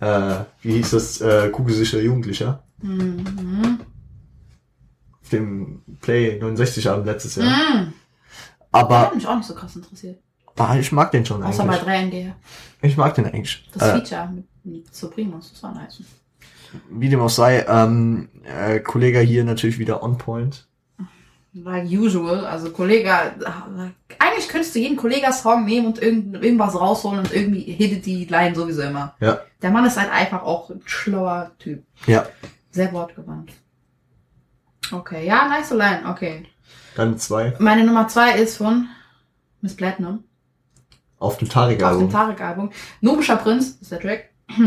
Äh, 0.01 0.41
wie 0.63 0.73
hieß 0.75 0.91
das? 0.91 1.21
Äh, 1.21 1.51
Kugelsicher 1.51 2.01
Jugendlicher. 2.01 2.63
Mhm. 2.83 3.81
Auf 5.23 5.29
dem 5.31 5.83
Play 6.01 6.41
69-Album 6.43 7.05
letztes 7.05 7.37
Jahr. 7.37 7.47
Mhm. 7.47 7.93
Aber 8.73 9.01
hat 9.01 9.15
mich 9.15 9.27
auch 9.27 9.37
nicht 9.37 9.47
so 9.47 9.55
krass 9.55 9.77
interessiert. 9.77 10.19
ah, 10.57 10.77
ich 10.79 10.93
mag 10.93 11.11
den 11.11 11.27
schon 11.27 11.43
Außer 11.43 11.65
bei 11.65 11.81
eigentlich. 11.81 12.27
3NG. 12.27 12.33
Ich 12.83 12.97
mag 12.97 13.15
den 13.15 13.27
eigentlich. 13.27 13.69
Das 13.73 13.83
Äh, 13.83 13.93
Feature 14.01 14.29
mit, 14.35 14.47
mit 14.65 14.95
Supremos, 14.95 15.51
das 15.53 15.63
war 15.63 15.75
nice. 15.75 16.03
wie 16.91 17.09
dem 17.09 17.21
auch 17.21 17.29
sei, 17.31 17.65
ähm, 17.69 18.29
äh, 18.45 18.81
Kollege 18.81 19.21
hier 19.21 19.45
natürlich 19.45 19.79
wieder 19.79 20.03
on 20.03 20.17
point. 20.19 20.67
Like 21.53 21.91
usual, 21.91 22.45
also 22.47 22.71
Kollege, 22.71 23.13
eigentlich 24.21 24.49
könntest 24.49 24.75
du 24.75 24.79
jeden 24.79 24.97
Kollega-Song 24.97 25.65
nehmen 25.65 25.89
und 25.89 26.01
irgend, 26.01 26.43
irgendwas 26.43 26.79
rausholen 26.79 27.19
und 27.19 27.35
irgendwie 27.35 27.63
hittet 27.63 28.07
die 28.07 28.25
Line 28.25 28.55
sowieso 28.55 28.83
immer. 28.83 29.17
Ja. 29.19 29.41
Der 29.61 29.71
Mann 29.71 29.85
ist 29.85 29.99
halt 29.99 30.13
einfach 30.13 30.45
auch 30.45 30.71
ein 30.71 30.81
schlauer 30.85 31.51
Typ. 31.59 31.83
Ja. 32.07 32.27
Sehr 32.71 32.93
wortgewandt. 32.93 33.53
Okay, 34.93 35.27
ja, 35.27 35.49
nice 35.49 35.71
Line, 35.71 36.03
okay. 36.09 36.47
Dann 36.95 37.19
zwei 37.19 37.55
Meine 37.59 37.85
Nummer 37.85 38.07
zwei 38.07 38.39
ist 38.39 38.57
von 38.57 38.89
Miss 39.61 39.75
Platinum 39.75 40.23
auf 41.21 41.37
dem 41.37 41.47
auf 41.47 41.49
dem 41.49 41.49
Tarek-Album. 41.49 42.11
Tarek-Album. 42.11 42.71
Nubischer 43.01 43.37
Prinz 43.37 43.79
ist 43.81 43.93
der 43.93 44.01
Track. 44.01 44.31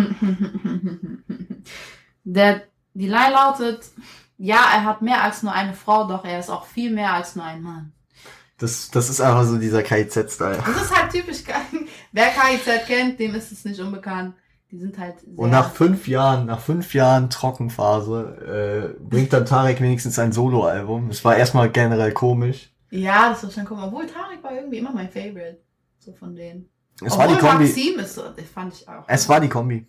der, 2.24 2.62
die 2.94 3.08
Line 3.08 3.32
lautet, 3.34 3.84
ja, 4.44 4.60
er 4.74 4.84
hat 4.84 5.02
mehr 5.02 5.24
als 5.24 5.42
nur 5.42 5.54
eine 5.54 5.74
Frau, 5.74 6.06
doch 6.06 6.26
er 6.26 6.38
ist 6.38 6.50
auch 6.50 6.66
viel 6.66 6.92
mehr 6.92 7.14
als 7.14 7.38
nur 7.38 7.46
ein 7.46 7.62
Mann. 7.62 7.94
Das, 8.58 8.92
das 8.92 9.10
ist 9.10 9.22
einfach 9.22 9.46
so 9.46 9.58
dieser 9.58 9.84
KIZ-Style. 9.84 10.62
Das 10.66 10.82
ist 10.82 10.94
halt 10.94 11.14
typisch, 11.14 11.44
wer 12.12 12.28
KIZ 12.28 12.86
kennt, 12.86 13.22
dem 13.22 13.36
ist 13.36 13.54
es 13.54 13.64
nicht 13.64 13.80
unbekannt. 13.80 14.36
Die 14.70 14.78
sind 14.78 14.98
halt 14.98 15.16
Und 15.38 15.50
nach 15.50 15.72
fünf 15.72 16.10
Jahren, 16.10 16.48
nach 16.48 16.60
fünf 16.60 16.94
Jahren 16.94 17.30
Trockenphase, 17.30 18.96
äh, 19.00 19.02
bringt 19.02 19.32
dann 19.32 19.46
Tarek 19.46 19.80
wenigstens 19.80 20.20
ein 20.20 20.34
Solo-Album. 20.34 21.10
Es 21.10 21.24
war 21.24 21.38
erstmal 21.38 21.70
generell 21.70 22.12
komisch. 22.12 22.74
Ja, 22.90 23.30
das 23.30 23.44
war 23.44 23.52
schon 23.52 23.66
cool. 23.70 23.78
Obwohl 23.82 24.08
Tarek 24.08 24.44
war 24.44 24.54
irgendwie 24.54 24.80
immer 24.80 24.92
mein 24.92 25.10
Favorite. 25.10 25.62
So 26.00 26.12
von 26.12 26.36
denen. 26.36 26.70
Es 27.02 27.18
war 27.18 27.30
die 27.30 27.36
Obwohl 27.36 27.50
Kombi. 27.50 27.66
Maxim 27.66 28.00
ist 28.00 28.22
fand 28.54 28.74
ich 28.74 28.90
auch. 28.90 29.06
Es 29.08 29.30
war 29.30 29.40
die 29.40 29.48
Kombi. 29.48 29.88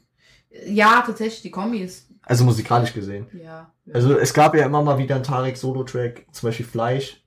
Ja, 0.67 1.03
tatsächlich, 1.05 1.43
die 1.43 1.51
Kombi 1.51 1.79
ist, 1.79 2.14
Also 2.27 2.45
musikalisch 2.45 2.93
gesehen. 2.95 3.27
ja. 3.33 3.71
ja. 3.85 3.95
Also 3.95 4.19
es 4.19 4.33
gab 4.33 4.55
ja 4.55 4.65
immer 4.65 4.83
mal 4.83 4.99
wieder 4.99 5.15
einen 5.17 5.25
Tarek-Solo-Track, 5.25 6.27
zum 6.33 6.49
Beispiel 6.49 6.67
Fleisch. 6.67 7.23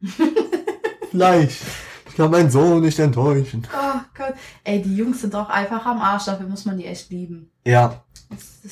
Fleisch. 1.10 1.60
Ich 2.08 2.14
kann 2.16 2.30
meinen 2.30 2.50
Sohn 2.50 2.80
nicht 2.80 2.98
enttäuschen. 2.98 3.66
oh 3.74 4.00
Gott. 4.16 4.34
Ey, 4.64 4.80
die 4.82 4.96
Jungs 4.96 5.20
sind 5.20 5.34
auch 5.34 5.48
einfach 5.50 5.84
am 5.84 6.00
Arsch, 6.00 6.24
dafür 6.26 6.46
muss 6.46 6.64
man 6.64 6.78
die 6.78 6.86
echt 6.86 7.10
lieben. 7.10 7.50
Ja, 7.64 8.04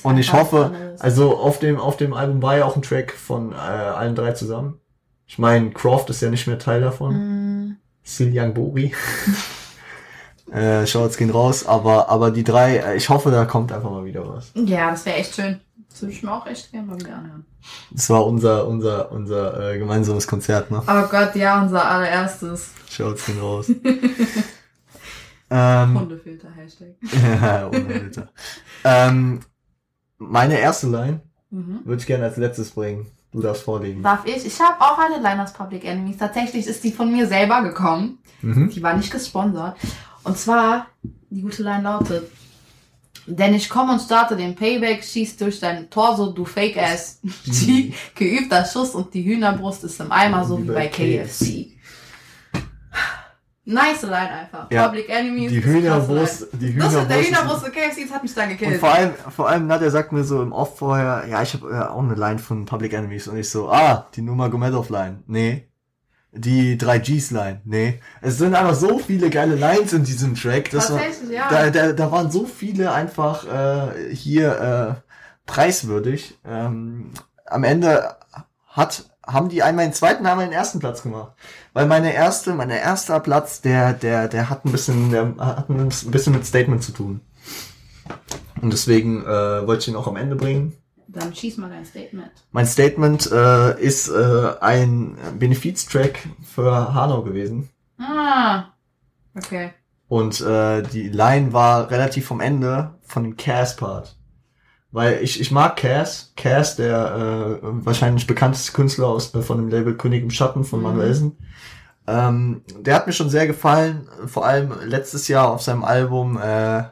Und 0.03 0.19
ich 0.19 0.33
hoffe, 0.33 0.67
anderes. 0.67 1.01
Also 1.01 1.37
auf 1.37 1.59
dem, 1.59 1.79
auf 1.79 1.97
dem 1.97 2.15
Album 2.15 2.41
war 2.41 2.57
ja 2.57 2.65
auch 2.65 2.77
ein 2.77 2.83
Track 2.83 3.13
von 3.13 3.53
äh, 3.53 3.57
allen 3.57 4.15
drei 4.15 4.33
zusammen. 4.33 4.81
Ich 5.27 5.39
meine, 5.39 5.71
Croft 5.71 6.11
ist 6.11 6.21
ja 6.21 6.31
nicht 6.31 6.47
mehr 6.47 6.59
Teil 6.59 6.81
davon. 6.81 7.15
Mm, 7.69 7.77
Siliang 8.03 8.55
Bori. 8.55 8.95
äh, 10.51 10.87
Shouts 10.87 11.17
gehen 11.17 11.31
raus, 11.31 11.67
aber, 11.67 12.09
aber 12.09 12.31
die 12.31 12.45
drei, 12.45 12.77
äh, 12.79 12.97
ich 12.97 13.09
hoffe, 13.09 13.31
da 13.31 13.45
kommt 13.45 13.73
einfach 13.73 13.91
mal 13.91 14.05
wieder 14.05 14.29
was. 14.29 14.53
ja, 14.55 14.91
das 14.91 15.05
wäre 15.07 15.17
echt 15.17 15.35
schön. 15.35 15.61
Das 15.91 16.03
würde 16.03 16.13
ich 16.13 16.23
mir 16.23 16.33
auch 16.33 16.47
echt 16.47 16.71
gerne 16.73 16.89
bei 16.89 16.97
mir 17.03 17.17
anhören. 17.17 17.47
Das 17.93 18.11
war 18.11 18.27
unser, 18.27 18.67
unser, 18.67 19.11
unser 19.13 19.73
äh, 19.73 19.79
gemeinsames 19.79 20.27
Konzert, 20.27 20.71
ne? 20.71 20.83
Oh 20.87 21.09
Gott, 21.11 21.35
ja, 21.37 21.63
unser 21.63 21.85
allererstes 21.89 22.71
Shouts 22.91 23.27
gehen 23.27 23.41
raus. 23.41 23.71
ähm, 25.51 25.95
Hundefilter, 26.01 26.49
Hashtag. 26.55 26.95
ja, 27.03 27.69
ohne 27.69 27.81
Filter. 27.91 28.29
ähm, 28.85 29.41
meine 30.19 30.59
erste 30.59 30.89
Line 30.89 31.21
Mhm. 31.51 31.83
würde 31.85 32.01
ich 32.01 32.07
gerne 32.09 32.25
als 32.25 32.37
letztes 32.37 32.73
bringen. 32.73 33.07
Du 33.31 33.41
darfst 33.41 33.63
vorlegen. 33.63 34.03
Darf 34.03 34.27
ich? 34.27 34.45
Ich 34.45 34.59
habe 34.61 34.81
auch 34.81 34.99
eine 34.99 35.23
Line 35.23 35.41
aus 35.41 35.53
Public 35.53 35.85
Enemies. 35.85 36.17
Tatsächlich 36.19 36.67
ist 36.67 36.83
die 36.83 36.91
von 36.91 37.13
mir 37.13 37.29
selber 37.29 37.63
gekommen. 37.63 38.19
Mhm. 38.43 38.71
Die 38.71 38.83
war 38.83 38.95
nicht 38.97 39.13
gesponsert. 39.13 39.77
Und 40.25 40.39
zwar, 40.39 40.87
die 41.31 41.43
gute 41.43 41.63
Line 41.63 41.83
lautet, 41.83 42.31
denn 43.27 43.55
ich 43.55 43.69
komme 43.69 43.93
und 43.93 44.01
starte 44.01 44.37
den 44.37 44.55
Payback, 44.55 45.03
schießt 45.03 45.41
durch 45.41 45.61
dein 45.61 45.89
Torso, 45.89 46.33
du 46.33 46.45
Fake-Ass. 46.45 47.21
G, 47.47 47.93
geübter 48.15 48.65
Schuss 48.65 48.91
und 48.91 49.15
die 49.15 49.25
Hühnerbrust 49.25 49.85
ist 49.85 50.01
im 50.01 50.13
Eimer, 50.13 50.45
so 50.45 50.63
wie 50.63 50.71
bei 50.71 50.89
KFC. 50.89 51.71
Nice 53.67 54.03
Line 54.03 54.31
einfach. 54.31 54.71
Ja. 54.71 54.87
Public 54.87 55.09
Enemies. 55.09 55.51
Die 55.51 55.65
Hühnerbrust, 55.65 56.49
die 56.53 56.67
Line. 56.67 56.85
Das 56.85 56.95
mit 56.95 57.09
der 57.11 57.17
Hühnerbrust. 57.17 57.29
Hühnerbrust 57.29 57.65
und 57.65 57.73
KFC, 57.73 58.03
das 58.03 58.15
hat 58.15 58.23
mich 58.23 58.35
dann 58.35 58.51
Und 58.51 58.59
gekillt. 58.59 58.81
vor 58.81 58.93
allem, 58.93 59.15
vor 59.35 59.49
allem 59.49 59.67
Nadja 59.67 59.89
sagt 59.89 60.13
mir 60.13 60.25
so 60.25 60.43
im 60.43 60.53
Off 60.53 60.79
vorher, 60.79 61.25
ja, 61.27 61.41
ich 61.43 61.55
habe 61.55 61.71
äh, 61.71 61.79
auch 61.79 62.03
eine 62.03 62.15
Line 62.15 62.39
von 62.39 62.67
Public 62.67 62.93
Enemies 62.93 63.27
und 63.27 63.39
ich 63.39 63.49
so, 63.49 63.71
ah, 63.71 64.07
die 64.15 64.21
Nummer 64.21 64.51
Gomedov 64.51 64.91
Line, 64.91 65.23
nee. 65.27 65.67
Die 66.37 66.77
3Gs 66.77 67.33
Line, 67.33 67.61
nee. 67.65 68.01
Es 68.21 68.39
sind 68.39 68.55
einfach 68.55 68.75
so 68.75 68.99
viele 68.99 69.31
geile 69.31 69.55
Lines 69.55 69.93
in 69.93 70.05
diesem 70.05 70.35
Track. 70.35 70.71
Das 70.71 70.93
war, 70.93 71.01
ja. 71.31 71.49
da, 71.49 71.71
da, 71.71 71.93
da 71.93 72.11
waren 72.11 72.31
so 72.31 72.45
viele 72.45 72.93
einfach 72.93 73.47
äh, 73.47 74.15
hier 74.15 74.59
äh, 74.99 75.11
preiswürdig. 75.47 76.39
Ähm, 76.45 77.13
am 77.47 77.63
Ende 77.63 78.17
hat 78.67 79.05
haben 79.27 79.49
die 79.49 79.63
einmal 79.63 79.87
den 79.87 79.95
zweiten, 79.95 80.27
einmal 80.27 80.47
den 80.47 80.53
ersten 80.53 80.81
Platz 80.81 81.03
gemacht. 81.03 81.33
Weil 81.73 81.87
meine 81.87 82.13
erste, 82.13 82.55
mein 82.55 82.71
erster 82.71 83.21
Platz, 83.21 83.61
der, 83.61 83.93
der, 83.93 84.29
der 84.29 84.51
hat 84.51 84.65
ein 84.65 84.73
bisschen, 84.73 85.11
der 85.11 85.35
hat 85.39 85.71
ein 85.71 85.89
bisschen 85.89 86.35
mit 86.35 86.47
Statement 86.47 86.83
zu 86.83 86.93
tun. 86.93 87.21
Und 88.61 88.73
deswegen 88.73 89.23
äh, 89.23 89.67
wollte 89.67 89.83
ich 89.83 89.89
ihn 89.89 89.97
auch 89.97 90.07
am 90.07 90.17
Ende 90.17 90.37
bringen. 90.37 90.77
Dann 91.09 91.35
schieß 91.35 91.59
mal 91.59 91.71
dein 91.71 91.85
Statement. 91.85 92.31
Mein 92.53 92.67
Statement 92.67 93.31
äh, 93.31 93.81
ist 93.81 94.09
äh, 94.09 94.53
ein 94.61 95.17
Benefiztrack 95.39 96.21
für 96.43 96.95
Hanau 96.95 97.23
gewesen. 97.23 97.69
Ah. 97.99 98.65
Okay. 99.37 99.71
Und 100.09 100.41
äh, 100.41 100.83
die 100.83 101.09
Line 101.09 101.53
war 101.53 101.91
relativ 101.91 102.27
vom 102.27 102.41
Ende 102.41 102.95
von 103.03 103.25
dem 103.25 103.37
Cass-Part. 103.37 104.17
Weil 104.93 105.23
ich, 105.23 105.41
ich 105.41 105.51
mag 105.51 105.77
Cass. 105.77 106.33
Cass, 106.37 106.77
der 106.77 107.61
äh, 107.63 107.67
wahrscheinlich 107.85 108.27
bekannteste 108.27 108.73
Künstler 108.73 109.09
aus, 109.09 109.35
äh, 109.35 109.43
von 109.43 109.59
dem 109.59 109.69
Label 109.69 109.97
König 109.97 110.23
im 110.23 110.31
Schatten 110.31 110.65
von 110.65 110.79
Mhm. 110.81 110.85
Manuelsen. 110.85 111.39
Ähm, 112.07 112.63
der 112.79 112.95
hat 112.95 113.07
mir 113.07 113.13
schon 113.13 113.31
sehr 113.31 113.47
gefallen. 113.47 114.09
Vor 114.27 114.47
allem 114.47 114.73
letztes 114.85 115.27
Jahr 115.27 115.51
auf 115.51 115.63
seinem 115.63 115.85
Album 115.85 116.39
äh, 116.39 116.85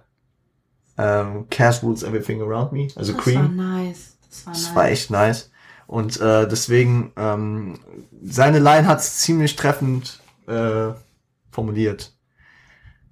ähm, 0.98 1.46
Cass 1.50 1.82
Rules 1.82 2.02
Everything 2.02 2.40
Around 2.42 2.72
Me, 2.72 2.88
also 2.96 3.12
Das 3.12 3.22
Cream. 3.22 3.40
war 3.40 3.48
nice. 3.48 4.16
Das 4.30 4.46
war 4.46 4.52
Das 4.52 4.62
nice. 4.64 4.74
war 4.74 4.88
echt 4.88 5.10
nice. 5.10 5.50
Und 5.86 6.20
äh, 6.20 6.48
deswegen, 6.48 7.12
ähm, 7.16 7.78
seine 8.22 8.58
Line 8.60 8.86
hat's 8.86 9.18
ziemlich 9.18 9.56
treffend 9.56 10.20
äh, 10.46 10.92
formuliert. 11.50 12.12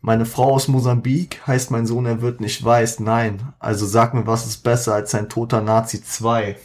Meine 0.02 0.24
Frau 0.24 0.54
aus 0.54 0.66
Mosambik 0.68 1.46
heißt 1.46 1.70
mein 1.70 1.86
Sohn, 1.86 2.06
er 2.06 2.22
wird 2.22 2.40
nicht 2.40 2.64
weiß. 2.64 3.00
Nein. 3.00 3.52
Also 3.58 3.84
sag 3.84 4.14
mir, 4.14 4.26
was 4.26 4.46
ist 4.46 4.58
besser 4.62 4.94
als 4.94 5.14
ein 5.14 5.28
toter 5.28 5.60
Nazi 5.60 6.02
2? 6.02 6.56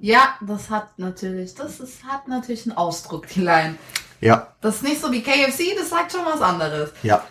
Ja, 0.00 0.34
das 0.46 0.70
hat 0.70 0.98
natürlich, 0.98 1.54
das 1.54 1.80
ist, 1.80 2.04
hat 2.04 2.26
natürlich 2.28 2.66
einen 2.66 2.76
Ausdruck, 2.76 3.26
die 3.28 3.40
Line. 3.40 3.76
Ja, 4.22 4.48
Das 4.60 4.76
ist 4.76 4.82
nicht 4.82 5.00
so 5.00 5.10
wie 5.12 5.22
KFC, 5.22 5.74
das 5.78 5.90
sagt 5.90 6.12
schon 6.12 6.24
was 6.24 6.40
anderes. 6.40 6.90
ja. 7.02 7.24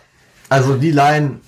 Also 0.48 0.76
die 0.76 0.90
Line, 0.90 1.38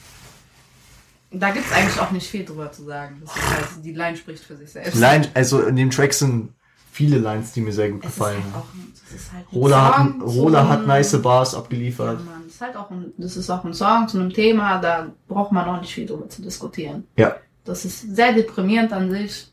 Da 1.34 1.50
gibt's 1.50 1.72
eigentlich 1.72 2.00
auch 2.00 2.10
nicht 2.10 2.28
viel 2.28 2.44
drüber 2.44 2.70
zu 2.72 2.84
sagen. 2.84 3.22
Das 3.24 3.34
ist 3.34 3.50
halt, 3.50 3.84
die 3.84 3.92
Line 3.92 4.16
spricht 4.16 4.44
für 4.44 4.56
sich 4.56 4.70
selbst. 4.70 4.94
Line, 4.94 5.28
also 5.34 5.62
in 5.62 5.76
dem 5.76 5.90
Track 5.90 6.12
sind 6.12 6.50
viele 6.90 7.18
Lines, 7.18 7.52
die 7.52 7.62
mir 7.62 7.72
sehr 7.72 7.90
gut 7.90 8.04
es 8.04 8.10
ist 8.10 8.16
gefallen. 8.16 8.44
halt 8.44 8.54
auch 8.54 8.66
ist 9.14 9.32
halt 9.32 9.46
ein 9.50 9.58
Rola 9.58 9.98
hat, 9.98 10.22
Rola 10.22 10.68
hat 10.68 10.86
nice 10.86 11.20
Bars 11.20 11.52
Ja, 11.52 11.58
abgeliefert. 11.58 12.24
Mann, 12.24 12.42
das 12.44 12.54
ist 12.54 12.60
halt 12.60 12.76
auch 12.76 12.90
ein, 12.90 13.12
das 13.16 13.36
ist 13.36 13.50
auch 13.50 13.64
ein 13.64 13.74
Song 13.74 14.08
zu 14.08 14.18
einem 14.18 14.32
Thema, 14.32 14.78
da 14.78 15.12
braucht 15.28 15.52
man 15.52 15.68
auch 15.68 15.80
nicht 15.80 15.92
viel 15.92 16.06
drüber 16.06 16.28
zu 16.28 16.42
diskutieren. 16.42 17.06
Ja. 17.16 17.36
Das 17.64 17.84
ist 17.84 18.14
sehr 18.14 18.32
deprimierend 18.32 18.92
an 18.92 19.10
sich. 19.10 19.48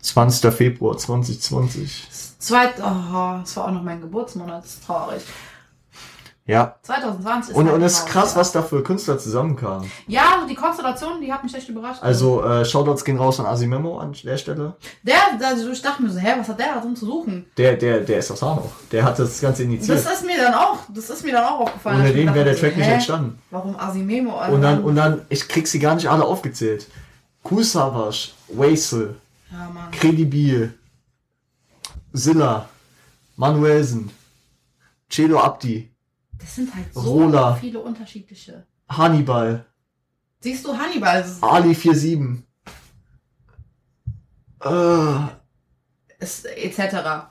20. 0.00 0.52
Februar 0.52 0.96
2020. 0.96 2.08
Zweit, 2.38 2.74
oh, 2.78 3.40
das 3.40 3.56
war 3.56 3.66
auch 3.66 3.72
noch 3.72 3.82
mein 3.82 4.00
Geburtsmonat, 4.00 4.62
das 4.62 4.74
ist 4.74 4.86
traurig. 4.86 5.22
Ja. 6.46 6.76
2020 6.82 7.50
ist 7.50 7.56
Und, 7.56 7.66
halt 7.66 7.74
und 7.74 7.82
es 7.82 7.92
ist 7.92 7.98
traurig, 7.98 8.12
krass, 8.12 8.34
ja. 8.34 8.40
was 8.40 8.52
da 8.52 8.62
für 8.62 8.82
Künstler 8.84 9.18
zusammenkamen. 9.18 9.90
Ja, 10.06 10.46
die 10.48 10.54
Konstellation, 10.54 11.20
die 11.20 11.32
hat 11.32 11.42
mich 11.42 11.52
echt 11.54 11.68
überrascht. 11.68 12.02
Also, 12.02 12.44
äh, 12.44 12.64
Shoutouts 12.64 13.04
gehen 13.04 13.18
raus 13.18 13.40
an 13.40 13.46
Asimemo 13.46 13.98
an 13.98 14.14
der 14.22 14.36
Stelle. 14.36 14.76
Der, 15.02 15.16
also 15.42 15.70
ich 15.70 15.82
dachte 15.82 16.04
mir 16.04 16.10
so, 16.10 16.20
hä, 16.20 16.34
was 16.38 16.48
hat 16.48 16.60
der 16.60 16.74
da 16.74 16.80
drin 16.80 16.94
zu 16.94 17.04
suchen? 17.04 17.46
Der, 17.56 17.76
der, 17.76 18.00
der 18.00 18.20
ist 18.20 18.30
aus 18.30 18.42
Hanau. 18.42 18.70
Der 18.92 19.04
hat 19.04 19.18
das 19.18 19.40
Ganze 19.40 19.64
initiiert. 19.64 19.98
Das 19.98 20.12
ist 20.12 20.24
mir 20.24 20.36
dann 20.36 20.54
auch, 20.54 20.78
das 20.88 21.10
ist 21.10 21.24
mir 21.24 21.32
dann 21.32 21.44
auch 21.44 21.60
aufgefallen. 21.60 22.00
Ohne 22.00 22.12
den 22.12 22.32
wäre 22.32 22.44
der 22.44 22.56
Track 22.56 22.76
nicht 22.76 22.86
hä, 22.86 22.94
entstanden. 22.94 23.42
Warum 23.50 23.76
Asimemo? 23.76 24.40
Und 24.48 24.62
dann, 24.62 24.84
und 24.84 24.94
dann, 24.94 25.22
ich 25.28 25.48
krieg 25.48 25.66
sie 25.66 25.80
gar 25.80 25.96
nicht 25.96 26.08
alle 26.08 26.24
aufgezählt. 26.24 26.86
Kusavasch, 27.42 28.34
Waisel, 28.48 29.16
ja. 29.50 29.68
Credibil, 29.90 30.74
Silla, 32.12 32.68
Manuelsen, 33.36 34.10
Celo 35.08 35.40
Abdi, 35.40 35.90
Das 36.38 36.54
sind 36.54 36.74
halt 36.74 36.92
so 36.92 37.00
Rola. 37.00 37.54
viele 37.54 37.80
unterschiedliche. 37.80 38.64
Hannibal, 38.88 39.64
Siehst 40.40 40.64
du 40.64 40.76
Hannibal? 40.76 41.22
Das 41.22 41.42
Ali 41.42 41.74
47. 41.74 42.44
Äh, 44.64 45.16
etc. 46.18 46.78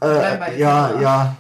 Äh, 0.02 0.60
ja, 0.60 1.00
ja. 1.00 1.36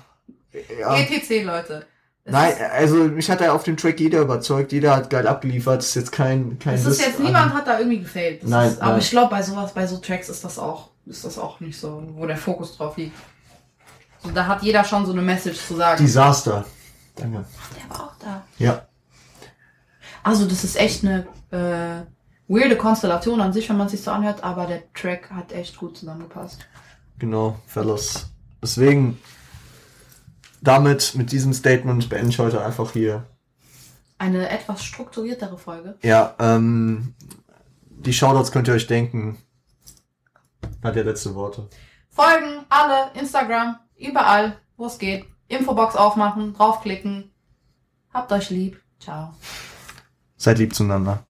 ja. 0.80 0.95
ETC, 0.97 1.43
Leute. 1.43 1.86
Es 2.24 2.32
Nein, 2.32 2.53
also 2.72 2.95
mich 3.03 3.30
hat 3.30 3.41
er 3.41 3.53
auf 3.53 3.63
dem 3.63 3.78
Track 3.78 3.99
jeder 3.99 4.22
überzeugt, 4.22 4.72
jeder 4.72 4.95
hat 4.95 5.09
geil 5.11 5.28
abgeliefert, 5.28 5.78
das 5.80 5.88
ist 5.89 5.95
jetzt 5.95 6.11
kein 6.11 6.57
kein 6.57 6.74
es 6.74 6.86
ist 6.86 6.99
jetzt, 7.01 7.20
an- 7.20 7.26
niemand 7.26 7.53
hat 7.53 7.68
da 7.68 7.78
irgendwie 7.78 7.99
gefailt. 7.99 8.41
Das 8.41 8.49
Nein, 8.49 8.70
ist, 8.72 8.82
aber 8.82 8.91
nein. 8.93 8.99
ich 9.01 9.09
glaube, 9.11 9.30
bei 9.30 9.43
sowas, 9.43 9.74
bei 9.74 9.86
so 9.86 9.97
Tracks 9.97 10.30
ist 10.30 10.43
das 10.43 10.57
auch, 10.57 10.89
ist 11.05 11.24
das 11.24 11.38
auch 11.38 11.59
nicht 11.59 11.80
so, 11.80 12.01
wo 12.16 12.26
der 12.26 12.38
Fokus 12.38 12.76
drauf 12.78 12.97
liegt. 12.97 13.16
So, 14.24 14.32
da 14.32 14.47
hat 14.47 14.63
jeder 14.63 14.84
schon 14.84 15.05
so 15.05 15.11
eine 15.11 15.22
Message 15.22 15.59
zu 15.68 15.76
sagen. 15.76 16.03
Desaster. 16.03 16.66
Danke. 17.16 17.45
der 17.76 17.89
war 17.89 18.05
auch 18.07 18.16
da. 18.20 18.45
Ja, 18.57 18.88
Also, 20.24 20.45
das 20.47 20.63
ist 20.63 20.76
echt 20.76 21.03
eine 21.03 21.28
äh, 21.51 22.05
weirde 22.47 22.76
Konstellation 22.78 23.41
an 23.41 23.53
sich, 23.53 23.70
wenn 23.70 23.78
man 23.78 23.89
sich 23.89 24.01
so 24.01 24.11
anhört, 24.11 24.43
aber 24.43 24.66
der 24.66 24.91
Track 24.93 25.32
hat 25.32 25.51
echt 25.51 25.78
gut 25.78 25.97
zusammengepasst. 25.97 26.68
genau, 27.18 27.59
Fellas. 27.68 28.32
Deswegen 28.61 29.20
damit 30.61 31.13
mit 31.16 31.32
diesem 31.32 31.53
Statement 31.53 32.09
beende 32.09 32.30
ich 32.30 32.39
heute 32.39 32.63
einfach 32.63 32.91
hier. 32.91 33.26
Eine 34.18 34.49
etwas 34.49 34.84
strukturiertere 34.84 35.57
Folge. 35.57 35.97
Ja, 36.01 36.36
ähm 36.39 37.13
die 38.05 38.13
Shoutouts 38.13 38.51
könnt 38.51 38.68
ihr 38.68 38.74
euch 38.76 38.88
denken. 38.88 39.38
Hat 40.84 40.95
der 40.95 41.03
letzte 41.03 41.34
Worte. 41.36 41.68
Folgen, 42.11 42.66
alle, 42.70 43.11
Instagram, 43.20 43.78
überall, 43.97 44.57
wo 44.78 44.86
es 44.86 44.97
geht. 44.99 45.26
Infobox 45.48 45.96
aufmachen, 45.96 46.54
draufklicken. 46.54 47.32
Habt 48.14 48.32
euch 48.32 48.50
lieb. 48.50 48.82
Ciao. 49.00 49.34
Seid 50.38 50.58
lieb 50.58 50.74
zueinander. 50.74 51.24